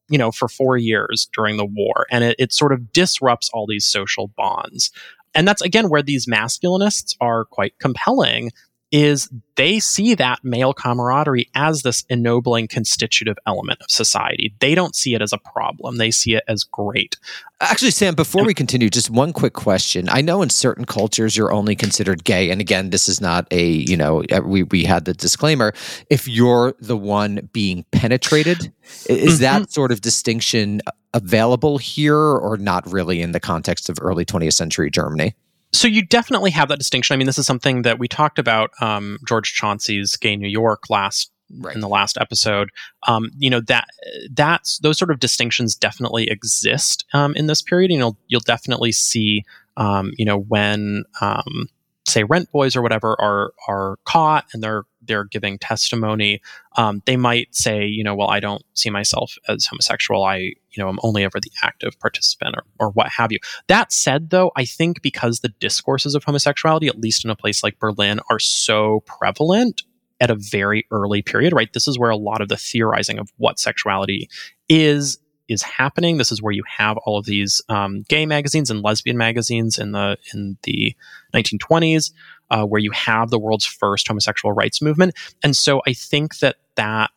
you 0.10 0.18
know, 0.18 0.30
for 0.30 0.50
four 0.50 0.76
years 0.76 1.30
during 1.34 1.56
the 1.56 1.66
war. 1.66 2.06
And 2.12 2.26
it, 2.26 2.36
it 2.38 2.52
sort 2.52 2.74
of 2.74 2.92
disrupts 2.92 3.50
all 3.54 3.66
these 3.66 3.86
social 3.86 4.28
bonds. 4.28 4.92
And 5.34 5.48
that's 5.48 5.62
again 5.62 5.88
where 5.88 6.04
these 6.04 6.26
masculinists 6.26 7.16
are 7.22 7.46
quite 7.46 7.80
compelling 7.80 8.52
is 8.92 9.30
they 9.56 9.80
see 9.80 10.16
that 10.16 10.40
male 10.44 10.74
camaraderie 10.74 11.50
as 11.56 11.82
this 11.84 12.04
ennobling 12.10 12.68
constitutive 12.68 13.38
element 13.48 13.80
of 13.82 13.90
society. 13.90 14.54
They 14.60 14.76
don't 14.76 14.96
see 14.96 15.14
it 15.14 15.22
as 15.22 15.32
a 15.32 15.38
problem. 15.38 15.98
They 15.98 16.12
see 16.12 16.36
it 16.36 16.44
as 16.48 16.64
great. 16.64 17.18
Actually, 17.62 17.92
Sam, 17.92 18.16
before 18.16 18.44
we 18.44 18.54
continue, 18.54 18.90
just 18.90 19.10
one 19.10 19.34
quick 19.34 19.54
question. 19.54 20.10
I 20.10 20.22
know 20.22 20.42
in 20.42 20.50
certain 20.50 20.86
cultures 20.86 21.38
you're 21.38 21.54
only 21.54 21.76
considered 21.76 22.24
gay. 22.24 22.50
And 22.50 22.60
again, 22.60 22.90
this 22.90 23.08
is 23.08 23.22
not 23.22 23.48
a, 23.52 23.66
you 23.66 23.96
know, 23.96 24.24
we, 24.44 24.64
we 24.64 24.84
had 24.84 25.06
the 25.06 25.14
disclaimer. 25.14 25.74
If 26.10 26.28
you're 26.28 26.74
the 26.80 26.98
one 26.98 27.50
being 27.54 27.86
penetrated, 27.92 28.74
is 29.08 29.36
Mm-hmm. 29.36 29.42
that 29.42 29.72
sort 29.72 29.92
of 29.92 30.02
distinction 30.02 30.82
available 31.14 31.78
here 31.78 32.18
or 32.18 32.58
not 32.58 32.90
really 32.92 33.22
in 33.22 33.32
the 33.32 33.40
context 33.40 33.90
of 33.90 33.98
early 34.02 34.26
20th 34.26 34.54
century 34.54 34.90
Germany? 34.90 35.36
So 35.74 35.88
you 35.88 36.06
definitely 36.06 36.52
have 36.52 36.68
that 36.70 36.80
distinction. 36.80 37.14
I 37.14 37.18
mean, 37.18 37.28
this 37.28 37.38
is 37.38 37.46
something 37.46 37.84
that 37.84 37.98
we 38.00 38.08
talked 38.08 38.40
about 38.40 38.72
um, 38.82 39.18
George 39.28 39.54
Chauncey's 39.54 40.16
Gay 40.18 40.36
New 40.36 40.50
York 40.50 40.90
last 40.90 41.32
Right. 41.60 41.76
in 41.76 41.82
the 41.82 41.90
last 41.90 42.18
episode. 42.18 42.70
Um, 43.08 43.30
you 43.38 43.50
know 43.50 43.60
that 43.68 43.90
that's 44.32 44.80
those 44.80 44.98
sort 44.98 45.12
of 45.12 45.20
distinctions 45.20 45.76
definitely 45.76 46.30
exist 46.30 47.04
um, 47.14 47.36
in 47.36 47.48
this 47.48 47.62
period. 47.62 47.92
You 47.92 48.00
know, 48.00 48.18
you'll 48.28 48.40
definitely 48.40 48.94
see, 48.94 49.44
um, 49.76 50.14
you 50.18 50.24
know, 50.24 50.38
when 50.38 51.04
um, 51.20 51.68
say 52.12 52.24
rent 52.24 52.52
boys 52.52 52.76
or 52.76 52.82
whatever 52.82 53.16
are 53.20 53.54
are 53.68 53.98
caught 54.06 54.46
and 54.54 54.64
they're 54.64 54.84
they're 55.02 55.26
giving 55.26 55.58
testimony. 55.58 56.42
Um, 56.78 57.02
they 57.06 57.18
might 57.18 57.56
say, 57.56 57.86
you 57.86 58.04
know, 58.04 58.16
well, 58.16 58.30
I 58.30 58.40
don't 58.40 58.64
see 58.74 58.90
myself 58.90 59.36
as 59.48 59.66
homosexual. 59.66 60.24
I, 60.24 60.36
you 60.38 60.78
know, 60.78 60.88
I'm 60.88 61.00
only 61.02 61.24
ever 61.24 61.40
the 61.40 61.52
active 61.64 62.00
participant 62.00 62.56
or 62.56 62.64
or 62.80 62.92
what 62.92 63.10
have 63.10 63.32
you. 63.32 63.40
That 63.68 63.92
said, 63.92 64.30
though, 64.30 64.52
I 64.56 64.66
think 64.66 65.02
because 65.02 65.40
the 65.40 65.54
discourses 65.60 66.16
of 66.16 66.24
homosexuality, 66.24 66.88
at 66.88 67.00
least 67.00 67.26
in 67.26 67.32
a 67.32 67.36
place 67.36 67.64
like 67.64 67.80
Berlin, 67.80 68.20
are 68.30 68.40
so 68.40 69.02
prevalent 69.06 69.84
at 70.20 70.30
a 70.30 70.36
very 70.36 70.86
early 70.92 71.24
period, 71.24 71.52
right? 71.52 71.74
This 71.74 71.88
is 71.88 71.98
where 71.98 72.12
a 72.12 72.18
lot 72.18 72.42
of 72.42 72.48
the 72.48 72.58
theorizing 72.58 73.18
of 73.18 73.32
what 73.38 73.60
sexuality 73.60 74.30
is 74.70 75.18
is 75.52 75.62
happening. 75.62 76.18
This 76.18 76.32
is 76.32 76.42
where 76.42 76.54
you 76.54 76.64
have 76.68 76.98
all 76.98 77.18
of 77.18 77.26
these 77.26 77.62
um, 77.70 78.04
gay 78.10 78.26
magazines 78.26 78.70
and 78.70 78.82
lesbian 78.82 79.18
magazines 79.18 79.78
in 79.78 79.92
the 79.92 80.18
in 80.34 80.58
the 80.64 80.96
1920s, 81.34 82.12
uh, 82.50 82.66
where 82.66 82.82
you 82.82 82.92
have 82.92 83.30
the 83.30 83.40
world's 83.40 83.66
first 83.66 84.08
homosexual 84.08 84.54
rights 84.54 84.82
movement. 84.82 85.16
And 85.44 85.56
so 85.56 85.82
I 85.88 85.94
think 85.94 86.40
that 86.40 86.58
that 86.76 87.12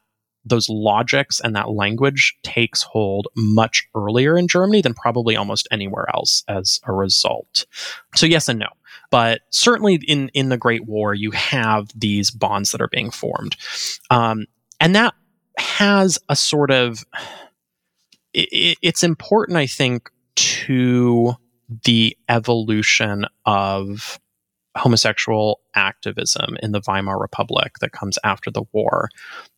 those 0.44 0.68
logics 0.68 1.40
and 1.40 1.56
that 1.56 1.70
language 1.70 2.36
takes 2.42 2.82
hold 2.82 3.28
much 3.36 3.88
earlier 3.94 4.36
in 4.36 4.46
Germany 4.46 4.82
than 4.82 4.94
probably 4.94 5.36
almost 5.36 5.66
anywhere 5.70 6.06
else 6.14 6.42
as 6.48 6.80
a 6.84 6.92
result. 6.92 7.66
So 8.14 8.26
yes 8.26 8.48
and 8.48 8.58
no. 8.58 8.68
But 9.10 9.42
certainly 9.50 9.94
in, 10.06 10.28
in 10.34 10.48
the 10.48 10.58
Great 10.58 10.86
War, 10.86 11.14
you 11.14 11.30
have 11.30 11.88
these 11.94 12.30
bonds 12.30 12.72
that 12.72 12.80
are 12.80 12.88
being 12.88 13.10
formed. 13.10 13.56
Um, 14.10 14.46
and 14.80 14.94
that 14.94 15.14
has 15.56 16.18
a 16.28 16.36
sort 16.36 16.70
of, 16.70 17.04
it, 18.34 18.78
it's 18.82 19.02
important, 19.02 19.56
I 19.56 19.66
think, 19.66 20.10
to 20.36 21.34
the 21.84 22.16
evolution 22.28 23.26
of 23.46 24.20
homosexual 24.76 25.60
activism 25.74 26.56
in 26.62 26.72
the 26.72 26.82
Weimar 26.86 27.18
Republic 27.18 27.74
that 27.80 27.92
comes 27.92 28.18
after 28.24 28.50
the 28.50 28.64
war. 28.72 29.08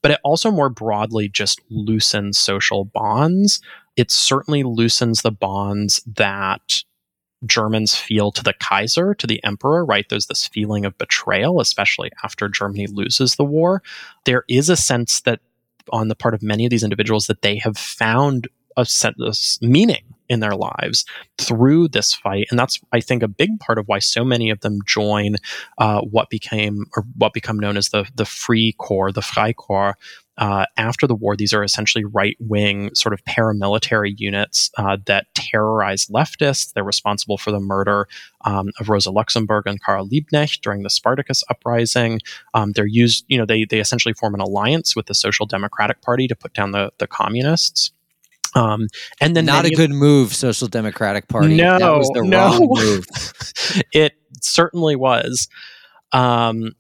But 0.03 0.13
it 0.13 0.21
also 0.23 0.51
more 0.51 0.69
broadly 0.69 1.29
just 1.29 1.61
loosens 1.71 2.39
social 2.39 2.85
bonds. 2.85 3.61
It 3.97 4.11
certainly 4.11 4.63
loosens 4.63 5.23
the 5.23 5.33
bonds 5.33 6.03
that 6.07 6.83
Germans 7.47 7.95
feel 7.95 8.31
to 8.33 8.43
the 8.43 8.55
Kaiser, 8.55 9.15
to 9.15 9.27
the 9.27 9.43
emperor, 9.45 9.85
right? 9.85 10.07
There's 10.09 10.27
this 10.27 10.47
feeling 10.47 10.85
of 10.85 10.99
betrayal, 10.99 11.61
especially 11.61 12.11
after 12.23 12.49
Germany 12.49 12.87
loses 12.87 13.37
the 13.37 13.45
war. 13.45 13.83
There 14.25 14.45
is 14.49 14.69
a 14.69 14.77
sense 14.77 15.21
that 15.23 15.41
on 15.93 16.09
the 16.09 16.15
part 16.15 16.35
of 16.35 16.43
many 16.43 16.67
of 16.67 16.71
these 16.71 16.83
individuals 16.83 17.27
that 17.27 17.43
they 17.43 17.57
have 17.57 17.79
found 17.79 18.49
a 18.77 18.85
sense 18.85 19.59
meaning 19.63 20.05
in 20.29 20.41
their 20.41 20.57
lives 20.57 21.05
through 21.39 21.89
this 21.89 22.15
fight. 22.15 22.47
And 22.51 22.59
that's 22.59 22.81
i 22.93 23.01
think 23.01 23.23
a 23.23 23.29
big 23.29 23.59
part 23.61 23.79
of 23.79 23.87
why 23.87 23.99
so 23.99 24.25
many 24.25 24.51
of 24.51 24.61
them 24.61 24.79
join 24.87 25.37
uh, 25.79 26.01
what 26.01 26.31
became 26.31 26.87
or 26.97 27.05
what 27.17 27.33
become 27.33 27.59
known 27.59 27.77
as 27.77 27.91
the 27.91 28.09
the 28.15 28.25
free 28.25 28.73
corps 28.79 29.13
the 29.13 29.21
freikorps 29.21 29.95
uh, 30.39 30.67
after 30.77 31.07
the 31.07 31.15
war. 31.15 31.35
These 31.35 31.55
are 31.55 31.65
essentially 31.65 32.05
right-wing 32.05 32.95
sort 32.95 33.15
of 33.15 33.25
paramilitary 33.25 34.13
units 34.19 34.71
uh, 34.77 34.99
that 35.07 35.27
terrorize 35.35 36.07
leftists. 36.07 36.75
They're 36.75 36.85
responsible 36.85 37.39
for 37.39 37.51
the 37.51 37.61
murder 37.61 38.07
um, 38.45 38.71
of 38.79 38.89
rosa 38.89 39.11
luxemburg 39.11 39.67
and 39.67 39.83
karl 39.83 40.07
liebknecht 40.07 40.61
during 40.61 40.83
the 40.83 40.91
spartacus 40.91 41.43
uprising. 41.51 42.21
Um, 42.55 42.73
they're 42.73 42.87
used 42.87 43.25
you 43.29 43.39
know 43.39 43.47
they, 43.47 43.65
they 43.65 43.81
essentially 43.81 44.15
form 44.15 44.35
an 44.35 44.41
alliance 44.41 44.95
with 44.95 45.07
the 45.07 45.15
social 45.15 45.47
democratic 45.47 46.03
party 46.03 46.29
to 46.29 46.37
put 46.37 46.53
down 46.53 46.73
the, 46.73 46.91
the 46.99 47.07
communists 47.07 47.91
um, 48.55 48.87
and 49.21 49.37
then 49.37 49.47
Not 49.47 49.65
a 49.67 49.71
good 49.71 49.91
move, 49.91 50.35
Social 50.35 50.69
Democratic 50.69 51.29
Party. 51.29 51.57
that 51.57 51.81
No, 51.81 51.99
was 51.99 52.11
the 52.15 52.23
no. 52.23 52.39
wrong 52.51 52.69
move. 52.71 53.07
it 53.93 54.13
certainly 54.41 54.97
was. 54.97 55.49
Um, 56.13 56.73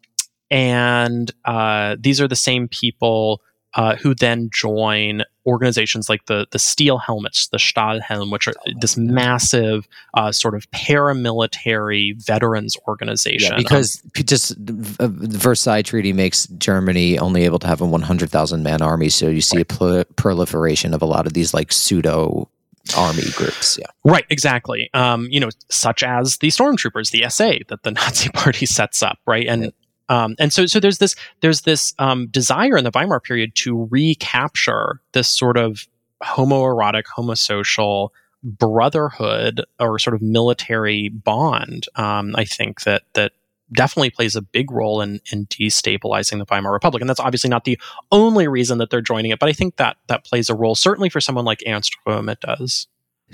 and 0.51 1.31
uh, 1.45 1.97
these 1.99 2.21
are 2.21 2.29
the 2.29 2.37
same 2.37 2.69
people 2.69 3.41
uh, 3.77 3.95
who 3.97 4.15
then 4.15 4.49
join 4.53 5.23
organizations 5.47 6.09
like 6.09 6.25
the 6.27 6.47
the 6.51 6.59
Steel 6.59 6.99
Helmets, 6.99 7.49
the 7.49 7.59
Stahlhelm, 7.59 8.33
which 8.33 8.49
are 8.49 8.55
this 8.81 8.97
massive 8.97 9.87
uh, 10.15 10.33
sort 10.33 10.55
of 10.55 10.69
paramilitary 10.71 12.21
veterans 12.25 12.77
organization. 12.89 13.53
Yeah, 13.53 13.59
because 13.59 14.03
p- 14.15 14.23
just 14.23 14.53
uh, 14.53 15.07
the 15.07 15.39
Versailles 15.39 15.83
Treaty 15.83 16.13
makes 16.13 16.47
Germany 16.47 17.19
only 17.19 17.45
able 17.45 17.59
to 17.61 17.67
have 17.67 17.81
a 17.81 17.87
100,000 17.87 18.63
man 18.63 18.83
army. 18.83 19.11
So 19.11 19.29
you 19.29 19.43
see 19.43 19.61
a 19.61 19.65
pl- 19.65 20.05
proliferation 20.17 20.95
of 20.95 21.03
a 21.03 21.07
lot 21.07 21.27
of 21.27 21.35
these 21.35 21.53
like 21.53 21.71
pseudo 21.71 22.49
army 22.97 23.25
groups. 23.35 23.79
Yeah. 23.79 23.87
Right, 24.05 24.25
exactly. 24.31 24.91
Um, 24.95 25.29
you 25.31 25.41
know, 25.41 25.51
such 25.69 26.03
as 26.03 26.39
the 26.39 26.49
stormtroopers, 26.49 27.11
the 27.11 27.29
SA 27.29 27.65
that 27.69 27.83
the 27.83 27.91
Nazi 27.93 28.31
Party 28.31 28.67
sets 28.67 29.03
up, 29.03 29.19
right? 29.27 29.47
And 29.47 29.73
um, 30.09 30.35
and 30.39 30.53
so 30.53 30.67
so 30.67 30.81
there's 30.81 30.99
this 30.99 31.15
there's 31.41 31.63
this 31.63 31.95
um, 31.99 32.29
desire 32.29 32.77
in 32.77 32.85
the 32.85 32.91
Weimar 32.95 33.21
period 33.21 33.55
to 33.57 33.89
recapture 33.91 35.01
this 35.13 35.29
sort 35.29 35.57
of 35.57 35.87
homoerotic, 36.23 37.05
homosocial 37.17 38.11
brotherhood 38.43 39.65
or 39.81 39.99
sort 39.99 40.15
of 40.15 40.23
military 40.23 41.09
bond. 41.09 41.87
Um, 41.97 42.35
I 42.37 42.45
think 42.45 42.83
that 42.83 43.03
that 43.15 43.33
definitely 43.73 44.11
plays 44.11 44.37
a 44.37 44.43
big 44.43 44.71
role 44.71 45.01
in 45.01 45.21
in 45.33 45.47
destabilizing 45.47 46.39
the 46.39 46.47
Weimar 46.49 46.73
Republic, 46.73 47.01
and 47.01 47.11
that's 47.11 47.21
obviously 47.21 47.51
not 47.51 47.65
the 47.65 47.79
only 48.13 48.47
reason 48.47 48.79
that 48.79 48.91
they're 48.91 49.01
joining 49.01 49.33
it, 49.33 49.39
but 49.39 49.49
I 49.49 49.53
think 49.53 49.77
that 49.77 49.97
that 50.07 50.25
plays 50.25 50.49
a 50.49 50.55
role. 50.55 50.75
Certainly 50.75 51.11
for 51.11 51.21
someone 51.21 51.45
like 51.45 51.63
Ernst 51.67 51.97
Röhm, 52.07 52.31
it 52.31 52.41
does. 52.41 52.87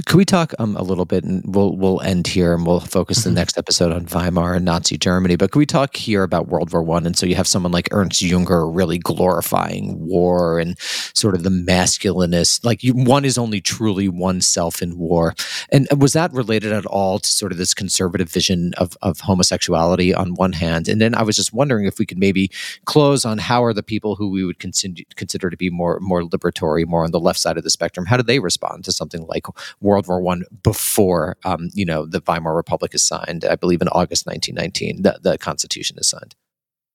Could 0.07 0.16
we 0.16 0.24
talk 0.24 0.55
um, 0.59 0.74
a 0.78 0.82
little 0.82 1.05
bit, 1.05 1.22
and 1.22 1.43
we'll 1.55 1.76
we'll 1.76 2.01
end 2.01 2.26
here, 2.26 2.55
and 2.55 2.66
we'll 2.66 2.80
focus 2.80 3.24
the 3.24 3.30
Mhm. 3.30 3.34
next 3.34 3.59
episode 3.59 3.93
on 3.93 4.07
Weimar 4.07 4.55
and 4.55 4.64
Nazi 4.64 4.97
Germany. 4.97 5.36
But 5.36 5.51
could 5.51 5.59
we 5.59 5.66
talk 5.66 5.97
here 5.97 6.22
about 6.22 6.49
World 6.49 6.72
War 6.72 6.82
One? 6.82 7.05
And 7.05 7.14
so 7.14 7.26
you 7.26 7.34
have 7.34 7.47
someone 7.47 7.72
like 7.72 7.88
Ernst 7.93 8.22
Junger 8.22 8.74
really 8.74 8.97
glorifying 8.97 9.99
war 10.01 10.59
and 10.59 10.78
sort 11.12 11.34
of 11.34 11.43
the 11.43 11.51
masculinist. 11.51 12.64
Like 12.64 12.82
you, 12.82 12.95
one 12.95 13.26
is 13.26 13.36
only 13.36 13.61
truly 13.61 14.09
oneself 14.09 14.80
in 14.80 14.97
war. 14.97 15.34
And 15.70 15.86
was 15.99 16.14
that 16.14 16.32
related 16.32 16.72
at 16.72 16.86
all 16.86 17.18
to 17.18 17.30
sort 17.30 17.53
of 17.53 17.59
this 17.59 17.74
conservative 17.74 18.30
vision 18.30 18.72
of 18.78 18.97
of 19.03 19.20
homosexuality 19.20 20.14
on 20.14 20.32
one 20.36 20.53
hand? 20.55 20.88
And 20.88 21.03
then 21.03 21.14
I 21.14 21.22
was 21.22 21.36
just 21.36 21.53
wondering 21.53 21.84
if 21.84 21.99
we 21.99 22.07
could 22.07 22.18
maybe 22.18 22.51
close 22.86 23.26
on 23.26 23.36
how 23.36 23.62
are 23.62 23.74
the 23.74 23.82
people 23.82 24.16
who 24.16 24.30
we 24.30 24.43
would 24.43 24.59
consider 24.59 25.03
consider 25.16 25.51
to 25.51 25.57
be 25.59 25.68
more 25.68 26.01
more 26.01 26.22
liberatory, 26.22 26.86
more 26.86 27.05
on 27.05 27.11
the 27.11 27.20
left 27.20 27.38
side 27.38 27.59
of 27.59 27.62
the 27.64 27.68
spectrum, 27.68 28.07
how 28.07 28.16
do 28.16 28.22
they 28.22 28.38
respond 28.38 28.84
to 28.84 28.93
something 28.93 29.26
like 29.26 29.45
World 29.83 30.07
War 30.09 30.20
One 30.20 30.45
before 30.62 31.37
um, 31.45 31.68
you 31.72 31.85
know 31.85 32.07
the 32.07 32.22
Weimar 32.26 32.55
Republic 32.55 32.95
is 32.95 33.07
signed. 33.07 33.45
I 33.45 33.57
believe 33.57 33.83
in 33.83 33.89
August 33.89 34.26
1919, 34.26 35.03
the, 35.03 35.18
the 35.22 35.39
Constitution 35.39 35.99
is 35.99 36.09
signed. 36.09 36.35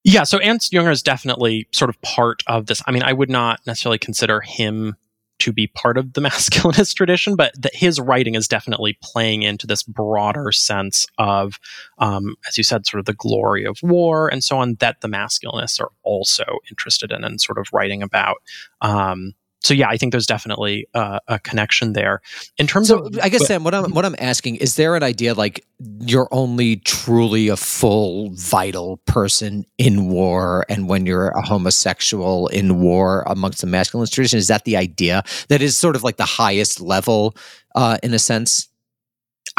Yeah, 0.03 0.23
so 0.23 0.39
Ernst 0.41 0.71
Junger 0.71 0.91
is 0.91 1.03
definitely 1.03 1.67
sort 1.73 1.89
of 1.89 2.01
part 2.01 2.41
of 2.47 2.67
this. 2.67 2.81
I 2.87 2.91
mean, 2.91 3.03
I 3.03 3.13
would 3.13 3.29
not 3.29 3.59
necessarily 3.67 3.97
consider 3.97 4.39
him 4.39 4.95
to 5.39 5.51
be 5.51 5.67
part 5.67 5.97
of 5.97 6.13
the 6.13 6.21
masculinist 6.27 6.95
tradition, 6.95 7.35
but 7.35 7.53
that 7.61 7.75
his 7.75 7.99
writing 7.99 8.35
is 8.35 8.47
definitely 8.47 8.97
playing 9.01 9.43
into 9.43 9.67
this 9.67 9.83
broader 9.83 10.51
sense 10.51 11.07
of, 11.17 11.59
um, 11.99 12.35
as 12.47 12.57
you 12.57 12.63
said, 12.63 12.85
sort 12.85 12.99
of 12.99 13.05
the 13.05 13.13
glory 13.13 13.65
of 13.65 13.77
war 13.83 14.27
and 14.27 14.43
so 14.43 14.57
on, 14.57 14.75
that 14.75 15.01
the 15.01 15.07
masculinists 15.07 15.79
are 15.79 15.91
also 16.03 16.45
interested 16.69 17.11
in 17.11 17.23
and 17.23 17.41
sort 17.41 17.57
of 17.57 17.67
writing 17.73 18.01
about. 18.01 18.37
Um, 18.81 19.33
so 19.67 19.73
yeah, 19.73 19.89
I 19.89 19.97
think 19.97 20.11
there's 20.13 20.25
definitely 20.25 20.87
uh, 20.93 21.19
a 21.27 21.37
connection 21.39 21.93
there. 21.93 22.21
In 22.57 22.67
terms 22.67 22.87
So 22.87 22.99
of, 22.99 23.19
I 23.21 23.29
guess 23.29 23.41
but- 23.41 23.47
Sam, 23.47 23.63
what 23.65 23.73
I'm 23.75 23.93
what 23.93 24.05
I'm 24.05 24.15
asking 24.19 24.55
is 24.57 24.75
there 24.75 24.95
an 24.95 25.03
idea 25.03 25.33
like 25.33 25.65
you're 25.99 26.29
only 26.31 26.77
truly 26.77 27.49
a 27.49 27.57
full 27.57 28.29
vital 28.33 28.97
person 29.05 29.65
in 29.77 30.07
war, 30.09 30.65
and 30.69 30.87
when 30.87 31.05
you're 31.05 31.29
a 31.29 31.41
homosexual 31.41 32.47
in 32.47 32.79
war 32.79 33.23
amongst 33.27 33.61
the 33.61 33.67
masculine 33.67 34.07
tradition, 34.07 34.39
is 34.39 34.47
that 34.47 34.63
the 34.63 34.77
idea 34.77 35.23
that 35.49 35.61
is 35.61 35.77
sort 35.77 35.95
of 35.95 36.03
like 36.03 36.17
the 36.17 36.25
highest 36.43 36.79
level 36.81 37.35
uh, 37.75 37.97
in 38.01 38.13
a 38.13 38.19
sense? 38.19 38.69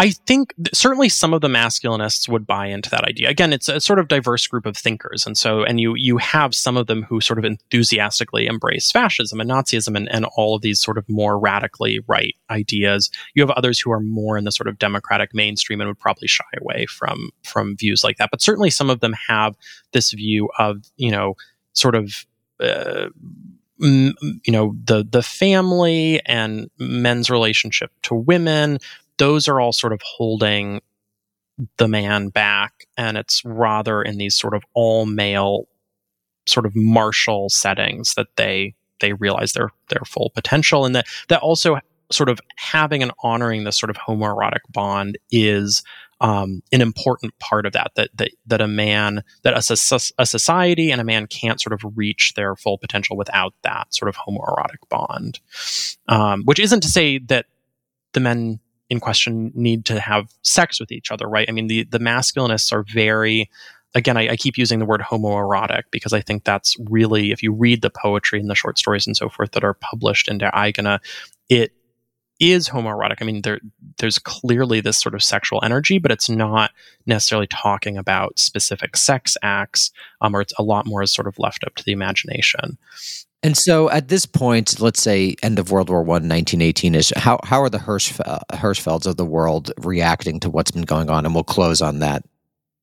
I 0.00 0.10
think 0.10 0.54
th- 0.56 0.74
certainly 0.74 1.08
some 1.08 1.34
of 1.34 1.40
the 1.40 1.48
masculinists 1.48 2.28
would 2.28 2.46
buy 2.46 2.66
into 2.66 2.88
that 2.90 3.02
idea. 3.02 3.28
Again, 3.28 3.52
it's 3.52 3.68
a 3.68 3.80
sort 3.80 3.98
of 3.98 4.06
diverse 4.06 4.46
group 4.46 4.64
of 4.64 4.76
thinkers, 4.76 5.26
and 5.26 5.36
so 5.36 5.64
and 5.64 5.80
you 5.80 5.94
you 5.96 6.18
have 6.18 6.54
some 6.54 6.76
of 6.76 6.86
them 6.86 7.02
who 7.02 7.20
sort 7.20 7.40
of 7.40 7.44
enthusiastically 7.44 8.46
embrace 8.46 8.92
fascism 8.92 9.40
and 9.40 9.50
Nazism 9.50 9.96
and, 9.96 10.08
and 10.08 10.24
all 10.36 10.54
of 10.54 10.62
these 10.62 10.80
sort 10.80 10.98
of 10.98 11.08
more 11.08 11.36
radically 11.36 11.98
right 12.06 12.36
ideas. 12.48 13.10
You 13.34 13.42
have 13.42 13.50
others 13.50 13.80
who 13.80 13.90
are 13.90 13.98
more 13.98 14.38
in 14.38 14.44
the 14.44 14.52
sort 14.52 14.68
of 14.68 14.78
democratic 14.78 15.34
mainstream 15.34 15.80
and 15.80 15.88
would 15.88 15.98
probably 15.98 16.28
shy 16.28 16.44
away 16.60 16.86
from 16.86 17.30
from 17.42 17.76
views 17.76 18.04
like 18.04 18.18
that. 18.18 18.30
But 18.30 18.40
certainly 18.40 18.70
some 18.70 18.90
of 18.90 19.00
them 19.00 19.14
have 19.26 19.56
this 19.92 20.12
view 20.12 20.48
of 20.58 20.84
you 20.96 21.10
know 21.10 21.34
sort 21.72 21.96
of. 21.96 22.24
Uh, 22.60 23.08
you 23.80 24.12
know 24.48 24.74
the 24.86 25.06
the 25.08 25.22
family 25.22 26.20
and 26.26 26.68
men's 26.80 27.30
relationship 27.30 27.92
to 28.02 28.12
women 28.12 28.80
those 29.18 29.48
are 29.48 29.60
all 29.60 29.72
sort 29.72 29.92
of 29.92 30.00
holding 30.02 30.80
the 31.76 31.88
man 31.88 32.28
back 32.28 32.86
and 32.96 33.16
it's 33.16 33.44
rather 33.44 34.00
in 34.00 34.16
these 34.16 34.36
sort 34.36 34.54
of 34.54 34.62
all 34.74 35.06
male 35.06 35.66
sort 36.46 36.64
of 36.64 36.74
martial 36.74 37.48
settings 37.48 38.14
that 38.14 38.28
they 38.36 38.74
they 39.00 39.12
realize 39.12 39.52
their 39.52 39.70
their 39.88 40.02
full 40.06 40.30
potential 40.34 40.84
and 40.84 40.94
that 40.94 41.06
that 41.28 41.40
also 41.40 41.78
sort 42.10 42.28
of 42.28 42.40
having 42.56 43.02
and 43.02 43.12
honoring 43.22 43.64
this 43.64 43.78
sort 43.78 43.90
of 43.90 43.96
homoerotic 43.96 44.60
bond 44.70 45.18
is 45.30 45.82
um, 46.20 46.62
an 46.72 46.80
important 46.80 47.38
part 47.38 47.66
of 47.66 47.72
that 47.72 47.92
that 47.96 48.10
that 48.16 48.30
that 48.46 48.60
a 48.60 48.66
man 48.66 49.22
that 49.42 49.54
a, 49.54 50.00
a 50.18 50.26
society 50.26 50.90
and 50.90 51.00
a 51.00 51.04
man 51.04 51.26
can't 51.26 51.60
sort 51.60 51.72
of 51.72 51.96
reach 51.96 52.34
their 52.34 52.56
full 52.56 52.78
potential 52.78 53.16
without 53.16 53.54
that 53.62 53.94
sort 53.94 54.08
of 54.08 54.16
homoerotic 54.16 54.88
bond. 54.88 55.38
Um, 56.08 56.42
which 56.44 56.58
isn't 56.58 56.80
to 56.80 56.88
say 56.88 57.18
that 57.18 57.46
the 58.14 58.20
men 58.20 58.58
in 58.90 59.00
question 59.00 59.52
need 59.54 59.84
to 59.86 60.00
have 60.00 60.28
sex 60.42 60.80
with 60.80 60.90
each 60.90 61.10
other, 61.10 61.28
right? 61.28 61.48
I 61.48 61.52
mean, 61.52 61.66
the 61.66 61.84
the 61.84 61.98
masculinists 61.98 62.72
are 62.72 62.82
very 62.82 63.50
again, 63.94 64.16
I, 64.16 64.30
I, 64.30 64.36
keep 64.36 64.58
using 64.58 64.78
the 64.78 64.84
word 64.84 65.00
homoerotic 65.00 65.84
because 65.90 66.12
I 66.12 66.20
think 66.20 66.44
that's 66.44 66.76
really, 66.88 67.32
if 67.32 67.42
you 67.42 67.52
read 67.52 67.82
the 67.82 67.90
poetry 67.90 68.38
and 68.38 68.50
the 68.50 68.54
short 68.54 68.78
stories 68.78 69.06
and 69.06 69.16
so 69.16 69.28
forth 69.28 69.52
that 69.52 69.64
are 69.64 69.74
published 69.74 70.28
in 70.28 70.38
Der 70.38 70.50
Eigene, 70.50 70.98
it 71.48 71.72
is 72.40 72.68
homoerotic. 72.68 73.16
I 73.20 73.24
mean, 73.24 73.42
there 73.42 73.60
there's 73.98 74.18
clearly 74.18 74.80
this 74.80 75.00
sort 75.00 75.14
of 75.14 75.22
sexual 75.22 75.60
energy, 75.64 75.98
but 75.98 76.12
it's 76.12 76.28
not 76.28 76.70
necessarily 77.06 77.48
talking 77.48 77.98
about 77.98 78.38
specific 78.38 78.96
sex 78.96 79.36
acts, 79.42 79.90
um, 80.20 80.36
or 80.36 80.40
it's 80.40 80.54
a 80.58 80.62
lot 80.62 80.86
more 80.86 81.04
sort 81.06 81.26
of 81.26 81.38
left 81.38 81.64
up 81.64 81.74
to 81.76 81.84
the 81.84 81.92
imagination. 81.92 82.78
And 83.42 83.56
so 83.56 83.88
at 83.90 84.08
this 84.08 84.26
point, 84.26 84.80
let's 84.80 85.00
say 85.00 85.36
end 85.42 85.58
of 85.58 85.70
World 85.70 85.90
War 85.90 86.02
One, 86.02 86.28
1918 86.28 86.94
ish, 86.94 87.12
how, 87.16 87.38
how 87.44 87.62
are 87.62 87.70
the 87.70 87.78
Hirsch, 87.78 88.12
Hirschfelds 88.52 89.06
of 89.06 89.16
the 89.16 89.24
world 89.24 89.70
reacting 89.78 90.40
to 90.40 90.50
what's 90.50 90.72
been 90.72 90.82
going 90.82 91.08
on? 91.08 91.24
And 91.24 91.34
we'll 91.34 91.44
close 91.44 91.80
on 91.80 92.00
that. 92.00 92.24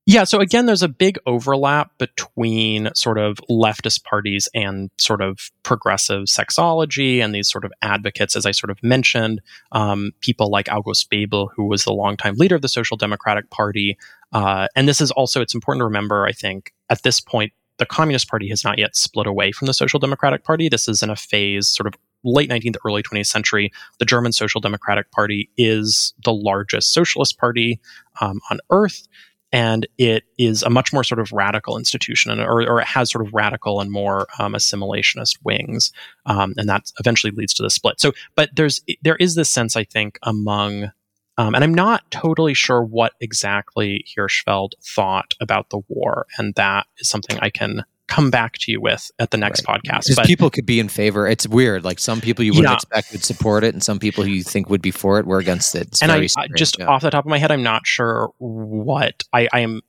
Yeah, 0.07 0.23
so 0.23 0.39
again, 0.39 0.67
there's 0.67 0.83
a 0.83 0.87
big 0.87 1.17
overlap 1.25 1.97
between 1.97 2.91
sort 2.93 3.17
of 3.17 3.39
leftist 3.49 4.03
parties 4.03 4.47
and 4.53 4.91
sort 4.99 5.19
of 5.19 5.49
progressive 5.63 6.25
sexology 6.25 7.23
and 7.23 7.33
these 7.33 7.49
sort 7.49 7.65
of 7.65 7.73
advocates, 7.81 8.35
as 8.35 8.45
I 8.45 8.51
sort 8.51 8.69
of 8.69 8.81
mentioned, 8.83 9.41
um, 9.71 10.11
people 10.21 10.51
like 10.51 10.71
August 10.71 11.09
Bebel, 11.09 11.51
who 11.55 11.65
was 11.65 11.85
the 11.85 11.93
longtime 11.93 12.35
leader 12.35 12.55
of 12.55 12.61
the 12.61 12.69
Social 12.69 12.97
Democratic 12.97 13.49
Party. 13.49 13.97
Uh, 14.31 14.67
and 14.75 14.87
this 14.87 15.01
is 15.01 15.09
also, 15.09 15.41
it's 15.41 15.55
important 15.55 15.81
to 15.81 15.85
remember, 15.85 16.27
I 16.27 16.33
think, 16.33 16.71
at 16.87 17.01
this 17.01 17.19
point, 17.19 17.51
the 17.77 17.85
Communist 17.85 18.29
Party 18.29 18.49
has 18.49 18.63
not 18.63 18.77
yet 18.77 18.95
split 18.95 19.27
away 19.27 19.51
from 19.51 19.67
the 19.67 19.73
Social 19.73 19.99
Democratic 19.99 20.43
Party. 20.43 20.69
This 20.69 20.87
is 20.87 21.03
in 21.03 21.09
a 21.09 21.15
phase 21.15 21.67
sort 21.67 21.87
of 21.87 21.93
late 22.23 22.49
19th, 22.49 22.77
early 22.85 23.03
20th 23.03 23.27
century. 23.27 23.71
The 23.99 24.05
German 24.05 24.31
Social 24.31 24.61
Democratic 24.61 25.11
Party 25.11 25.49
is 25.57 26.13
the 26.23 26.33
largest 26.33 26.93
socialist 26.93 27.37
party 27.37 27.79
um, 28.21 28.41
on 28.49 28.59
earth. 28.71 29.07
And 29.51 29.87
it 29.97 30.23
is 30.37 30.63
a 30.63 30.69
much 30.69 30.91
more 30.91 31.03
sort 31.03 31.19
of 31.19 31.31
radical 31.31 31.77
institution, 31.77 32.39
or, 32.39 32.67
or 32.67 32.81
it 32.81 32.87
has 32.87 33.11
sort 33.11 33.25
of 33.25 33.33
radical 33.33 33.79
and 33.79 33.89
more 33.89 34.27
um, 34.39 34.53
assimilationist 34.53 35.37
wings, 35.43 35.93
um, 36.25 36.55
and 36.57 36.67
that 36.67 36.91
eventually 36.99 37.31
leads 37.31 37.53
to 37.53 37.63
the 37.63 37.69
split. 37.69 38.01
So, 38.01 38.11
but 38.35 38.49
there's 38.55 38.81
there 39.03 39.15
is 39.15 39.35
this 39.35 39.49
sense, 39.49 39.77
I 39.77 39.85
think, 39.85 40.19
among 40.23 40.91
um, 41.37 41.55
and 41.55 41.63
I'm 41.63 41.73
not 41.73 42.09
totally 42.11 42.53
sure 42.53 42.83
what 42.83 43.13
exactly 43.19 44.05
Hirschfeld 44.17 44.71
thought 44.81 45.33
about 45.41 45.69
the 45.69 45.81
war, 45.87 46.27
and 46.37 46.53
that 46.55 46.87
is 46.97 47.09
something 47.09 47.37
I 47.41 47.49
can 47.49 47.83
come 48.07 48.29
back 48.29 48.53
to 48.53 48.71
you 48.71 48.79
with 48.79 49.11
at 49.19 49.31
the 49.31 49.37
next 49.37 49.67
right. 49.67 49.81
podcast. 49.81 50.07
Because 50.07 50.27
people 50.27 50.49
could 50.49 50.65
be 50.65 50.79
in 50.79 50.87
favor. 50.87 51.27
It's 51.27 51.47
weird. 51.47 51.83
Like 51.83 51.99
some 51.99 52.21
people 52.21 52.45
you 52.45 52.51
wouldn't 52.51 52.69
yeah. 52.69 52.75
expect 52.75 53.11
would 53.11 53.23
support 53.23 53.63
it, 53.63 53.73
and 53.73 53.83
some 53.83 53.99
people 53.99 54.23
who 54.23 54.29
you 54.29 54.43
think 54.43 54.69
would 54.69 54.81
be 54.81 54.91
for 54.91 55.19
it 55.19 55.25
were 55.25 55.39
against 55.39 55.75
it. 55.75 55.87
It's 55.87 56.01
and 56.01 56.11
I, 56.11 56.27
just 56.55 56.79
yeah. 56.79 56.85
off 56.85 57.01
the 57.01 57.09
top 57.09 57.25
of 57.25 57.29
my 57.29 57.37
head, 57.37 57.51
I'm 57.51 57.63
not 57.63 57.85
sure 57.85 58.31
what 58.37 59.23
I, 59.33 59.49
I 59.51 59.59
am 59.61 59.81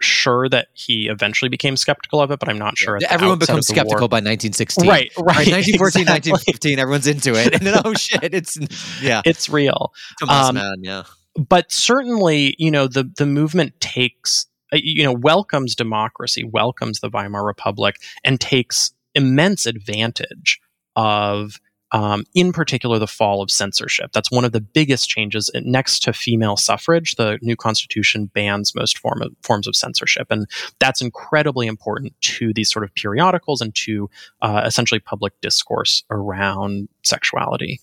sure 0.00 0.48
that 0.48 0.68
he 0.74 1.08
eventually 1.08 1.48
became 1.48 1.76
skeptical 1.76 2.20
of 2.20 2.30
it, 2.30 2.38
but 2.38 2.48
I'm 2.48 2.58
not 2.58 2.78
sure. 2.78 2.98
Yeah. 3.00 3.08
Everyone 3.10 3.38
becomes 3.38 3.66
skeptical 3.66 4.02
war. 4.02 4.08
by 4.08 4.16
1916. 4.16 4.88
Right, 4.88 5.10
right. 5.18 5.26
right 5.26 5.52
1914, 5.52 6.02
exactly. 6.02 6.32
1915, 6.32 6.78
everyone's 6.78 7.06
into 7.06 7.34
it. 7.34 7.54
And 7.54 7.66
then, 7.66 7.80
oh 7.84 7.94
shit, 7.94 8.34
it's, 8.34 8.58
yeah. 9.02 9.22
It's 9.24 9.48
real. 9.48 9.92
Thomas 10.20 10.48
um, 10.48 10.54
Mann, 10.54 10.76
yeah. 10.82 11.02
But 11.36 11.70
certainly, 11.70 12.54
you 12.58 12.70
know, 12.70 12.86
the, 12.86 13.04
the 13.16 13.26
movement 13.26 13.80
takes, 13.80 14.46
uh, 14.72 14.78
you 14.82 15.04
know, 15.04 15.12
welcomes 15.12 15.74
democracy, 15.74 16.44
welcomes 16.44 17.00
the 17.00 17.08
Weimar 17.08 17.44
Republic, 17.44 17.96
and 18.24 18.40
takes 18.40 18.92
immense 19.14 19.66
advantage 19.66 20.60
of 20.96 21.60
um, 21.92 22.24
in 22.34 22.52
particular, 22.52 22.98
the 22.98 23.06
fall 23.06 23.42
of 23.42 23.50
censorship. 23.50 24.12
That's 24.12 24.30
one 24.30 24.44
of 24.44 24.52
the 24.52 24.60
biggest 24.60 25.08
changes. 25.08 25.50
Next 25.54 26.00
to 26.00 26.12
female 26.12 26.56
suffrage, 26.56 27.16
the 27.16 27.38
new 27.42 27.56
constitution 27.56 28.26
bans 28.26 28.74
most 28.74 28.98
form 28.98 29.22
of, 29.22 29.32
forms 29.42 29.66
of 29.66 29.74
censorship. 29.74 30.28
And 30.30 30.46
that's 30.78 31.00
incredibly 31.00 31.66
important 31.66 32.14
to 32.20 32.52
these 32.52 32.70
sort 32.70 32.84
of 32.84 32.94
periodicals 32.94 33.60
and 33.60 33.74
to 33.76 34.10
uh, 34.42 34.62
essentially 34.64 35.00
public 35.00 35.32
discourse 35.40 36.04
around 36.10 36.88
sexuality. 37.02 37.80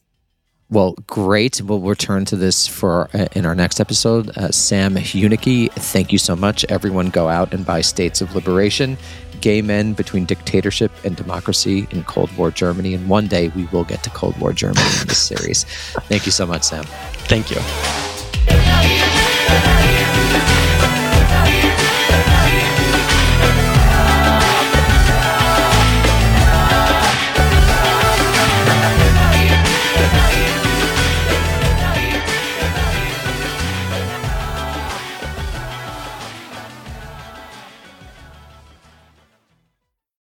Well, 0.70 0.95
great. 1.06 1.62
We'll 1.62 1.80
return 1.80 2.26
to 2.26 2.36
this 2.36 2.66
for 2.68 3.10
uh, 3.14 3.28
in 3.34 3.45
our 3.45 3.53
next 3.53 3.80
episode. 3.80 4.36
Uh, 4.36 4.49
Sam 4.51 4.95
Huneke, 4.95 5.72
thank 5.72 6.12
you 6.12 6.18
so 6.18 6.36
much. 6.36 6.66
Everyone, 6.66 7.10
go 7.10 7.30
out 7.30 7.53
and 7.53 7.64
buy 7.66 7.82
States 7.82 8.20
of 8.20 8.34
Liberation 8.34 8.97
gay 9.41 9.61
men 9.61 9.93
between 9.93 10.25
dictatorship 10.25 10.91
and 11.03 11.15
democracy 11.15 11.88
in 11.91 12.03
Cold 12.03 12.36
War 12.38 12.51
Germany. 12.51 12.93
And 12.93 13.07
one 13.07 13.27
day 13.27 13.49
we 13.49 13.65
will 13.65 13.83
get 13.83 14.03
to 14.03 14.09
Cold 14.09 14.38
War 14.39 14.53
Germany 14.53 14.88
in 15.01 15.07
this 15.07 15.21
series. 15.21 15.63
Thank 16.09 16.25
you 16.25 16.31
so 16.31 16.45
much, 16.45 16.63
Sam. 16.63 16.86
Thank 17.27 17.51
you. 17.51 19.14